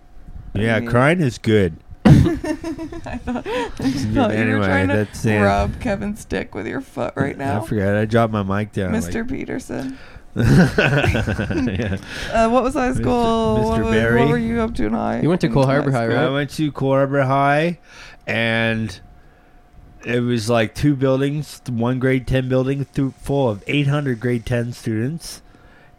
[0.55, 1.75] yeah, mean- crying is good.
[2.07, 2.11] you.
[3.07, 5.39] I thought, I thought you Anyway, were trying to that's it.
[5.41, 7.97] rub Kevin's dick with your foot right now, I forgot.
[7.97, 8.93] I dropped my mic down.
[8.93, 9.29] Mr.
[9.29, 9.99] Peterson.
[10.35, 10.47] Like,
[11.79, 11.97] yeah.
[12.33, 12.97] Uh, what was high Mr.
[13.01, 13.65] school?
[13.69, 13.91] What, Mr.
[13.93, 14.21] Barry?
[14.21, 15.21] what were you up to in high?
[15.21, 16.17] You went to in Cole Harbor High, right?
[16.19, 17.79] I went to Cole Harbor High,
[18.27, 18.99] and
[20.05, 24.45] it was like two buildings, one grade ten building through full of eight hundred grade
[24.45, 25.41] ten students,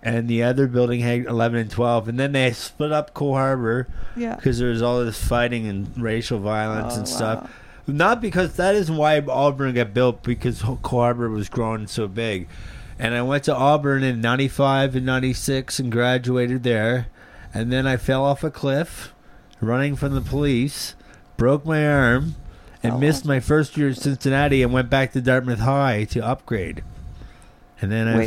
[0.04, 2.08] and the other building had eleven and twelve.
[2.08, 4.36] And then they split up Cole Harbor Yeah.
[4.36, 7.52] because there was all this fighting and racial violence Oh, and stuff.
[7.88, 12.48] Not because that isn't why Auburn got built because Cole Harbor was growing so big.
[12.98, 17.08] And I went to Auburn in 95 and 96 and graduated there.
[17.54, 19.14] And then I fell off a cliff
[19.62, 20.96] running from the police,
[21.38, 22.36] broke my arm,
[22.84, 26.20] and Oh, missed my first year at Cincinnati and went back to Dartmouth High to
[26.26, 26.84] upgrade.
[27.82, 28.24] And then I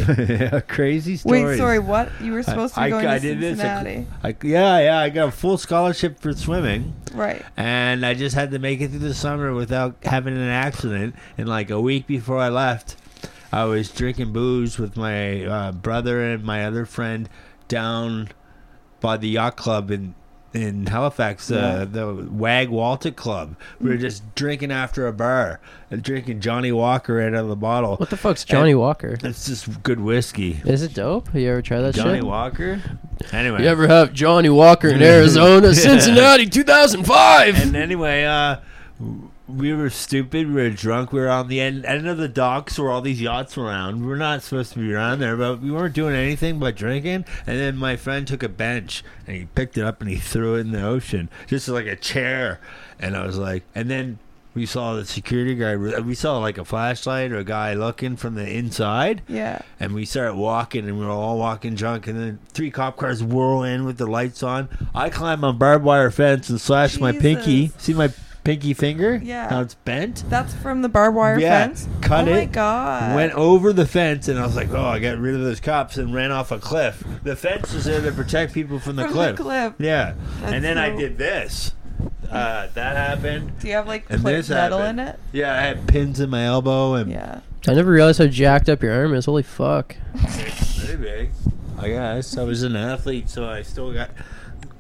[0.56, 1.42] a crazy story.
[1.44, 1.78] Wait, sorry.
[1.78, 2.10] What?
[2.20, 5.08] You were supposed to be I- going I to a- Cincinnati, I, yeah, yeah, I
[5.08, 7.42] got a full scholarship for swimming right?
[7.56, 11.14] and I just had to make it through the summer without having an accident.
[11.38, 12.96] And like a week before I left,
[13.52, 17.28] I was drinking booze with my uh, brother and my other friend
[17.66, 18.28] down
[19.00, 20.14] by the yacht club in
[20.54, 23.54] in Halifax, uh, the Waegwoltic Club.
[23.80, 27.54] We were just drinking after a bar, and drinking Johnnie Walker right out of the
[27.56, 27.96] bottle.
[27.96, 29.18] What the fuck's Johnnie Walker?
[29.22, 30.60] It's just good whiskey.
[30.64, 31.34] Is it dope?
[31.34, 32.24] You ever try that Johnnie shit?
[32.24, 32.80] Walker.
[33.30, 37.62] Anyway, You ever have Johnnie Walker in Arizona, Cincinnati, 2005?
[37.62, 38.56] And anyway, uh,
[39.48, 40.46] we were stupid.
[40.48, 41.12] We were drunk.
[41.12, 44.04] We were on the end, end of the docks where all these yachts were around.
[44.04, 47.24] We are not supposed to be around there, but we weren't doing anything but drinking.
[47.46, 50.56] And then my friend took a bench and he picked it up and he threw
[50.56, 52.60] it in the ocean, just like a chair.
[52.98, 54.18] And I was like, and then
[54.54, 56.04] we saw the security guard.
[56.04, 59.22] We saw like a flashlight or a guy looking from the inside.
[59.28, 59.60] Yeah.
[59.78, 62.06] And we started walking, and we were all walking drunk.
[62.06, 64.68] And then three cop cars whirl in with the lights on.
[64.94, 67.70] I climb on barbed wire fence and slash my pinky.
[67.78, 68.12] See my
[68.48, 69.20] pinky finger?
[69.22, 69.50] Yeah.
[69.50, 70.24] How it's bent.
[70.30, 71.86] That's from the barbed wire Yeah, fence.
[72.00, 73.14] cut oh my it, god.
[73.14, 75.98] Went over the fence, and I was like, "Oh, I got rid of those cops,"
[75.98, 77.04] and ran off a cliff.
[77.24, 79.36] The fence is there to protect people from the From cliff.
[79.36, 79.72] the cliff.
[79.78, 80.14] Yeah.
[80.40, 81.74] That's and then I did this.
[82.30, 83.58] Uh, that happened.
[83.60, 85.00] Do you have like And plate this metal happened.
[85.00, 85.18] in it?
[85.32, 87.40] Yeah, I had pins in my elbow and Yeah.
[87.66, 89.26] I never realized how jacked up your arm is.
[89.26, 89.94] Holy fuck!
[90.78, 91.30] Pretty big.
[91.78, 94.10] I guess I was an athlete, so I still got.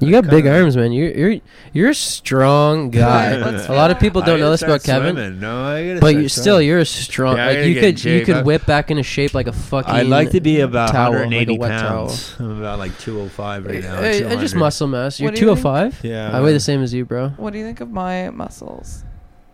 [0.00, 0.92] You got big kinda- arms, man.
[0.92, 1.40] You're you're
[1.72, 3.32] you're a strong guy.
[3.32, 5.40] A lot of people don't know this start about Kevin, swimming.
[5.40, 6.68] No, I gotta but start you still swimming.
[6.68, 7.36] you're a strong.
[7.36, 9.92] Yeah, like you get could you could whip back into shape like a fucking.
[9.92, 12.36] I'd like to be about towel, 180 like a wet pounds.
[12.38, 14.00] I'm about like 205 right now.
[14.00, 15.18] Hey, hey, just muscle mass.
[15.18, 15.62] You're What do you think?
[15.64, 16.04] 205.
[16.04, 16.36] Yeah.
[16.36, 17.30] I weigh the same as you, bro.
[17.30, 19.04] What do you think of my muscles,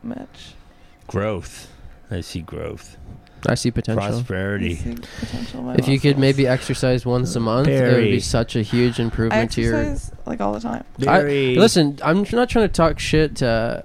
[0.03, 0.55] Mitch?
[1.07, 1.71] Growth.
[2.11, 2.97] I see growth.
[3.47, 4.01] I see potential.
[4.09, 4.77] Prosperity.
[4.77, 8.63] see potential If you could maybe exercise once a month, it would be such a
[8.63, 9.75] huge I improvement to your.
[9.77, 10.85] exercise like all the time.
[11.01, 11.57] I- Very.
[11.57, 13.43] Listen, I'm not trying to talk shit.
[13.43, 13.83] Uh,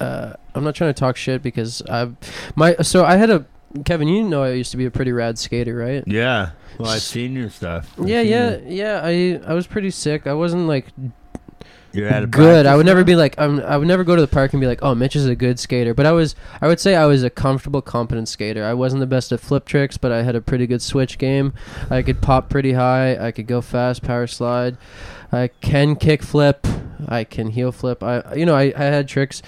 [0.00, 2.16] uh, I'm not trying to talk shit because I've
[2.54, 2.76] my.
[2.82, 3.44] So I had a
[3.84, 4.08] Kevin.
[4.08, 6.02] You know, I used to be a pretty rad skater, right?
[6.06, 6.50] Yeah.
[6.78, 7.92] Well, I've seen your stuff.
[7.98, 8.64] I've Yeah, seen yeah, it.
[8.68, 9.00] yeah.
[9.02, 10.26] I I was pretty sick.
[10.26, 10.86] I wasn't like
[11.92, 12.66] You're at a good.
[12.66, 14.66] I would never be like I'm, I would never go to the park and be
[14.66, 15.94] like, oh, Mitch is a good skater.
[15.94, 16.34] But I was.
[16.60, 18.64] I would say I was a comfortable, competent skater.
[18.64, 21.54] I wasn't the best at flip tricks, but I had a pretty good switch game.
[21.90, 23.16] I could pop pretty high.
[23.16, 24.76] I could go fast, power slide.
[25.32, 26.66] I can kick flip.
[27.06, 28.02] I can heel flip.
[28.02, 29.40] I you know I, I had tricks,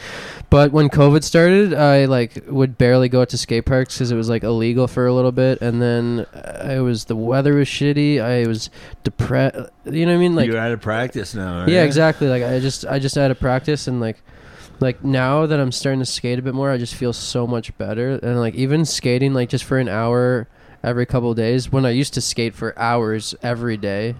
[0.50, 4.16] but when COVID started, I like would barely go out to skate parks because it
[4.16, 8.22] was like illegal for a little bit, and then it was the weather was shitty.
[8.22, 8.70] I was
[9.02, 9.56] depressed.
[9.84, 10.36] You know what I mean?
[10.36, 11.66] Like You're out of practice now.
[11.66, 12.28] yeah, exactly.
[12.28, 14.22] Like I just I just had to practice and like
[14.78, 17.76] like now that I'm starting to skate a bit more, I just feel so much
[17.78, 18.10] better.
[18.22, 20.46] And like even skating like just for an hour
[20.82, 24.14] every couple of days when I used to skate for hours every day.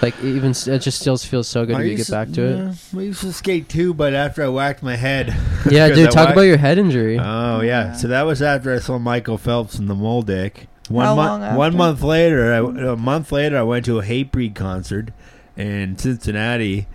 [0.00, 2.74] Like even s- it just still feels so good I to used get back to
[2.94, 5.28] yeah, I used to skate too, but after I whacked my head.
[5.30, 5.34] it.
[5.72, 7.18] Yeah, 'Cause dude, I talk whacked- about your head injury.
[7.18, 7.86] Oh yeah.
[7.88, 7.92] Yeah.
[7.94, 10.66] So that was after I saw Michael Phelps in the Moldick.
[10.88, 11.42] One How month.
[11.42, 11.78] long One after?
[11.78, 12.58] month later, I,
[12.92, 15.10] a month later, I went to a Hatebreed concert
[15.56, 16.86] in Cincinnati,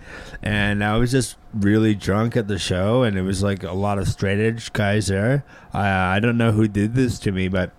[0.42, 3.98] and I was just really drunk at the show, and it was like a lot
[3.98, 5.44] of straight edge guys there.
[5.72, 7.70] I I don't know who did this to me, but.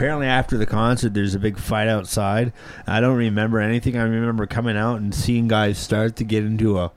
[0.00, 2.54] Apparently, after the concert, there's a big fight outside.
[2.86, 3.98] I don't remember anything.
[3.98, 6.90] I remember coming out and seeing guys start to get into a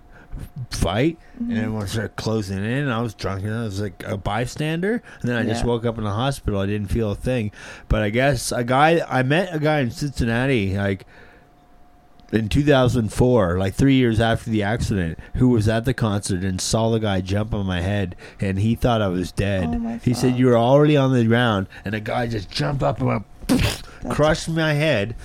[0.69, 1.49] fight, Mm-hmm.
[1.49, 2.63] and everyone started closing in.
[2.63, 5.03] And I was drunk, and I was like a bystander.
[5.19, 6.61] And then I just woke up in the hospital.
[6.61, 7.51] I didn't feel a thing.
[7.89, 11.05] But I guess a guy I met a guy in Cincinnati like
[12.33, 16.89] in 2004, like three years after the accident, who was at the concert and saw
[16.89, 19.69] the guy jump on my head, and he thought I was dead.
[19.69, 22.99] Oh he said you were already on the ground, and a guy just jumped up
[22.99, 25.15] and went, crushed my head.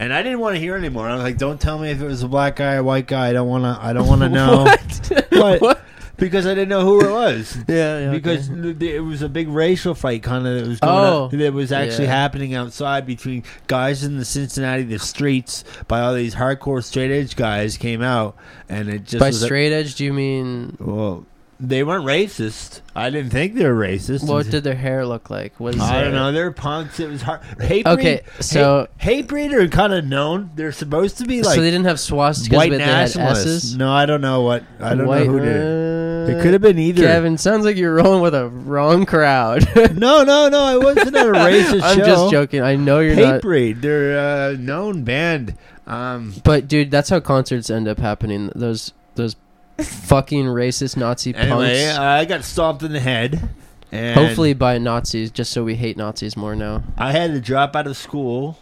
[0.00, 1.08] And I didn't want to hear anymore.
[1.08, 3.30] I was like, "Don't tell me if it was a black guy or white guy.
[3.30, 3.76] I don't want to.
[3.84, 5.60] I don't want to know." what?
[5.60, 5.80] What?
[6.18, 7.56] Because I didn't know who it was.
[7.68, 8.10] Yeah, yeah.
[8.10, 8.74] Because okay.
[8.74, 11.28] th- it was a big racial fight, kind of that was going Oh.
[11.32, 12.12] on, that was actually Yeah.
[12.16, 17.36] happening outside between guys in the Cincinnati, the streets, by all these hardcore straight edge
[17.36, 18.36] guys came out,
[18.68, 21.24] and it just by was a- straight edge, do you mean well,
[21.60, 22.82] they weren't racist.
[22.94, 24.26] I didn't think they were racist.
[24.28, 25.58] what did their hair look like?
[25.58, 26.30] Was I don't know.
[26.32, 27.00] They're punks.
[27.00, 27.40] It was hard.
[27.60, 30.50] Hate Okay, breed, so- hate, Hatebreed are kind of known.
[30.54, 33.74] They're supposed to be like so they didn't have swastikas, white but nationalists.
[33.74, 34.62] No, I don't know what.
[34.80, 36.28] I don't White- know who did it.
[36.30, 37.02] It uh, could have been either.
[37.04, 39.66] Kevin, sounds like you're rolling with a wrong crowd.
[39.98, 40.62] No, no, no.
[40.62, 42.04] I wasn't at a racist I'm show.
[42.04, 42.60] just joking.
[42.60, 43.42] I know you're Hate not.
[43.42, 43.80] Breed.
[43.82, 45.56] They're a known band.
[45.86, 48.52] Um, But dude, that's how concerts end up happening.
[48.54, 49.34] Those those
[49.80, 51.98] fucking racist Nazi anyway, punks.
[51.98, 53.48] I got stomped in the head.
[53.90, 56.82] And Hopefully by Nazis, just so we hate Nazis more now.
[56.98, 58.58] I had to drop out of school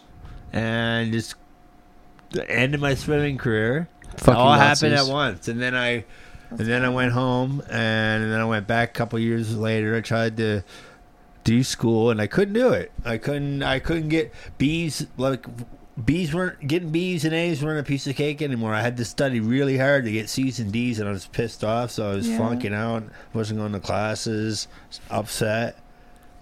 [0.53, 1.35] and just
[2.29, 3.89] the end of my swimming career.
[4.17, 6.05] Fucking all happened at once, and then I,
[6.49, 9.95] and then I went home, and then I went back a couple years later.
[9.95, 10.63] I tried to
[11.43, 12.91] do school, and I couldn't do it.
[13.03, 13.63] I couldn't.
[13.63, 15.45] I couldn't get B's like.
[16.05, 18.73] B's weren't getting B's and A's weren't a piece of cake anymore.
[18.73, 21.63] I had to study really hard to get C's and D's, and I was pissed
[21.63, 21.89] off.
[21.91, 22.37] So I was Yeah.
[22.37, 24.67] flunking out, wasn't going to classes,
[25.09, 25.77] upset.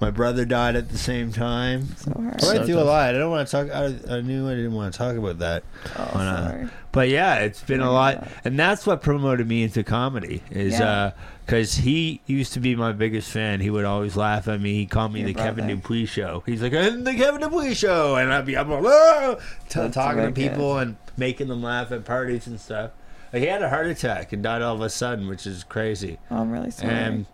[0.02, 1.96] My brother died at the same time.
[1.96, 2.36] So hard.
[2.36, 2.88] I So went through a tough.
[2.88, 3.10] lot.
[3.16, 3.72] I don't want to talk.
[4.10, 5.64] I, I knew I didn't want to talk about that.
[5.98, 6.68] Oh, on a- sorry.
[6.92, 8.32] But yeah, it's been a lot, that.
[8.46, 10.42] and that's what promoted me into comedy.
[10.50, 11.12] Is Yeah.
[11.46, 13.60] because he used to be my biggest fan.
[13.62, 14.76] He would always laugh at me.
[14.76, 15.76] He called me Your the Kevin brother.
[15.76, 16.44] Dupuis show.
[16.46, 19.36] He's like, "I'm the Kevin Dupuis show," and I'd be I'm like, "Ah!"
[19.70, 20.36] t- That's talking to wicked.
[20.36, 22.92] people and making them laugh at parties and stuff.
[23.34, 26.18] Like, he had a heart attack and died all of a sudden, which is crazy.
[26.32, 26.94] Oh, I'm really sorry.
[26.94, 27.26] And,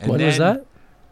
[0.00, 0.64] and When was that?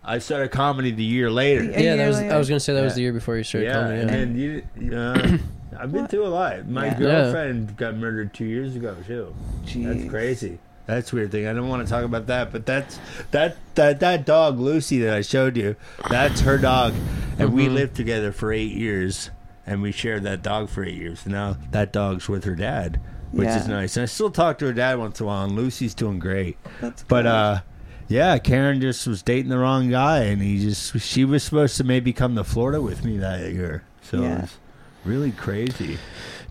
[0.09, 1.65] I started comedy the year later.
[1.65, 1.71] Yeah.
[1.79, 2.19] A yeah, that year was.
[2.19, 4.01] I was gonna say that was the year before you started yeah, comedy.
[4.01, 4.61] and Yeah.
[4.77, 5.39] then you, uh,
[5.81, 6.11] I've been What?
[6.11, 6.67] through a lot.
[6.67, 6.99] My Yeah.
[6.99, 9.35] girlfriend got murdered two years ago too.
[9.77, 10.59] That's crazy.
[10.87, 11.47] That's a weird thing.
[11.47, 12.99] I don't want to talk about that, but that's
[13.33, 15.77] that that that dog Lucy that I showed you.
[16.09, 16.95] That's her dog,
[17.39, 17.75] and we Mhm.
[17.75, 19.31] lived together for eight years,
[19.67, 21.27] and we shared that dog for eight years.
[21.27, 22.99] Now that dog's with her dad,
[23.33, 23.99] which is nice.
[23.99, 26.57] And I still talk to her dad once in a while, and Lucy's doing great.
[26.81, 27.27] That's But good.
[27.29, 27.61] uh,
[28.09, 31.85] Yeah, Karen just was dating the wrong guy, and he just she was supposed to
[31.85, 33.85] maybe come to Florida with me that year.
[34.03, 34.39] So Yeah.
[34.39, 34.57] it was
[35.05, 35.99] really crazy.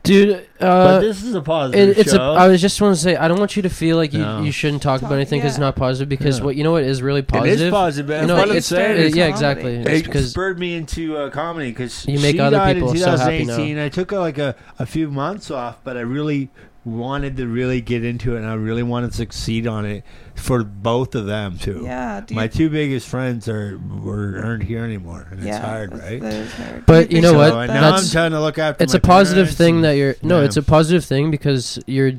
[0.03, 2.15] Dude, but uh, this is a positive it, it's a.
[2.15, 2.33] show.
[2.33, 4.41] I was just want to say, I don't want you to feel like you, No.
[4.41, 6.07] you shouldn't talk, about anything because it's not positive.
[6.07, 6.45] Because Yeah.
[6.45, 7.59] what you know what is really positive.
[7.59, 8.07] It is positive.
[8.07, 9.01] That's You know, what I'm it's- saying.
[9.05, 9.33] It's yeah, comedy.
[9.33, 9.75] exactly.
[9.75, 12.91] It's It because spurred me into uh, comedy because You make she other died people
[12.91, 13.79] in so happy 2018.
[13.79, 16.51] I took uh, like a, a few months off, but I really
[16.87, 20.03] wanted to really get into it, and I really wanted to succeed on it
[20.35, 21.81] for both of them too.
[21.83, 22.21] Yeah.
[22.21, 25.91] Do you, My two biggest friends are were aren't here anymore, and yeah, it's hard,
[25.91, 26.21] that's- right?
[26.21, 26.85] that is hard.
[26.85, 27.49] But you know think what?
[27.49, 28.83] So, and that- now I'm trying to look after.
[28.83, 30.15] it's my a positive thing and- that you're.
[30.23, 30.45] No, yeah.
[30.45, 32.13] it's a positive thing because you're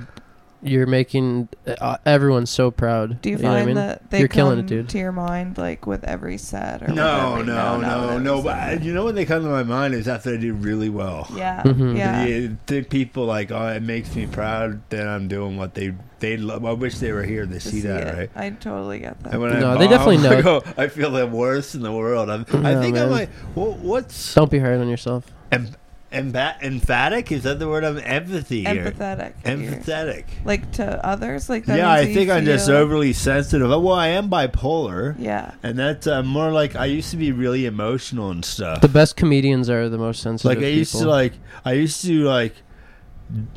[0.62, 1.48] you're making
[1.80, 3.22] uh, everyone so proud.
[3.22, 3.74] Do you know what find I mean?
[3.76, 4.88] that they You're come killing it, dude.
[4.88, 8.42] to your mind like with every set or No, every, no, no, with no.
[8.42, 8.82] But set?
[8.82, 11.28] you know when they come to my mind is after I do really well.
[11.34, 11.96] yeah, Mhm.
[11.96, 15.94] yeah, The, the people like, oh, it makes me proud that I'm doing what they
[16.20, 16.64] they love.
[16.64, 18.16] I wish they were here to to see that, it.
[18.16, 18.30] right?
[18.34, 19.34] I totally get that.
[19.34, 20.38] And when No, I they definitely know.
[20.38, 22.28] I, go, I feel the worst in the world.
[22.28, 23.04] I'm, I think man.
[23.04, 25.30] I'm like, well, what's Don't be hard on yourself.
[25.52, 25.68] em,
[26.12, 27.30] emba- emphatic?
[27.32, 27.84] Is that the word?
[27.84, 28.84] I'm empathy here.
[28.92, 29.32] Empathetic.
[29.44, 30.24] you're- Empathetic.
[30.44, 33.68] Like to others, like that Yeah, I think I'm just overly sensitive.
[33.68, 35.14] Well, I am bipolar.
[35.18, 38.80] Yeah, And that's uh, more like I used to be really emotional and stuff.
[38.80, 40.56] The best comedians are the most sensitive.
[40.56, 41.06] like I used people.
[41.06, 41.32] to like
[41.64, 42.54] I used to like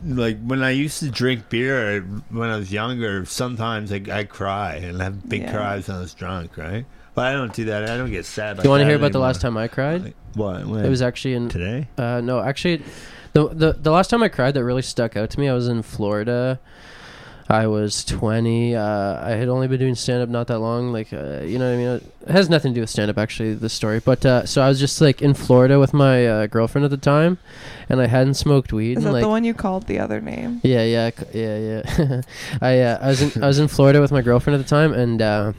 [0.06, 3.24] like when I used to drink beer when I was younger.
[3.26, 5.52] Sometimes I I cry and have big Yeah.
[5.54, 6.86] cries when I was drunk, right?
[7.22, 7.88] But I don't do that.
[7.88, 8.58] I don't get sad.
[8.58, 10.16] Do you want to hear about the last time I cried?
[10.34, 10.66] What?
[10.66, 10.84] When?
[10.84, 11.88] It was actually in today.
[11.96, 12.82] Uh, no, actually,
[13.34, 15.68] the, the the last time I cried that really stuck out to me, I was
[15.68, 16.60] in Florida.
[17.48, 18.76] I was 20.
[18.76, 20.92] Uh, I had only been doing stand up not that long.
[20.94, 22.12] Like, uh, you know what I mean?
[22.22, 24.00] It has nothing to do with stand up, actually, the story.
[24.00, 26.98] But uh, so I was just like in Florida with my uh, girlfriend at the
[26.98, 27.38] time,
[27.88, 28.98] and I hadn't smoked weed.
[28.98, 30.60] is that like, the one you called the other name?
[30.64, 32.22] yeah, yeah, yeah, yeah.
[32.62, 34.94] I uh, I was in I was in Florida with my girlfriend at the time,
[34.94, 35.54] and uh,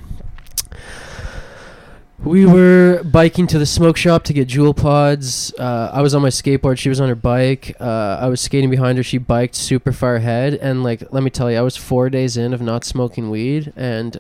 [2.25, 5.53] we were biking to the smoke shop to get Juul pods.
[5.59, 7.77] Uh, I was on my skateboard; she was on her bike.
[7.81, 9.05] Uh, I was skating behind her.
[9.05, 12.37] She biked super far ahead, and like, let me tell you, I was four days
[12.37, 14.19] in of not smoking weed, and.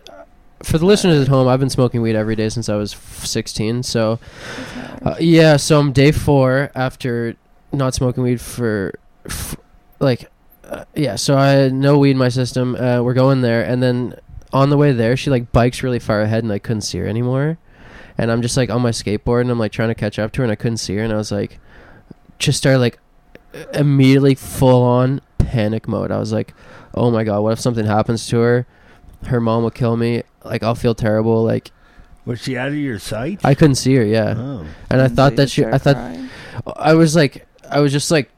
[0.64, 3.26] For the listeners at home, I've been smoking weed every day since I was f-
[3.26, 3.82] 16.
[3.82, 4.20] So,
[5.04, 7.34] uh, yeah, so I'm day four after
[7.72, 8.94] not smoking weed for,
[9.26, 9.56] f-
[9.98, 10.30] like,
[10.62, 11.16] uh, yeah.
[11.16, 12.76] So I had no weed in my system.
[12.76, 14.20] Uh, we're going there, and then
[14.52, 17.08] on the way there, she like bikes really far ahead, and I couldn't see her
[17.08, 17.58] anymore.
[18.22, 20.38] And I'm just like on my skateboard, and I'm like trying to catch up to
[20.42, 21.58] her, and I couldn't see her, and I was like,
[22.38, 23.00] just started like
[23.74, 26.12] immediately full on panic mode.
[26.12, 26.54] I was like,
[26.94, 28.66] oh my god, what if something happens to her?
[29.24, 30.22] Her mom will kill me.
[30.44, 31.42] Like I'll feel terrible.
[31.42, 31.72] Like
[32.24, 33.40] Was she out of your sight?
[33.42, 34.04] I couldn't see her.
[34.04, 34.34] Yeah.
[34.36, 34.66] oh.
[34.88, 36.30] And I thought that she, I thought, crying?
[36.76, 38.30] I was like, I was just like,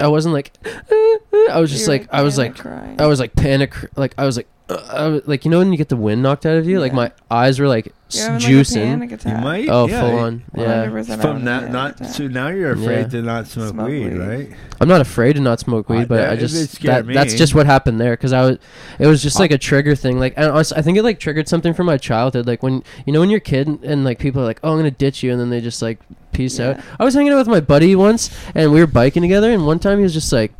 [0.00, 3.00] I wasn't like, I was just You're, like, I was like, crying.
[3.00, 5.88] I was like panic, like I was like, uh, like you know when you get
[5.88, 6.96] the wind knocked out of you, like Yeah.
[6.96, 8.74] my eyes were like You're s- having, like, a juicing.
[8.84, 9.42] panic You attack.
[9.42, 9.68] might.
[9.70, 10.84] oh, yeah, full on, yeah.
[10.86, 12.08] 100% From having a that, panic not attack.
[12.10, 13.06] so now you're afraid Yeah.
[13.08, 14.18] to not smoke, Smoke weed, weed.
[14.18, 14.48] right?
[14.80, 17.14] I'm not afraid to not smoke weed, I- but that- I it just scared that,
[17.14, 17.38] that's me.
[17.38, 18.58] just what happened there because I was,
[18.98, 20.18] it was just like a trigger thing.
[20.20, 22.46] Like and honest- I think it like triggered something from my childhood.
[22.46, 24.72] Like when you know when you're a kid and, and like people are like, oh,
[24.72, 25.98] I'm gonna ditch you, and then they just like
[26.32, 26.78] peace out.
[27.00, 29.78] I was hanging out with my buddy once, and we were biking together, and one
[29.78, 30.52] time he was just like,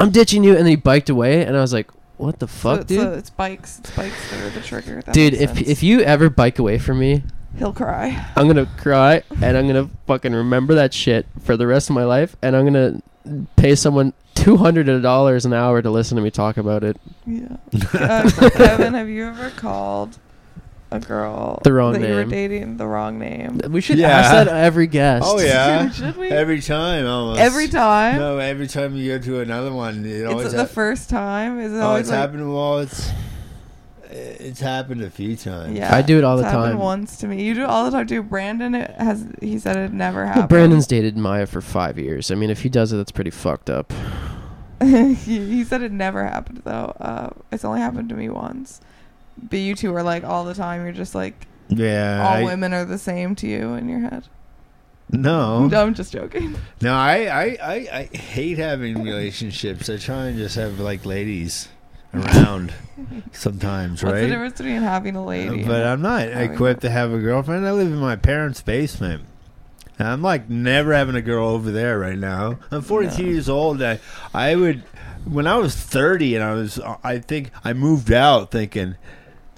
[0.00, 1.86] "I'm ditching you," and then he biked away, and I was like,
[2.22, 3.80] "What the fuck, it's, dude?" uh, it's bikes.
[3.80, 5.02] It's bikes that are the trigger.
[5.02, 5.68] That dude, if sense.
[5.68, 7.24] if you ever bike away from me,
[7.58, 8.26] he'll cry.
[8.36, 12.04] I'm gonna cry, and I'm gonna fucking remember that shit for the rest of my
[12.04, 13.02] life, and I'm gonna
[13.56, 16.96] pay someone two hundred dollars an hour to listen to me talk about it.
[17.26, 17.56] Yeah.
[17.92, 20.18] uh, Kevin, have you ever called
[20.92, 22.28] a girl The wrong that you were name.
[22.30, 23.60] dating the wrong name?
[23.70, 24.08] We should Yeah.
[24.10, 25.24] ask that every guest.
[25.26, 26.28] Oh yeah, Should we?
[26.28, 27.40] every time almost.
[27.40, 28.18] Every time.
[28.18, 31.58] No, every time you go to another one, it always it's the hap- first time.
[31.60, 32.52] Is it Oh, always it's like, happened.
[32.54, 33.10] Well, it's
[34.10, 35.76] it's happened a few times.
[35.76, 36.78] Yeah, I do it all it's the happened time.
[36.78, 37.42] once to me.
[37.44, 38.22] You do it all the time too.
[38.22, 40.48] Brandon it has he said it never Well, happened.
[40.50, 42.30] Brandon's dated Maya for five years.
[42.30, 43.90] I mean, if he does it, that's pretty fucked up.
[44.82, 46.94] he, he said it never happened though.
[47.00, 48.80] Uh, it's only happened to me once.
[49.40, 50.82] But you two are like all the time.
[50.82, 52.24] You're just like Yeah.
[52.26, 54.24] all I- women are the same to you in your head.
[55.10, 55.66] No.
[55.68, 56.56] No, I'm just joking.
[56.80, 57.74] No, I, I, I,
[58.12, 59.90] I hate having relationships.
[59.90, 61.68] I try and just have like ladies
[62.14, 62.72] around
[63.32, 64.10] sometimes, right?
[64.10, 65.64] What's the difference between having a uh, lady?
[65.64, 67.66] But I'm not equipped to have a girlfriend.
[67.66, 69.24] I live in my parents' basement.
[69.98, 72.58] And I'm like never having a girl over there right now.
[72.70, 73.28] I'm 42 No.
[73.28, 73.82] years old.
[73.82, 74.00] I,
[74.32, 74.82] I would,
[75.24, 78.96] when I was 30 and I was, I think I moved out thinking,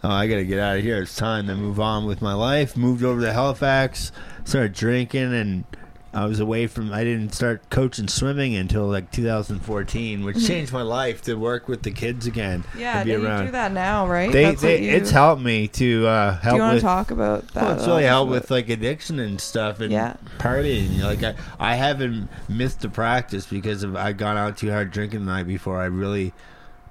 [0.05, 1.03] oh, I got to get out of here.
[1.03, 2.77] It's time to move on with my life.
[2.77, 4.13] Moved over to Halifax,
[4.45, 5.65] started drinking, and
[6.13, 6.93] I was away from.
[6.93, 11.83] I didn't start coaching swimming until like 2014, which changed my life to work with
[11.83, 12.63] the kids again.
[12.79, 14.31] Yeah, and be and you do that now, right?
[14.31, 16.83] They, they you, it's helped me to uh, Do you want with.
[16.83, 17.63] to talk about that?
[17.65, 20.15] well, it's really helped with like addiction and stuff and Yeah.
[20.39, 21.01] partying.
[21.03, 25.27] Like I, I haven't missed a practice because of I gone out too hard drinking
[25.27, 25.81] the night before.
[25.81, 26.33] I really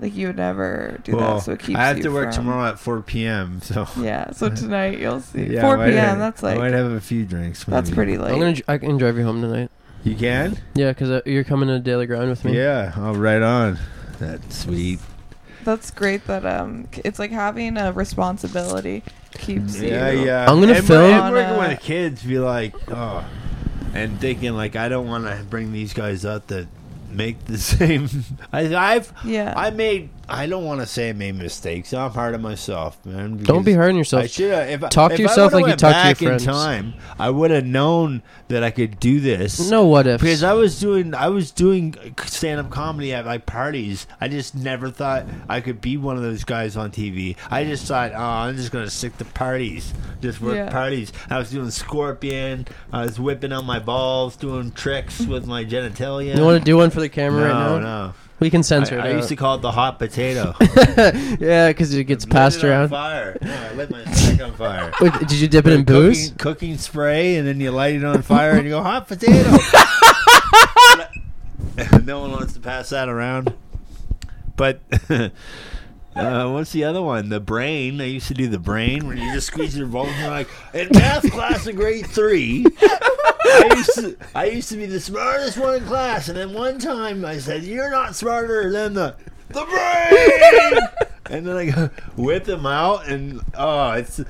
[0.03, 1.35] like you would never do well.
[1.37, 1.79] that, so it keeps.
[1.79, 3.61] I have you to work from- tomorrow at 4 p.m.
[3.61, 5.45] So Yeah, so tonight you'll see.
[5.45, 5.93] Yeah, 4 p.m.
[5.97, 7.63] have- That's like I might have a few drinks.
[7.63, 7.95] that's maybe.
[7.95, 8.55] pretty I'm gonna.
[8.67, 9.71] I can drive you home tonight.
[10.03, 10.57] You can?
[10.75, 12.55] Yeah, because uh, you're coming to daily grind with me.
[12.57, 12.93] Yeah.
[12.97, 13.79] Oh, right on.
[14.19, 14.99] That's sweet.
[15.63, 19.01] That's great that um it's like having a responsibility
[19.31, 20.19] keeps Yeah, you.
[20.19, 20.25] yeah.
[20.25, 20.51] yeah.
[20.51, 23.25] I'm gonna and, film- And working with the kids, be like, oh,
[23.93, 26.67] and thinking like, I don't want to bring these guys up that
[27.15, 28.09] make the same.
[28.53, 29.53] I, I've, Yeah.
[29.55, 30.09] I made.
[30.29, 31.93] I don't want to say I made mistakes.
[31.93, 33.37] I'm hard on myself, man.
[33.43, 34.27] Don't be because hard on I yourself.
[34.29, 34.69] should have.
[34.69, 36.21] If I- Talk to if I yourself would've like you went talk to your back
[36.21, 36.45] in friends.
[36.45, 39.69] time, I would have known that I could do this.
[39.69, 40.21] No what if?
[40.21, 41.95] Because I was doing, I was doing
[42.25, 44.07] stand-up comedy at like parties.
[44.21, 47.35] I just never thought I could be one of those guys on TV.
[47.51, 50.69] I just thought, oh, I'm just gonna stick to parties, just work Yeah.
[50.69, 51.11] parties.
[51.29, 52.65] I was doing scorpion.
[52.93, 56.35] I was whipping out my balls, doing tricks with my genitalia.
[56.37, 57.79] you want to do one for the camera no, right now?
[58.07, 58.13] no.
[58.43, 59.15] We can censor I, I it.
[59.15, 60.53] used to call it the hot potato.
[61.39, 62.89] yeah, because it gets passed it around.
[62.89, 63.37] fire.
[63.41, 64.91] No, I lit my stick on fire.
[65.01, 66.33] Wait, did you dip it in Cooking- booze?
[66.37, 69.49] Cooking, spray, and then you light it on fire, and you go hot potato.
[72.03, 73.53] no one wants to pass that around.
[74.57, 74.81] But
[76.15, 77.29] uh, what's the other one?
[77.29, 77.99] The brain.
[78.01, 80.09] I used to do the brain where you just squeeze your balls.
[80.09, 82.65] And you're like in math class in grade three.
[82.81, 86.79] I used to I used to be the smartest one in class, and then one
[86.79, 89.15] time I said, "You're not smarter than the
[89.49, 94.21] the brain." and then I go whip them out, and oh, it's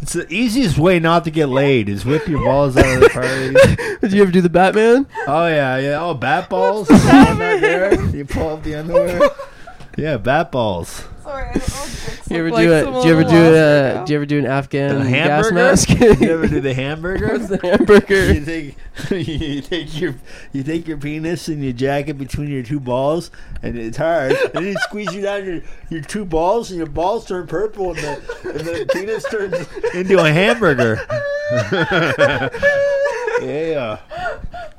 [0.00, 3.08] it's the easiest way not to get laid is whip your balls out of the
[3.10, 3.98] party.
[4.00, 5.06] Did you ever do the Batman?
[5.26, 6.00] Oh yeah, yeah.
[6.00, 6.88] Oh, bat balls.
[6.88, 8.14] You pull them.
[8.14, 9.30] You pull up the underwear.
[9.98, 11.04] Yeah, bat balls.
[11.30, 11.90] Sorry, I don't know what
[12.30, 12.66] You ever do like,
[12.96, 13.02] it?
[13.02, 14.04] Do you ever do lost uh, right now.
[14.04, 15.54] Do you ever do an Afghan The gas hamburger.
[15.54, 15.88] mask?
[16.20, 17.38] you ever do the hamburger?
[17.38, 18.32] The hamburger?
[18.32, 18.76] You take
[19.10, 20.14] you take your
[20.52, 23.30] you take your penis and you jack it between your two balls,
[23.62, 24.32] and it's hard.
[24.32, 27.90] And then you squeeze you down your, your two balls, and your balls turn purple,
[27.90, 31.00] and the and the penis turns into a hamburger.
[33.42, 33.98] yeah,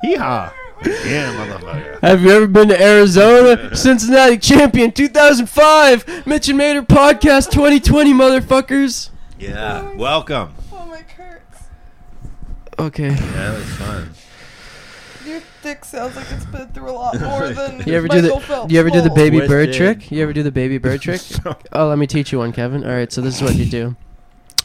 [0.04, 0.52] yeehaw,
[0.84, 2.00] yeah, motherfucker.
[2.00, 3.74] Have you ever been to Arizona?
[3.76, 6.26] Cincinnati champion 2005.
[6.26, 9.10] Mitch and Mater podcast 2020, motherfuckers.
[9.38, 10.54] Yeah, welcome.
[10.72, 11.64] Oh my hurts.
[12.78, 13.08] Okay.
[13.10, 14.10] Yeah, that was fun.
[15.26, 18.40] Your dick sounds like it's been through a lot more than You ever do Michael
[18.40, 19.18] the Phelps you ever do the balls.
[19.20, 20.00] baby bird Twisted.
[20.00, 20.10] trick?
[20.10, 21.20] You ever do the baby bird trick?
[21.72, 22.84] Oh, let me teach you one, Kevin.
[22.84, 23.96] All right, so this is what you do.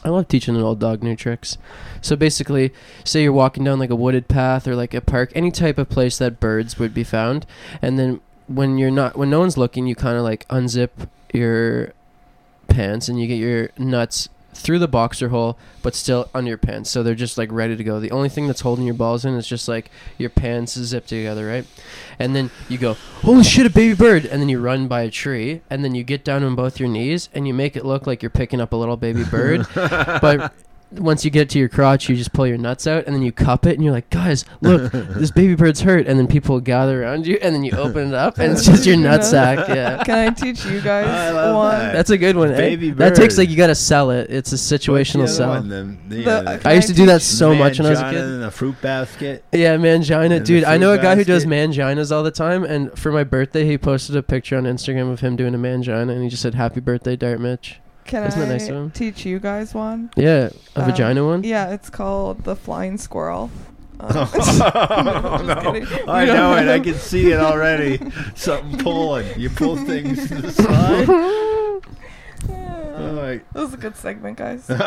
[0.04, 1.58] I love teaching an old dog new tricks.
[2.00, 2.72] So basically,
[3.04, 5.88] say you're walking down like a wooded path or like a park, any type of
[5.88, 7.46] place that birds would be found,
[7.82, 10.90] and then when you're not, when no one's looking, you kind of like unzip
[11.32, 11.92] your
[12.68, 14.28] pants and you get your nuts
[14.58, 16.90] through the boxer hole, but still under your pants.
[16.90, 18.00] So they're just like ready to go.
[18.00, 21.46] The only thing that's holding your balls in is just like your pants zipped together,
[21.46, 21.66] right?
[22.18, 24.26] And then you go, holy shit, a baby bird.
[24.26, 25.62] And then you run by a tree.
[25.70, 28.22] And then you get down on both your knees and you make it look like
[28.22, 29.66] you're picking up a little baby bird.
[29.74, 30.52] but
[30.92, 33.30] once you get to your crotch, you just pull your nuts out and then you
[33.30, 36.06] cup it and you're like, guys, look, this baby bird's hurt.
[36.06, 38.86] And then people gather around you and then you open it up and it's just
[38.86, 39.68] your nut sack.
[39.68, 40.02] Yeah.
[40.04, 41.78] Can I teach you guys I love one?
[41.78, 41.92] that.
[41.92, 42.52] That's a good one.
[42.52, 42.56] eh?
[42.56, 43.42] Baby That takes bird.
[43.42, 44.30] like you gotta sell it.
[44.30, 45.50] It's a situational sell.
[45.50, 45.68] one?
[45.68, 48.00] The- the, The- uh, I used to do that teach- so much when I was
[48.00, 48.24] a mangina kid.
[48.24, 49.44] In a fruit basket.
[49.52, 50.64] Yeah, mangina, And dude.
[50.64, 53.66] I know a fruit guy who does manginas all the time, and for my birthday,
[53.66, 56.54] he posted a picture on Instagram of him doing a mangina, and he just said
[56.54, 58.90] "Happy birthday, Dart Mitch." Can Isn't I nice of him?
[58.90, 60.10] teach you guys one?
[60.16, 61.44] Yeah, a Um, vagina one.
[61.44, 63.50] Yeah, it's called the flying squirrel.
[64.00, 65.86] Um, oh, just kidding.
[66.08, 66.68] I You know it.
[66.68, 67.98] I can see it already.
[68.36, 69.26] Something pulling.
[69.38, 71.08] You pull things to the side.
[72.48, 73.10] Yeah.
[73.10, 74.68] Like, That was a good segment, guys.
[74.68, 74.78] Well,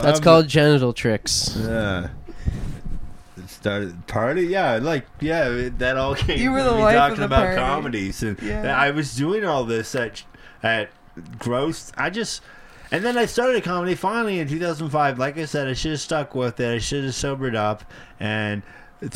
[0.00, 1.56] That's I'm- called genital tricks.
[1.58, 2.08] Yeah.
[3.36, 4.46] It started party.
[4.46, 6.38] Yeah, like yeah, it- that all came.
[6.38, 7.56] You were the me life of talking the about party.
[7.58, 8.76] comedies, and Yeah.
[8.80, 10.22] I was doing all this at
[10.62, 10.88] at
[11.38, 11.92] gross.
[11.96, 12.42] I just.
[12.90, 15.18] And then I started comedy finally in 2005.
[15.18, 16.74] Like I said, I should have stuck with it.
[16.74, 17.84] I should have sobered up
[18.20, 18.62] and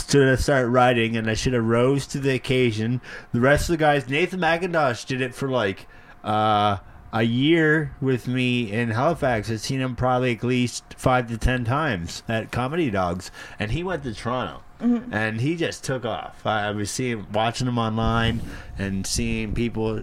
[0.08, 1.14] should have started writing.
[1.14, 3.02] And I should have rose to the occasion.
[3.32, 5.86] The rest of the guys, Nathan Macintosh did it for like
[6.24, 6.78] uh,
[7.12, 9.50] a year with me in Halifax.
[9.50, 13.82] I've seen him probably at least five to ten times at Comedy Dogs, and he
[13.82, 14.62] went to Toronto.
[15.10, 16.44] And he just took off.
[16.44, 18.42] I, I was seeing, watching him online,
[18.78, 20.02] and seeing people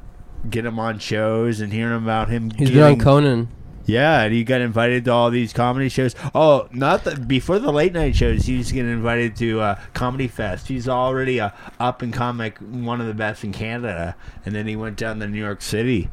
[0.49, 2.51] get him on shows and hearing about him.
[2.51, 3.49] He's been on Conan.
[3.85, 6.15] Yeah, and he got invited to all these comedy shows.
[6.33, 8.45] Oh, not the, before the late night shows.
[8.45, 10.69] He was getting invited to uh, Comedy Fest.
[10.69, 14.15] He's already a up and comic, one of the best in Canada.
[14.45, 16.09] And then he went down to New York City,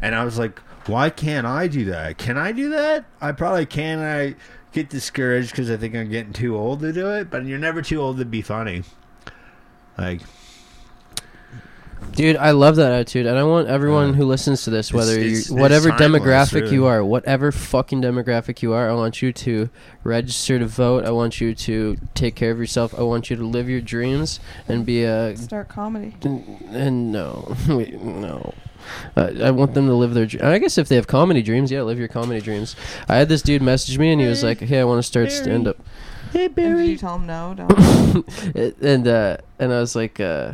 [0.00, 2.16] and I was like, why can't I do that?
[2.18, 3.04] Can I do that?
[3.20, 3.98] I probably can.
[3.98, 4.34] I
[4.72, 7.30] get discouraged because I think I'm getting too old to do it.
[7.30, 8.84] But you're never too old to be funny.
[9.98, 10.22] Like
[12.14, 14.14] Dude, I love that attitude, and I want everyone Yeah.
[14.16, 17.50] who listens to this, whether It's- you, it's- it's whatever timeless, demographic you are, whatever
[17.50, 19.70] fucking demographic you are, I want you to
[20.04, 21.06] register to vote.
[21.06, 22.94] I want you to take care of yourself.
[22.98, 25.34] I want you to live your dreams and be a.
[25.38, 26.14] Start comedy.
[26.22, 28.52] And no, wait, no.
[29.16, 30.26] Uh, I want them to live their.
[30.26, 32.76] dr- I guess if they have comedy dreams, yeah, live your comedy dreams.
[33.08, 35.30] I had this dude message me, and he was like, "Hey, I want to start
[35.32, 35.76] stand up."
[36.32, 37.54] Hey Barry, And did you tell him no?
[37.56, 38.52] Don't.
[38.82, 40.52] and uh, and I was like, uh,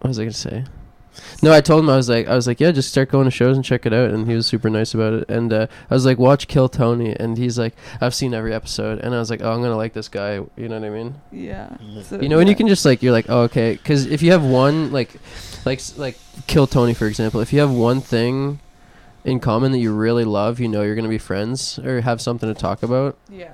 [0.00, 0.64] what was I gonna say?
[1.42, 3.30] No, I told him I was like, I was like, yeah, just start going to
[3.30, 4.10] shows and check it out.
[4.10, 5.28] And he was super nice about it.
[5.28, 9.00] And uh, I was like, watch Kill Tony, and he's like, I've seen every episode,
[9.00, 10.34] and I was like, oh, I'm gonna like this guy.
[10.56, 11.14] You know what I mean?
[11.32, 11.76] yeah.
[12.02, 14.32] So, You know, and you can just like, you're like, oh, okay, because if you
[14.32, 15.14] have one like,
[15.64, 18.60] like like Kill Tony for example, if you have one thing
[19.24, 22.52] in common that you really love, you know, you're gonna be friends or have something
[22.52, 23.16] to talk about.
[23.28, 23.52] Yeah.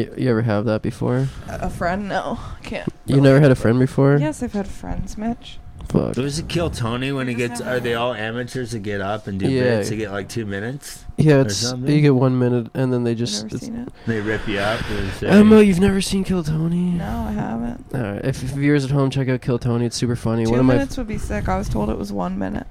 [0.00, 1.28] You, you ever have that before?
[1.48, 2.08] A a friend?
[2.08, 2.88] No, I can't.
[3.06, 4.16] You never had a friend before?
[4.18, 5.58] Yes, I've had friends, Mitch.
[5.88, 6.14] Fuck.
[6.14, 7.60] Does it kill Tony when he just gets?
[7.60, 9.62] Are they all amateurs that get up and do Yeah.
[9.78, 9.90] bits?
[9.90, 11.04] They get like two minutes.
[11.16, 11.92] Yeah, it's something?
[11.92, 13.42] you get one minute and then they I've just.
[13.42, 13.88] never It's, seen it.
[14.06, 14.80] They rip you up.
[14.88, 16.92] And say, Emma, you've never seen Kill Tony?
[16.92, 17.86] No, I haven't.
[17.92, 20.44] Alright, if, if viewers at home check out Kill Tony, it's super funny.
[20.44, 21.48] Two one of my minutes would be sick.
[21.48, 22.68] I was told it was one minute.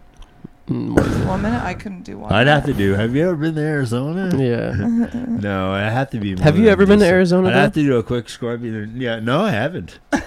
[0.70, 0.96] One-
[1.28, 2.32] One minute, I couldn't do one.
[2.32, 2.94] I'd have to do.
[2.94, 4.32] Have you ever been to Arizona?
[4.38, 5.10] yeah.
[5.40, 6.36] No, I have to be.
[6.36, 7.50] more Have you than ever been to just- Arizona?
[7.50, 8.94] I'd have to do a quick scorpion.
[9.00, 10.00] Yeah, no, I haven't.
[10.12, 10.20] I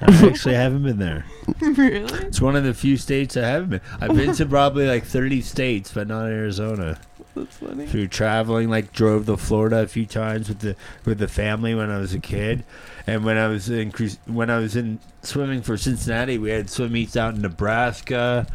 [0.00, 1.24] actually haven't been there.
[1.60, 2.26] really?
[2.26, 3.80] It's one of the few states I haven't been.
[4.00, 6.98] I've been to probably like 30 states, but not Arizona.
[7.34, 7.86] That's funny.
[7.86, 10.74] Through traveling, like drove to Florida a few times with the
[11.04, 12.64] with the family when I was a kid,
[13.06, 16.70] and when I was in Cru- when I was in swimming for Cincinnati, we had
[16.70, 18.46] swim meets out in Nebraska,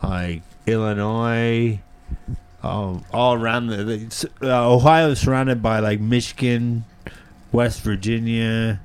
[0.00, 1.80] like Illinois,
[2.62, 6.84] um, all around the, the uh, Ohio is surrounded by like Michigan,
[7.52, 8.80] West Virginia.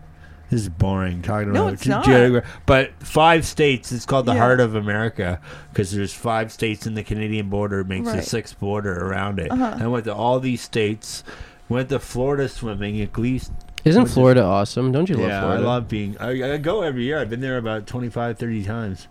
[0.50, 2.06] This is boring talking No, about it's not.
[2.06, 3.92] geogra- but five states.
[3.92, 4.40] It's called the Yeah.
[4.40, 8.20] heart of America because there's five states in the Canadian border makes Right.
[8.20, 9.52] a sixth border around it.
[9.52, 9.78] Uh-huh.
[9.80, 11.24] I went to all these states.
[11.68, 13.52] Went to Florida swimming at least.
[13.84, 14.92] Isn't What's it- Florida awesome?
[14.92, 15.64] Don't you love yeah, Florida?
[15.64, 16.16] I love being.
[16.20, 17.20] I, I go every year.
[17.20, 19.08] I've been there about 25, 30 times.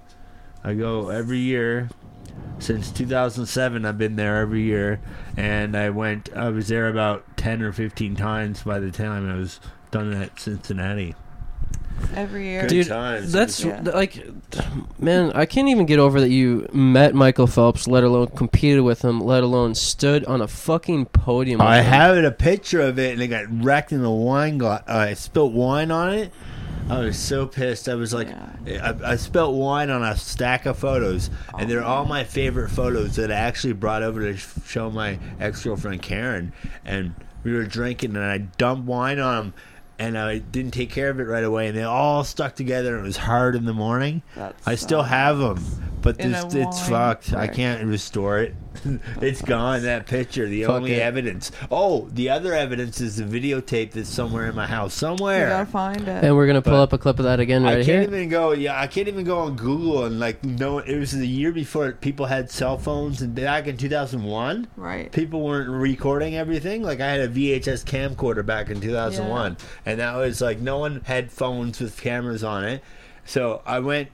[0.63, 1.89] I go every year
[2.59, 3.85] since 2007.
[3.85, 5.01] I've been there every year,
[5.37, 6.29] and I went.
[6.35, 9.61] I was there about 10 or 15 times by the time I was
[9.91, 11.15] done at Cincinnati.
[12.17, 12.63] Every year.
[12.63, 13.33] Good Dude, times.
[13.33, 13.81] That's Yeah.
[13.83, 14.25] like,
[14.99, 19.03] man, I can't even get over that you met Michael Phelps, let alone competed with
[19.03, 21.61] him, let alone stood on a fucking podium.
[21.61, 24.83] I have a picture of it, and it got wrecked in the wine glass.
[24.89, 26.33] Uh, I spilled wine on it.
[26.89, 27.89] I was so pissed.
[27.89, 28.29] I was like,
[28.67, 28.97] Yeah.
[29.03, 32.09] I, I spilled wine on a stack of photos, and they're all oh.
[32.09, 36.53] my favorite photos that I actually brought over to show my ex girlfriend Karen.
[36.85, 39.55] And we were drinking, and I dumped wine on them,
[39.99, 42.97] and I didn't take care of it right away, and they all stuck together.
[42.97, 44.23] And it was hard in the morning.
[44.35, 45.65] That's I still have them,
[46.05, 47.33] but this, it's wine fucked.
[47.33, 48.55] I can't restore it.
[49.23, 49.83] it's gone.
[49.85, 51.01] That picture, the Fuck only it.
[51.03, 51.51] evidence.
[51.71, 55.45] Oh, the other evidence is the videotape that's somewhere in my house, Somewhere.
[55.45, 56.25] You gotta find it.
[56.25, 58.11] And we're gonna pull But up a clip of that again right I right can't
[58.11, 58.17] here.
[58.19, 58.53] even go.
[58.53, 60.79] Yeah, I can't even go on Google and like no.
[60.79, 64.69] It was the year before people had cell phones, and back in two thousand one,
[64.77, 65.11] right.
[65.11, 66.83] people weren't recording everything.
[66.83, 70.59] Like I had a VHS camcorder back in two thousand one, and that was like
[70.61, 72.83] no one had phones with cameras on it.
[73.25, 74.09] So I went.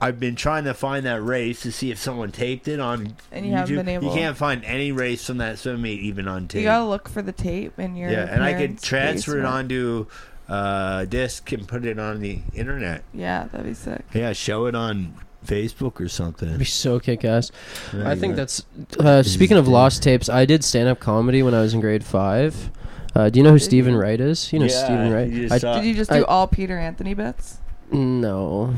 [0.00, 3.46] I've been trying to find that race to see if someone taped it on And
[3.46, 3.56] you YouTube.
[3.56, 6.60] haven't been able- You can't find any race from that swim meet even on tape.
[6.60, 8.10] You gotta look for the tape in your.
[8.10, 9.54] yeah, and I could parents' transfer it basement.
[9.54, 10.06] onto
[10.48, 13.02] uh, disc and put it on the internet.
[13.14, 14.02] Yeah, that'd be sick.
[14.12, 15.14] Yeah, show it on
[15.46, 16.48] Facebook or something.
[16.48, 17.50] It'd be so kick ass.
[17.92, 18.36] There I think go.
[18.36, 18.64] that's.
[19.00, 22.04] Uh, speaking of lost tapes, I did stand up comedy when I was in grade
[22.04, 22.70] five.
[23.14, 23.96] Uh, do you know who Did Steven?
[23.96, 24.52] Wright is?
[24.52, 25.28] You know Yeah, Steven Wright.
[25.30, 27.58] you I, Did you just I- do all Peter Anthony bits?
[27.92, 28.74] No.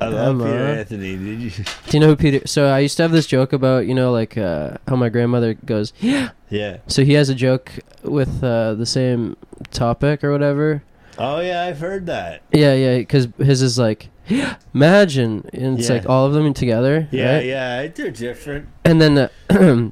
[0.00, 1.16] I love Peter Anthony.
[1.16, 1.50] Did you?
[1.86, 2.46] Do you know who Peter?
[2.46, 5.54] So I used to have this joke about you know like uh, how my grandmother
[5.54, 5.92] goes.
[6.00, 6.30] Yeah.
[6.48, 6.76] Yeah.
[6.86, 7.72] So he has a joke
[8.04, 9.36] with uh, the same
[9.72, 10.84] topic or whatever.
[11.18, 12.42] Oh yeah, I've heard that.
[12.52, 12.98] Yeah, yeah.
[12.98, 15.96] Because his is like, yeah, imagine, and it's Yeah.
[15.96, 17.08] like all of them together.
[17.10, 17.44] Yeah, right?
[17.44, 18.68] yeah, they're different.
[18.84, 19.28] And then uh,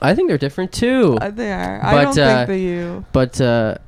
[0.00, 1.18] I think they're different too.
[1.20, 1.84] Uh, they are.
[1.84, 3.04] I But, don't uh, think that you.
[3.10, 3.78] but uh,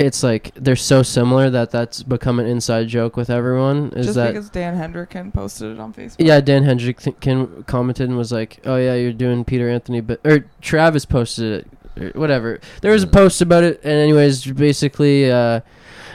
[0.00, 3.92] it's like they're so similar that that's become an inside joke with everyone.
[3.94, 6.16] Is Just that because Dan Hendricken posted it on Facebook.
[6.18, 6.40] yeah?
[6.40, 11.04] Dan Hendrickson commented and was like, "Oh yeah, you're doing Peter Anthony," but or Travis
[11.04, 11.66] posted
[11.98, 12.60] it, or whatever.
[12.80, 15.60] There was a post about it, and anyways, basically, uh,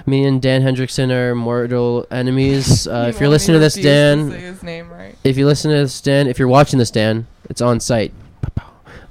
[0.07, 2.87] me and Dan Hendrickson are mortal enemies.
[2.95, 5.15] Uh, He if you're listening to this, Dan, say his name right.
[5.23, 8.13] if you listen to this, Dan, if you're watching this, Dan, it's on site.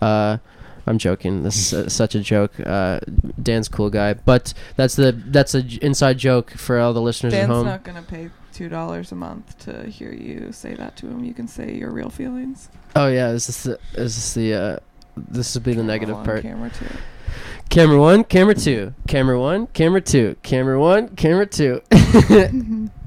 [0.02, 0.38] Uh,
[0.86, 1.42] I'm joking.
[1.42, 2.52] This is such a joke.
[2.64, 3.00] Uh,
[3.42, 7.32] Dan's cool guy, but that's the that's a j- inside joke for all the listeners
[7.32, 7.64] Dan's at home.
[7.66, 11.24] Dan's not gonna pay two dollars a month to hear you say that to him.
[11.24, 12.68] You can say your real feelings.
[12.96, 14.78] oh yeah, is this the is this the uh,
[15.16, 16.42] this would be the Camera negative one, part.
[16.42, 16.86] Camera two.
[17.70, 21.80] Camera one, camera two, camera one, camera two, camera one, camera two.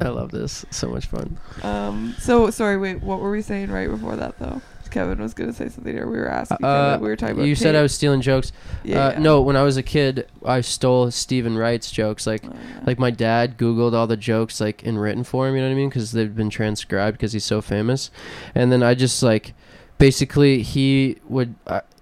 [0.01, 0.65] I love this.
[0.71, 1.38] So much fun.
[1.63, 2.15] Um.
[2.19, 2.78] So sorry.
[2.78, 3.01] Wait.
[3.01, 4.61] What were we saying right before that though?
[4.91, 6.57] Kevin was gonna say something, or we were asking.
[6.63, 7.45] Uh, Kevin, we were talking about.
[7.47, 8.51] you said I was stealing jokes.
[8.83, 9.07] Yeah.
[9.07, 9.19] uh, yeah.
[9.19, 12.25] No, when I was a kid, I stole Steven Wright's jokes.
[12.27, 12.83] Like Oh, yeah.
[12.85, 15.75] like my dad googled all the jokes like in written form you know what i
[15.75, 18.09] mean because they've been transcribed because he's so famous
[18.53, 19.53] and then i just like
[19.97, 21.55] basically he would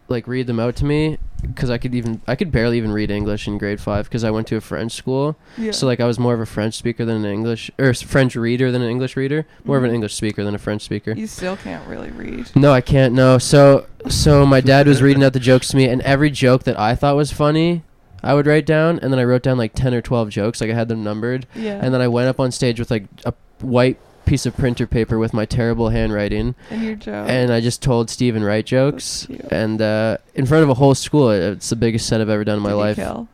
[0.07, 3.09] like read them out to me because i could even i could barely even read
[3.11, 5.71] english in grade five because i went to a french school yeah.
[5.71, 8.71] so like i was more of a french speaker than an english or french reader
[8.71, 9.95] than an english reader more of an Mhm.
[9.95, 12.49] english speaker than a french speaker you still can't really read.
[12.55, 13.13] no, I can't.
[13.13, 13.37] No.
[13.37, 16.79] So so my dad was reading out the jokes to me, and every joke that
[16.79, 17.81] I thought was funny,
[18.23, 20.69] I would write down, and then I wrote down like ten or twelve jokes, like
[20.69, 21.79] I had them numbered, Yeah.
[21.81, 25.17] and then I went up on stage with like a white piece of printer paper
[25.19, 27.29] with my terrible handwriting, and your joke.
[27.29, 31.29] and I just told Steven Wright jokes, and uh, in front of a whole school.
[31.31, 32.95] It's the biggest set I've ever done in my Did you life.
[32.97, 33.27] kill?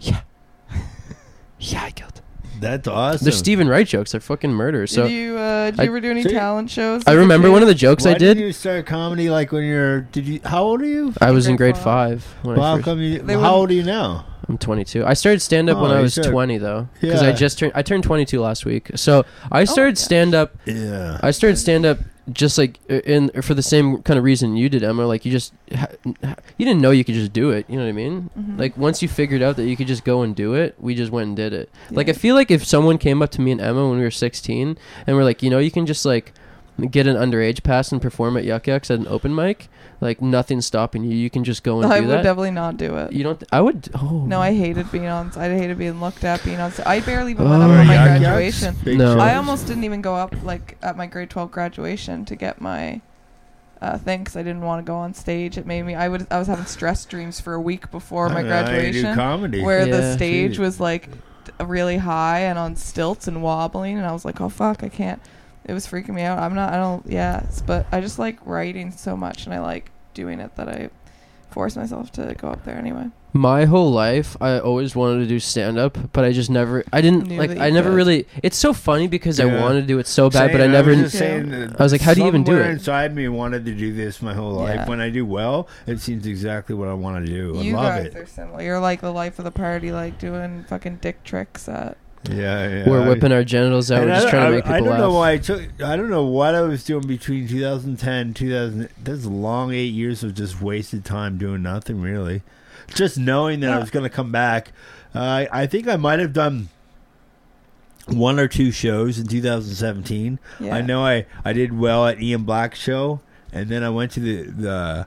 [0.00, 0.20] Yeah,
[1.84, 2.20] I killed.
[2.60, 3.24] That's awesome.
[3.24, 4.12] They're Steven Wright jokes.
[4.12, 4.86] They're fucking murder.
[4.86, 7.02] So did you uh, did I- ever do any So you- talent shows?
[7.06, 7.52] I as a remember kid?
[7.52, 8.38] one of the jokes Why I did.
[8.38, 10.00] you start comedy like when you're?
[10.02, 10.40] Did you?
[10.44, 11.12] How old are you?
[11.20, 12.22] I was in grade grade five.
[12.24, 12.44] five.
[12.44, 13.18] When Well, I how first, come you?
[13.18, 14.26] They how wouldn't- old are you now?
[14.46, 15.06] I'm 22.
[15.06, 17.32] I started stand up when Oh, I you was started- 20 though, because I Yeah.
[17.32, 17.72] just turned.
[17.74, 18.90] I turned 22 last week.
[18.94, 20.04] So I started Oh, yeah.
[20.04, 20.54] stand up.
[20.66, 21.18] Yeah.
[21.22, 21.98] I started stand up
[22.32, 25.06] just like uh, in for the same kind of reason you did, Emma.
[25.06, 26.14] Like you just you
[26.58, 27.66] didn't know you could just do it.
[27.68, 28.30] You know what I mean?
[28.38, 28.58] Mhm.
[28.58, 31.12] Like once you figured out that you could just go and do it, we just
[31.12, 31.70] went and did it.
[31.90, 34.10] Like I feel like if someone came up to me and Emma when we were
[34.10, 36.32] 16 and we're like, you know, you can just like
[36.90, 39.68] get an underage pass and perform at Yuk Yuk's at an open mic,
[40.00, 41.16] like nothing's stopping you.
[41.16, 42.22] You can just go and I do would that.
[42.22, 43.12] definitely not do it.
[43.12, 43.38] you don't.
[43.38, 43.88] Th- I would.
[43.94, 45.30] Oh No, I hated being on.
[45.36, 46.72] I hated being looked at being on.
[46.72, 47.50] st- I barely even Oh.
[47.50, 48.20] went up Or on my Yuk Yuk's?
[48.20, 48.76] graduation.
[48.84, 49.18] Big No.
[49.18, 53.00] I almost didn't even go up like at my grade 12 graduation to get my
[53.80, 55.58] uh, thing 'cause I didn't want to go on stage.
[55.58, 55.94] It made me.
[55.94, 56.26] I would.
[56.30, 58.66] I was having stress dreams for a week before my I don't know how you
[58.66, 58.72] do
[59.02, 59.62] graduation, comedy.
[59.62, 60.58] where the stage Jeez.
[60.58, 61.08] was like
[61.44, 64.88] d- really high and on stilts and wobbling, and I was like, oh fuck, I
[64.88, 65.20] can't.
[65.66, 66.38] It was freaking me out.
[66.38, 66.72] I'm not.
[66.72, 67.06] I don't.
[67.06, 70.90] Yeah, but I just like writing so much, and I like doing it that I
[71.50, 73.06] force myself to go up there anyway.
[73.36, 76.84] My whole life, I always wanted to do stand up, but I just never.
[76.92, 77.50] I didn't Knew like.
[77.58, 77.96] I never could.
[77.96, 78.28] really.
[78.44, 80.90] It's so funny because I wanted to do it so bad, but I Same, never.
[80.90, 82.72] was just saying that I was like, how do you even do somewhere it?
[82.74, 84.76] Inside me wanted to do this my whole life.
[84.76, 84.88] Yeah.
[84.88, 87.58] When I do well, it seems exactly what I want to do.
[87.58, 88.16] I you love guys it.
[88.16, 88.62] are similar.
[88.62, 91.96] You're like the life of the party, like doing fucking dick tricks at.
[92.30, 92.88] Yeah, yeah.
[92.88, 94.02] We're I- whipping our genitals out.
[94.02, 94.98] And We're just don't- trying to make people I don't laugh.
[95.00, 95.62] know why I took.
[95.82, 98.88] I don't know what I was doing between 2010, 2000.
[99.02, 102.42] That's a long eight years of just wasted time doing nothing really.
[102.94, 104.72] Just knowing that I was going to come back.
[105.14, 106.68] Uh, I I think I might have done
[108.06, 110.38] one or two shows in 2017.
[110.60, 110.74] Yeah.
[110.74, 113.20] I know I, I did well at Ian Black's show,
[113.52, 115.06] and then I went to the the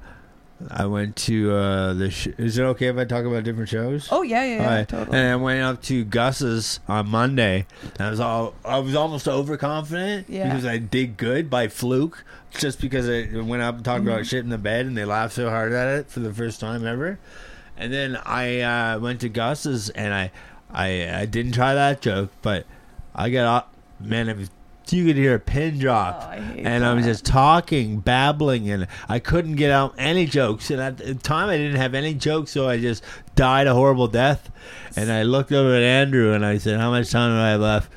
[0.71, 2.09] I went to uh, the.
[2.09, 4.07] Sh- is it okay if I talk about different shows?
[4.11, 5.17] Oh yeah, yeah, yeah, Alright, totally.
[5.17, 7.67] And I went up to Gus's on Monday.
[7.83, 10.49] And I was all I was almost overconfident Yeah.
[10.49, 12.25] because I did good by fluke,
[12.57, 15.35] just because I went up and talked about shit in the bed, and they laughed
[15.35, 17.19] so hard at it for the first time ever.
[17.77, 20.31] And then I uh, went to Gus's, and I,
[20.71, 22.65] I I didn't try that joke, but
[23.13, 23.65] I got off.
[23.99, 24.49] Man, it was
[24.93, 28.87] you could hear a pin drop Oh, I and I was just talking, babbling, and
[29.09, 30.69] I couldn't get out any jokes.
[30.71, 33.03] And at the time, I didn't have any jokes, so I just
[33.35, 34.51] died a horrible death.
[34.95, 37.61] And I looked over at Andrew and I said, "How much time do I have
[37.61, 37.91] left?"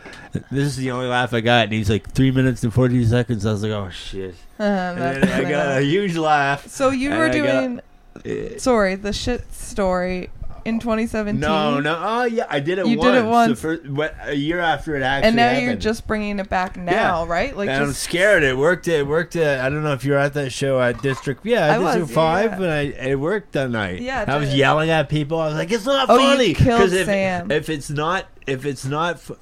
[0.51, 3.45] This is the only laugh I got, and he's like, three minutes and forty seconds."
[3.47, 6.66] I was like, "Oh shit!" And then I got a huge laugh.
[6.68, 7.80] So you were I got- doing
[8.24, 10.28] Eh, sorry the shit story
[10.65, 11.41] in 2017.
[11.41, 12.87] No, no, oh yeah, I did it.
[12.87, 13.11] You once.
[13.11, 13.61] did it The once.
[13.61, 15.67] first, what, a year after it actually and now happened.
[15.67, 17.57] you're just bringing it back now, right?
[17.57, 18.43] Like and I'm scared.
[18.43, 18.89] It worked.
[18.89, 19.37] It worked.
[19.37, 21.45] At, I don't know if you were at that show at District.
[21.45, 22.59] Yeah, I was, District yeah, Five, yeah.
[22.59, 22.81] but I
[23.11, 24.01] it worked that night.
[24.01, 25.39] Yeah, I was yelling at people.
[25.39, 27.51] I was like, "It's not Oh, funny." killed if Sam.
[27.51, 29.21] if it's not if it's not.
[29.21, 29.37] Fu-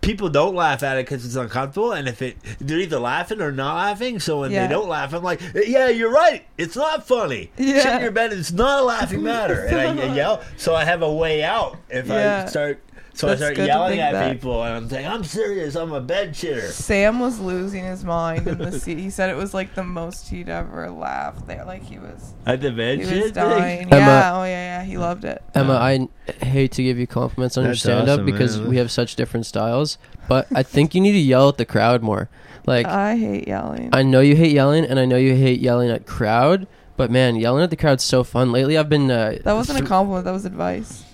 [0.00, 3.52] people don't laugh at it because it's uncomfortable, and if it they're either laughing or
[3.52, 4.18] not laughing.
[4.20, 4.66] So when Yeah.
[4.66, 6.44] they don't laugh, I'm like, yeah, you're right.
[6.58, 7.50] It's not funny.
[7.56, 7.82] Yeah.
[7.82, 8.32] Shit in your bed.
[8.32, 10.42] It's not a laughing matter, and I, I yell.
[10.56, 12.44] So I have a way out if Yeah.
[12.46, 12.82] I start.
[13.20, 14.32] So That's I start yelling at that.
[14.32, 15.74] people, and I'm saying, I'm serious.
[15.76, 16.70] I'm a bed shitter.
[16.70, 18.98] Sam was losing his mind in the seat.
[18.98, 21.64] He said it was like the most he'd ever laughed there.
[21.66, 23.82] Like he was, At the bed he shit was dying.
[23.92, 24.84] Emma- Yeah, oh yeah, yeah.
[24.84, 25.42] He loved it.
[25.54, 26.08] Emma, Uh, I n-
[26.42, 28.68] hate to give you compliments on your That's stand up awesome, because man.
[28.70, 32.02] we have such different styles, but I think you need to yell at the crowd
[32.02, 32.28] more.
[32.66, 33.90] Like, I hate yelling.
[33.92, 36.66] I know you hate yelling, and I know you hate yelling at crowd,
[36.96, 38.50] but man, yelling at the crowd's so fun.
[38.52, 39.10] Lately, I've been.
[39.10, 40.24] Uh, that wasn't a compliment.
[40.24, 41.04] That was advice.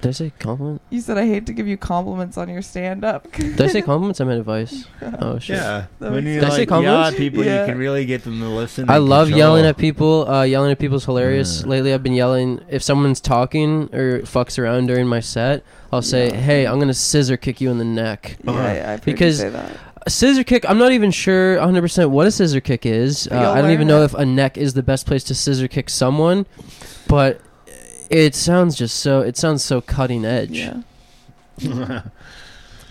[0.00, 0.80] Did I say compliment?
[0.90, 3.30] You said I hate to give you compliments on your stand up.
[3.32, 4.20] Did I say compliments?
[4.20, 4.86] I meant advice.
[5.20, 5.56] Oh shit.
[5.56, 5.86] Yeah.
[5.98, 6.42] When you sense.
[6.42, 7.12] Did I say like yell compliments?
[7.14, 7.60] at people, Yeah.
[7.60, 8.88] you can really get them to listen.
[8.88, 9.38] I and love control.
[9.38, 10.28] yelling at people.
[10.28, 11.60] Uh, yelling at people's hilarious.
[11.62, 11.68] Yeah.
[11.68, 15.62] Lately, I've been yelling if someone's talking or fucks around during my set.
[15.92, 16.36] I'll say, Yeah.
[16.36, 18.60] "Hey, I'm gonna scissor kick you in the neck." yeah, Uh-huh.
[18.62, 19.70] yeah, I've heard Because- say that.
[20.06, 20.64] A scissor kick.
[20.66, 23.28] I'm not even sure 100 percent what a scissor kick is.
[23.30, 24.06] Uh, You'll I don't even learn know it.
[24.06, 26.46] if a neck is the best place to scissor kick someone,
[27.06, 27.38] but
[28.10, 29.20] it sounds just so.
[29.20, 30.50] It sounds so cutting edge.
[30.50, 30.82] Yeah.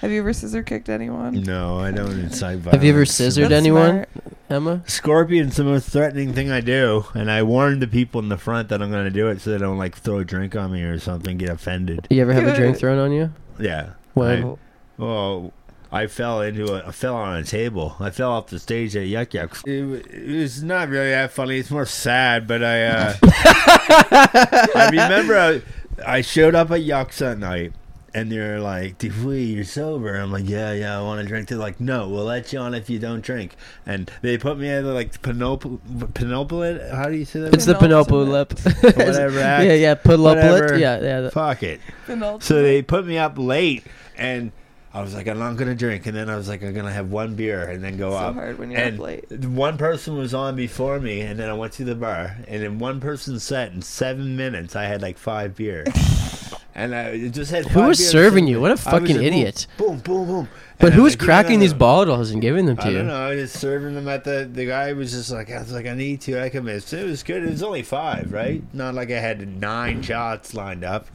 [0.02, 1.44] Have you ever scissor kicked anyone?
[1.44, 2.72] no, I don't incite violence.
[2.72, 4.10] Have you ever scissored That's anyone, smart.
[4.50, 4.82] Emma?
[4.88, 8.70] Scorpion's the most threatening thing I do, and I warn the people in the front
[8.70, 10.84] that I'm going to do it so they don't like throw a drink on me
[10.84, 12.08] or something, get offended.
[12.10, 13.34] You ever have a drink thrown on you?
[13.60, 13.90] Yeah.
[14.14, 14.44] When?
[14.46, 14.56] I,
[14.98, 15.52] well,
[15.92, 17.96] I fell into a, I fell on a table.
[18.00, 19.64] I fell off the stage at Yuk Yuk's.
[19.66, 19.82] It,
[20.14, 21.58] it was not really that funny.
[21.58, 25.62] It's more sad, but I, uh, I remember I,
[26.06, 27.74] I showed up at Yucks that night.
[28.12, 30.16] And they're like, Dupuy, you're sober.
[30.16, 31.48] I'm like, yeah, yeah, I want to drink.
[31.48, 33.56] They're like, no, we'll let you on if you don't drink.
[33.86, 35.80] And they put me in at like penop-
[36.14, 36.92] penopulate.
[36.92, 37.54] How do you say that?
[37.54, 38.50] It's the Penultimate.
[38.58, 38.98] penultimate.
[38.98, 39.66] Whatever, act.
[39.66, 40.52] yeah, yeah, penultimate.
[40.54, 40.78] Whatever.
[40.80, 41.22] Yeah, yeah.
[41.22, 41.82] the- Fuck it.
[42.08, 42.42] Penultimate.
[42.44, 43.84] So they put me up late,
[44.18, 44.52] and
[44.92, 47.12] I was like, I'm not gonna drink, and then I was like, I'm gonna have
[47.12, 48.34] one beer and then go so up.
[48.34, 49.32] hard when you're And up late.
[49.46, 52.80] one person was on before me, and then I went to the bar, and in
[52.80, 55.84] one person's set, in seven minutes, I had like five beer,
[56.76, 57.66] and I just had.
[57.68, 58.60] Who was serving you?
[58.62, 59.68] What a fucking like, boom, idiot.
[59.78, 60.50] Boom, boom, boom.
[60.80, 62.90] But who was like, "Give me cracking these another." bottles and giving them to I
[62.90, 62.96] you?
[62.96, 63.16] I don't know.
[63.28, 64.50] I was just serving them at the.
[64.52, 66.42] The guy was just like, I was like, I need to.
[66.42, 66.94] I can miss.
[66.94, 67.44] It was good.
[67.44, 68.64] It was only five, right?
[68.74, 71.08] Not like I had nine shots lined up,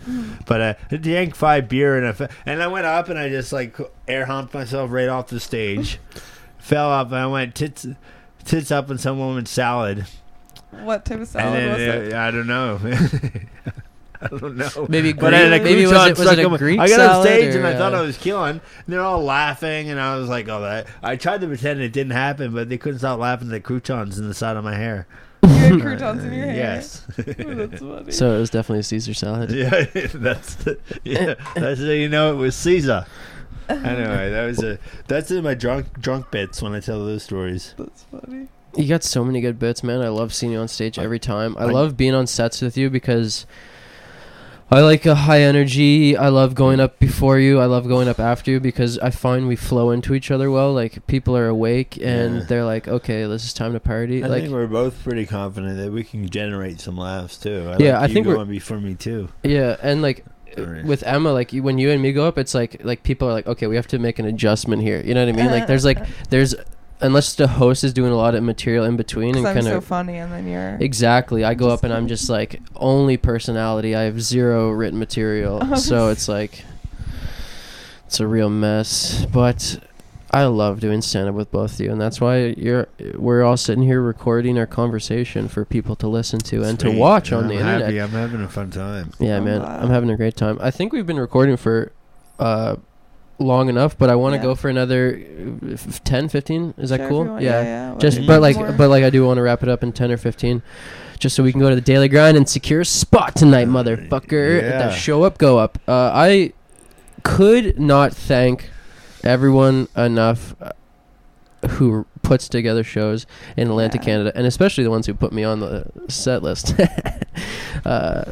[0.44, 3.52] but uh, I drank five beer and I and I went up and I just
[3.52, 3.76] like
[4.06, 5.98] air humped myself right off the stage,
[6.58, 7.86] fell up and I went tits
[8.44, 10.04] tits up in some woman's salad,
[10.72, 12.12] What type of salad and was then it?
[12.12, 12.78] uh, I don't know.
[14.32, 14.86] I don't know.
[14.88, 16.88] Maybe But I had a maybe was it- was it a on my- Greek I
[16.88, 18.60] got on stage or, and I thought I was killing.
[18.60, 21.92] And they're all laughing, and I was like, "Oh, that." I tried to pretend it
[21.92, 24.74] didn't happen, but they couldn't stop laughing at the croutons in the side of my
[24.74, 25.06] hair.
[25.44, 26.56] You had croutons in your hair.
[26.56, 27.04] Yes.
[27.18, 28.12] Ooh, that's funny.
[28.12, 29.50] So it was definitely a Caesar salad.
[29.50, 29.84] yeah,
[30.14, 33.04] that's the, yeah, that's how you know it was Caesar.
[33.68, 37.74] Anyway, that was a that's in my drunk drunk bits when I tell those stories.
[37.78, 38.48] That's funny.
[38.76, 40.02] You got so many good bits, man.
[40.02, 41.56] I love seeing you on stage every time.
[41.58, 43.46] I I- love being on sets with you because
[44.70, 46.16] I like a high energy.
[46.16, 47.60] I love going up before you.
[47.60, 50.72] I love going up after you because I find we flow into each other well.
[50.72, 52.42] Like people are awake and Yeah.
[52.48, 55.76] they're like, "Okay, this is time to party." I like think we're both pretty confident
[55.78, 57.66] that we can generate some laughs too.
[57.68, 59.28] I Yeah, like I you think we're- going before me too.
[59.44, 60.24] yeah, and like
[60.58, 60.84] Alright.
[60.84, 63.46] with Emma, like when you and me go up, it's like like people are like,
[63.46, 65.50] "Okay, we have to make an adjustment here." You know what I mean?
[65.52, 65.98] Like there's like
[66.30, 66.54] there's
[67.00, 69.80] unless the host is doing a lot of material in between and Because I'm so
[69.80, 70.76] funny, and then you're.
[70.80, 71.44] Exactly.
[71.44, 73.94] I go up and I'm just like only personality.
[73.94, 75.58] I have zero written material.
[75.62, 76.64] Oh, so it's like
[78.06, 79.26] it's a real mess.
[79.26, 79.78] But
[80.30, 83.56] I love doing stand up with both of you and that's why you're we're all
[83.56, 86.98] sitting here recording our conversation for people to listen to and to Sweet.
[86.98, 87.82] watch on I'm the internet.
[87.82, 88.00] happy.
[88.00, 89.12] I'm having a fun time.
[89.20, 89.60] Yeah, I'm man.
[89.60, 89.82] glad.
[89.82, 90.58] I'm having a great time.
[90.60, 91.92] I think we've been recording for
[92.40, 92.74] uh
[93.44, 94.42] long enough, but I want to Yeah.
[94.44, 95.20] go for another
[95.72, 96.74] f- 10 15.
[96.78, 97.24] Is that Sure, cool?
[97.24, 97.62] you want- yeah.
[97.62, 97.94] yeah.
[97.98, 98.26] Just Yeah.
[98.26, 98.72] but like More.
[98.72, 100.62] but like I do want to wrap it up in 10 or 15
[101.18, 104.60] just so we can go to the daily grind and secure a spot tonight, motherfucker.
[104.62, 104.86] Yeah.
[104.86, 105.78] the show up go up.
[105.86, 106.52] Uh, I
[107.22, 108.70] could not thank
[109.22, 110.70] everyone enough uh,
[111.68, 113.26] who puts together shows
[113.56, 114.06] in Atlantic, Yeah.
[114.06, 116.74] Canada, and especially the ones who put me on the set list.
[117.84, 118.24] uh,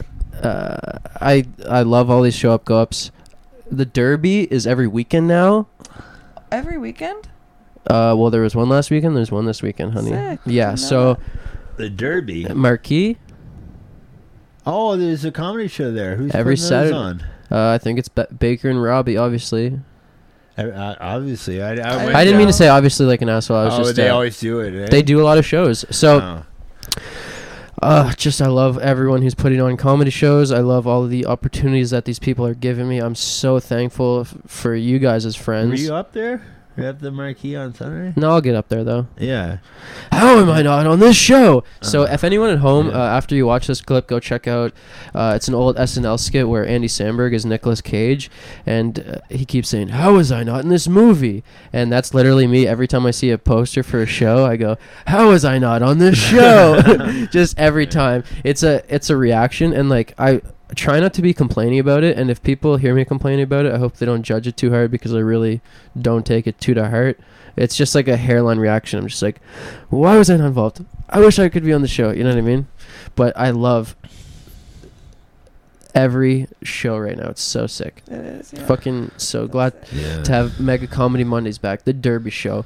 [0.42, 3.10] uh, I I love all these show up go ups.
[3.72, 5.66] The Derby is every weekend now.
[6.50, 7.28] Every weekend?
[7.86, 9.16] Uh, well, there was one last weekend.
[9.16, 10.10] There's one this weekend, honey.
[10.10, 10.40] Sick.
[10.44, 10.74] Yeah.
[10.74, 11.18] So
[11.78, 12.44] The Derby.
[12.44, 13.16] Marquee.
[14.66, 16.16] Oh, there's a comedy show there.
[16.16, 16.94] Who's Every putting those Saturday.
[16.94, 17.24] on?
[17.50, 19.16] Uh, I think it's ba- Baker and Robbie.
[19.16, 19.80] Obviously,
[20.56, 23.28] Uh, uh, obviously, I, I, I went I didn't mean to say obviously like an
[23.30, 23.56] asshole.
[23.56, 24.74] I was oh, just they uh, always do it.
[24.74, 24.88] Eh?
[24.90, 25.84] they do a lot of shows.
[25.90, 27.00] So Oh.
[27.82, 30.52] Uh, just I love everyone who's putting on comedy shows.
[30.52, 32.98] I love all of the opportunities that these people are giving me.
[32.98, 35.70] I'm so thankful f- for you guys as friends.
[35.70, 36.42] Were you up there?
[36.76, 38.14] You at the marquee on Sunday?
[38.16, 39.06] no, I'll get up there though.
[39.18, 39.58] Yeah.
[40.10, 41.64] How am I not on this show?
[41.82, 42.94] So, Uh, if anyone at home, yeah.
[42.94, 44.72] uh, after you watch this clip, go check out.
[45.14, 48.30] Uh, it's an old SNL skit where Andy Samberg is Nicolas Cage,
[48.64, 52.46] and uh, he keeps saying, "How was I not in this movie?" And that's literally
[52.46, 52.66] me.
[52.66, 55.82] Every time I see a poster for a show, I go, "How was I not
[55.82, 56.80] on this show?"
[57.30, 58.24] Just every time.
[58.44, 60.40] It's a it's a reaction, and like I
[60.74, 62.16] try not to be complaining about it.
[62.18, 64.70] And if people hear me complaining about it, I hope they don't judge it too
[64.70, 65.60] hard because I really
[66.00, 67.18] don't take it too to heart.
[67.56, 68.98] It's just like a hairline reaction.
[68.98, 69.40] I'm just like,
[69.90, 70.84] why was I not involved?
[71.08, 72.10] I wish I could be on the show.
[72.10, 72.66] You know what I mean?
[73.14, 73.94] But I love
[75.94, 77.28] every show right now.
[77.28, 78.02] It's so sick.
[78.06, 78.52] It is.
[78.52, 78.66] Yeah.
[78.66, 80.22] Fucking so glad Yeah.
[80.22, 81.84] to have Mega Comedy Mondays back.
[81.84, 82.64] The Derby Show.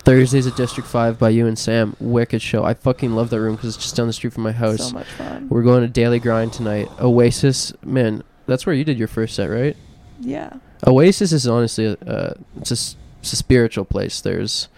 [0.00, 1.96] Thursdays at District 5 by you and Sam.
[2.00, 2.64] Wicked show.
[2.64, 4.88] I fucking love that room because it's just down the street from my house.
[4.88, 5.48] So much fun.
[5.48, 6.88] We're going to Daily Grind tonight.
[7.00, 7.72] Oasis.
[7.84, 9.76] Man, that's where you did your first set, right?
[10.20, 10.50] Yeah.
[10.86, 14.20] Oasis is honestly a, uh, it's a, s- it's a spiritual place.
[14.20, 14.68] There's.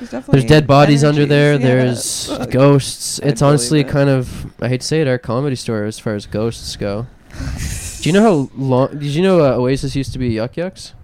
[0.00, 1.52] There's There's dead bodies under there.
[1.52, 1.58] yeah.
[1.58, 2.50] There's Fuck.
[2.50, 3.20] ghosts.
[3.22, 3.88] I It's honestly it.
[3.88, 7.06] kind of I hate to say it, our comedy store as far as ghosts go.
[8.00, 8.88] Do you know how long?
[8.98, 10.94] Did you know uh, Oasis used to be Yuk Yuk's?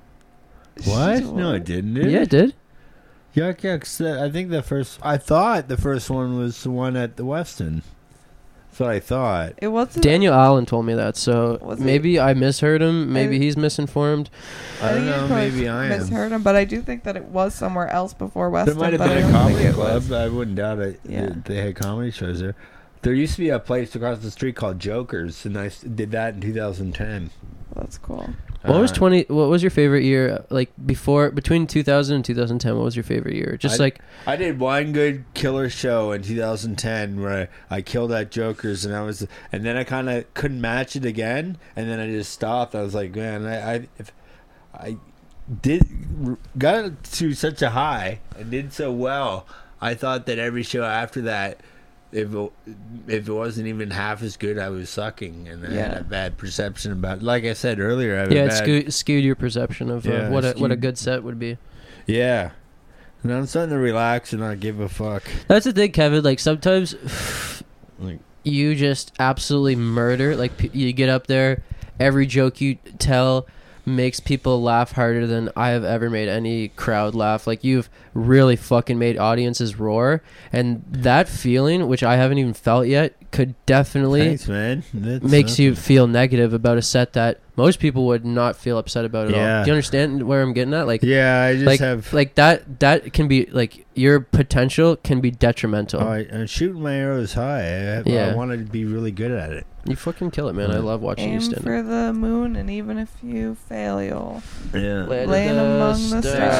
[0.84, 1.22] What?
[1.34, 1.94] No, it didn't.
[1.94, 2.22] Did Yeah, it?
[2.22, 2.54] it did.
[3.34, 4.00] Yuk Yuk's.
[4.00, 4.98] uh, I think the first.
[5.02, 7.82] I thought the first one was the one at the Westin.
[8.70, 9.52] That's what I thought.
[9.58, 10.04] It wasn't.
[10.04, 11.84] Daniel Allen told me that, so Was it?
[11.84, 13.12] maybe I misheard him.
[13.12, 14.30] Maybe I- he's misinformed.
[14.82, 15.28] I don't think know.
[15.34, 16.00] Maybe I am.
[16.00, 18.78] misheard him, but I do think that it was somewhere else before There Westin.
[18.78, 20.12] might have but been I a comedy club.
[20.12, 21.00] I wouldn't doubt it.
[21.08, 21.26] Yeah.
[21.26, 22.54] that They had comedy shows there.
[23.02, 26.34] There used to be a place across the street called Jokers, and I did that
[26.34, 27.30] in 2010.
[27.74, 28.30] That's cool.
[28.62, 29.22] What was Uh, twenty?
[29.28, 30.44] What was your favorite year?
[30.50, 33.56] Like before, between 2000 and 2010, what was your favorite year?
[33.58, 38.12] Just I- like I did one good killer show in 2010 where I, I killed
[38.12, 41.88] at Joker's, and I was, and then I kind of couldn't match it again, and
[41.88, 42.74] then I just stopped.
[42.74, 44.12] I was like, man, I, I if
[44.74, 44.96] I
[45.62, 45.82] did
[46.58, 49.46] got to such a high and did so well,
[49.80, 51.60] I thought that every show after that.
[52.12, 52.52] If it,
[53.06, 56.36] if it wasn't even half as good, I was sucking, and I had a bad
[56.38, 57.22] perception about.
[57.22, 60.28] Like I said earlier, I yeah, it bad, skewed, skewed your perception of uh, Yeah,
[60.30, 61.56] what a what a good set would be.
[62.06, 62.50] yeah.
[63.22, 65.22] And I'm starting to relax and not give a fuck.
[65.46, 66.24] That's the thing, Kevin.
[66.24, 66.94] Like sometimes
[67.98, 70.34] Like, you just absolutely murder.
[70.36, 71.62] Like you get up there,
[71.98, 73.46] every joke you tell
[73.84, 77.46] makes people laugh harder than I have ever made any crowd laugh.
[77.46, 80.22] Like you've really fucking made audiences roar,
[80.52, 84.82] and that feeling, which I haven't even felt yet, could definitely thanks, man.
[84.92, 89.04] That's makes you feel negative about a set that most people would not feel upset
[89.04, 89.64] about at all.
[89.64, 90.86] Do you understand where I'm getting at?
[90.86, 92.12] Like Yeah, I just like have.
[92.12, 96.00] like that that can be like your potential can be detrimental.
[96.02, 97.60] Oh, I, I'm shooting my arrows high.
[97.60, 98.34] I, have, I Yeah.
[98.34, 99.66] want to be really good at it.
[99.86, 100.70] You fucking kill it, man.
[100.70, 101.62] I love watching you stand.
[101.62, 104.42] for the moon, and even if you fail, you'll.
[104.74, 105.04] Yeah.
[105.04, 106.54] Land Laying among the stars.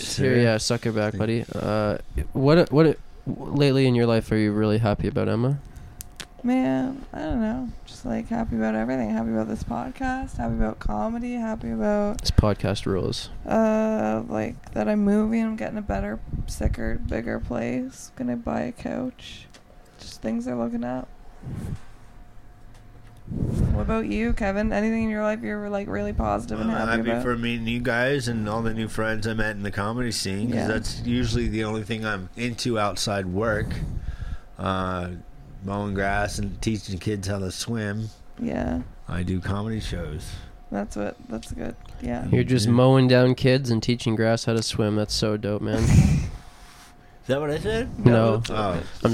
[0.00, 0.16] stars.
[0.16, 1.44] Here, yeah, suck it back, buddy.
[1.54, 1.98] Uh,
[2.32, 2.96] what what
[3.26, 5.58] lately in your life are you really happy about, Emma?
[6.42, 7.70] Man, I don't know.
[7.86, 9.08] Just like happy about everything.
[9.10, 10.36] Happy about this podcast.
[10.36, 11.34] Happy about comedy.
[11.34, 13.30] Happy about This podcast rules.
[13.46, 15.42] uh like that I'm moving.
[15.42, 18.12] I'm getting a better, sicker, bigger place.
[18.16, 19.46] Gonna buy a couch.
[19.98, 21.08] Just things are looking up.
[23.30, 24.72] What about you, Kevin?
[24.72, 27.22] Anything in your life you're like really positive and I'm happy, happy about?
[27.22, 30.48] for meeting you guys and all the new friends I met in the comedy scene
[30.48, 30.68] because Yeah.
[30.68, 33.66] that's usually the only thing I'm into outside work.
[34.58, 35.08] Uh,
[35.64, 38.10] mowing grass and teaching kids how to swim.
[38.38, 40.30] yeah, I do comedy shows.
[40.70, 41.16] that's what.
[41.28, 41.74] That's good.
[42.02, 42.26] Yeah.
[42.28, 44.96] You're just mowing down kids and teaching grass how to swim.
[44.96, 45.82] That's so dope, man.
[47.24, 48.04] Is that what I said?
[48.04, 48.36] No.
[48.36, 48.82] that's Oh.
[49.02, 49.12] I'm,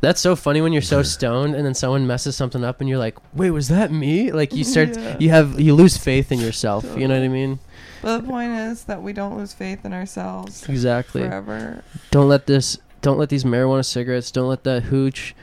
[0.00, 1.06] that's so funny when you're so mm-hmm.
[1.06, 4.54] stoned and then someone messes something up and you're like, "Wait, was that me?" Like
[4.54, 5.16] you start, Yeah.
[5.18, 6.84] you have, you lose faith in yourself.
[6.96, 7.58] You know what I mean?
[8.00, 11.22] But the point is that we don't lose faith in ourselves Exactly.
[11.22, 11.82] forever.
[12.12, 12.78] Don't let this.
[13.00, 14.30] Don't let these marijuana cigarettes.
[14.30, 15.34] Don't let that hooch.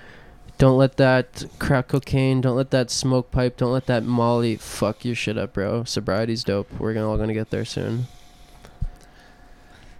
[0.57, 2.39] Don't let that crack cocaine.
[2.39, 3.57] Don't let that smoke pipe.
[3.57, 5.84] Don't let that Molly fuck your shit up, bro.
[5.84, 6.71] Sobriety's dope.
[6.80, 8.07] We're gonna all gonna get there soon.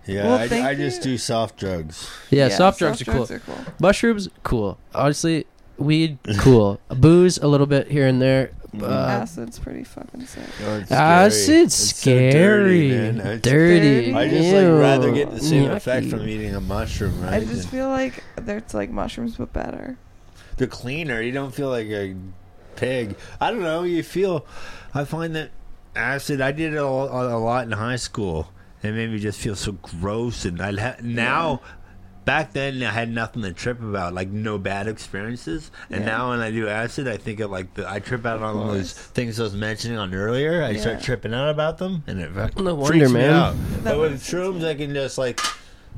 [0.10, 1.12] Yeah, Well, I, thank I just you.
[1.12, 2.10] do soft drugs.
[2.30, 3.24] Yeah, soft drugs are cool.
[3.32, 3.56] are cool.
[3.80, 4.78] Mushrooms, cool.
[4.94, 5.46] Honestly,
[5.78, 6.80] weed, cool.
[6.90, 8.52] Booze, a little bit here and there.
[8.80, 8.86] Uh,
[9.24, 10.44] Acid's pretty fucking sick.
[10.64, 12.22] Oh, it's acid's scary.
[12.22, 13.18] It's so dirty, man.
[13.20, 14.14] It's- dirty.
[14.14, 16.10] I just like rather get the same effect Yucky.
[16.12, 17.34] from eating a mushroom, right?
[17.34, 19.98] I just feel like there's like mushrooms, but better.
[20.58, 21.20] They're cleaner.
[21.20, 22.16] You don't feel like a
[22.76, 23.16] pig.
[23.42, 23.82] I don't know.
[23.84, 24.46] You feel.
[24.94, 25.50] I find that
[25.96, 26.40] acid.
[26.40, 28.52] I did it a, a lot in high school.
[28.82, 31.62] It made me just feel so gross, and I ha- now
[32.26, 35.72] back then I had nothing to trip about, like no bad experiences.
[35.90, 36.12] And Yeah.
[36.12, 38.94] now when I do acid, I think of like the I trip out on those
[38.94, 40.64] things I was mentioning on earlier.
[40.64, 40.82] I Yeah.
[40.82, 43.34] start tripping out about them, and it fucking No wonder, freaks me man.
[43.34, 43.56] out.
[43.84, 45.40] That But with shrooms, I can just like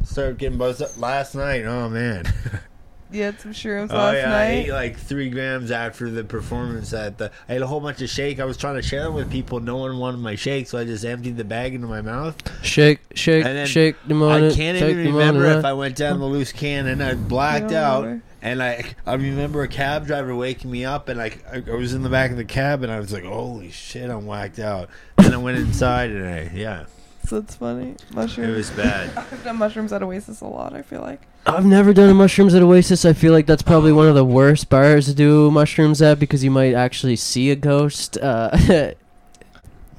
[0.04, 0.98] start getting buzzed up.
[1.00, 2.26] Last night, oh man.
[3.22, 6.94] You had some shrooms Oh last yeah, I ate like three grams after the performance.
[6.94, 8.40] At the, I ate a whole bunch of shake.
[8.40, 9.60] I was trying to share it with people.
[9.60, 12.36] No one wanted my shake, so I just emptied the bag into my mouth.
[12.64, 16.20] Shake, shake, And then shake them on I can't even remember if I went down
[16.20, 17.02] the loose cannon.
[17.02, 18.24] I blacked You out, remember?
[18.42, 21.94] and I I remember a cab driver waking me up, and like I, I was
[21.94, 24.90] in the back of the cab, and I was like, "Holy shit, I'm whacked out."
[25.18, 26.86] Then I went inside, and I yeah,
[27.28, 27.96] So it's funny.
[28.14, 29.12] Mushrooms It was bad.
[29.18, 30.74] I've done mushrooms at Oasis a lot.
[30.74, 31.22] I feel like.
[31.46, 33.04] I've never done a mushrooms at Oasis.
[33.04, 36.44] I feel like that's probably one of the worst bars to do mushrooms at because
[36.44, 38.18] you might actually see a ghost.
[38.18, 38.92] Uh,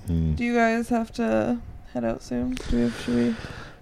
[0.09, 0.35] Mm.
[0.35, 1.59] Do you guys have to
[1.95, 2.55] head out soon?
[2.55, 3.23] Do we have, should we?
[3.23, 3.35] Do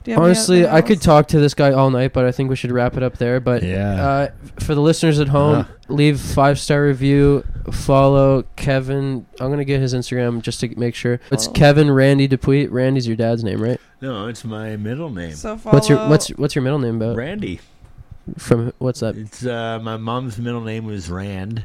[0.04, 2.56] you have honestly, I could talk to this guy all night, but I think we
[2.56, 3.40] should wrap it up there.
[3.40, 4.04] But Yeah.
[4.06, 4.28] uh,
[4.58, 5.64] for the listeners at home, Uh.
[5.88, 7.44] leave five star review.
[7.70, 9.24] Follow Kevin.
[9.40, 11.20] I'm gonna get his Instagram just to make sure.
[11.32, 11.52] It's Oh.
[11.52, 12.66] Kevin Randy Dupuy.
[12.70, 13.80] Randy's your dad's name, right?
[14.00, 15.74] No, it's my middle name, So follow.
[15.74, 16.96] What's your what's what's your middle name?
[16.96, 17.60] About Randy.
[18.38, 19.14] from what's up?
[19.16, 21.64] It's uh, my mom's middle name was Rand,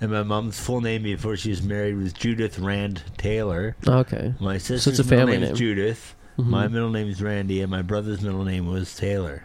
[0.00, 3.76] and my mom's full name before she was married was Judith Rand Taylor.
[3.86, 4.34] Oh, okay.
[4.40, 5.52] My sister's a family middle name name.
[5.52, 6.16] is Judith.
[6.38, 6.46] Mhm.
[6.46, 9.44] My middle name is Randy, and my brother's middle name was Taylor.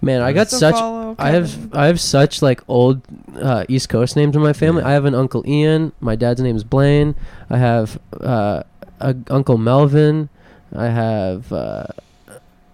[0.00, 3.02] Man, I got So such follow I have I have such like old
[3.36, 4.82] uh, East Coast names in my family.
[4.82, 4.88] Yeah.
[4.88, 5.92] I have an uncle Ian.
[6.00, 7.14] My dad's name is Blaine.
[7.50, 8.62] I have uh,
[8.98, 10.28] a uncle Melvin.
[10.74, 11.86] I have uh,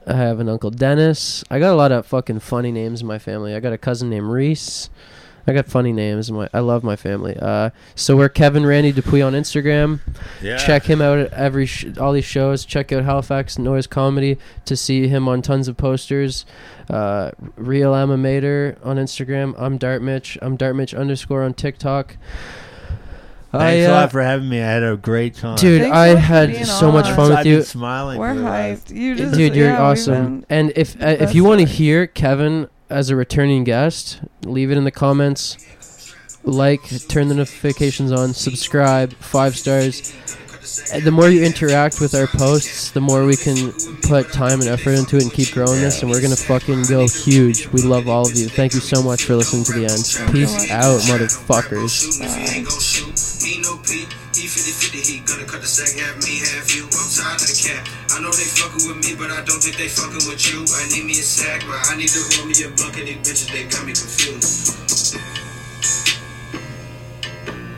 [0.07, 1.45] I have an uncle Dennis.
[1.51, 3.55] I got a lot of fucking funny names in my family.
[3.55, 4.91] I got a cousin named Reese.
[5.47, 6.31] I got funny names.
[6.31, 7.35] My I love my family.
[7.41, 10.01] Uh, so we're Kevin Randy Dupuy on Instagram.
[10.43, 10.59] Yeah.
[10.59, 12.67] Check him out at every sh- all these shows.
[12.67, 16.45] Check out Halifax Noise Comedy to see him on tons of posters.
[16.91, 19.55] Uh, Real Animator on Instagram.
[19.59, 20.37] I'm Dart Mitch.
[20.43, 22.19] I'm Dart Mitch underscore on TikTok.
[23.51, 24.59] Thanks I, a uh, lot for having me.
[24.61, 25.57] I had a great time.
[25.57, 27.57] dude, Thanks I so much for had being so much fun with I've you.
[27.57, 28.19] been smiling.
[28.19, 28.95] We're for hyped.
[28.95, 30.45] You just, Dude, you're yeah, awesome.
[30.51, 34.77] And if uh, if you want to hear Kevin as a returning guest, leave it
[34.77, 35.57] in the comments.
[36.45, 40.15] Like, turn the notifications on, subscribe, five stars.
[41.03, 43.73] The more you interact with our posts, the more we can
[44.03, 46.03] put time and effort into it and keep growing this.
[46.03, 47.67] And we're gonna fucking go huge.
[47.69, 48.49] We love all of you.
[48.49, 50.33] Thank you so much for listening to the end.
[50.33, 51.93] Peace out, motherfuckers.
[52.81, 52.88] Shoot,
[58.11, 60.65] I know they fucking with me, but I don't think they fucking with you.
[60.65, 63.21] I need me a sack, but I need to roll me a blunt, and these
[63.21, 64.98] bitches, they got me confused.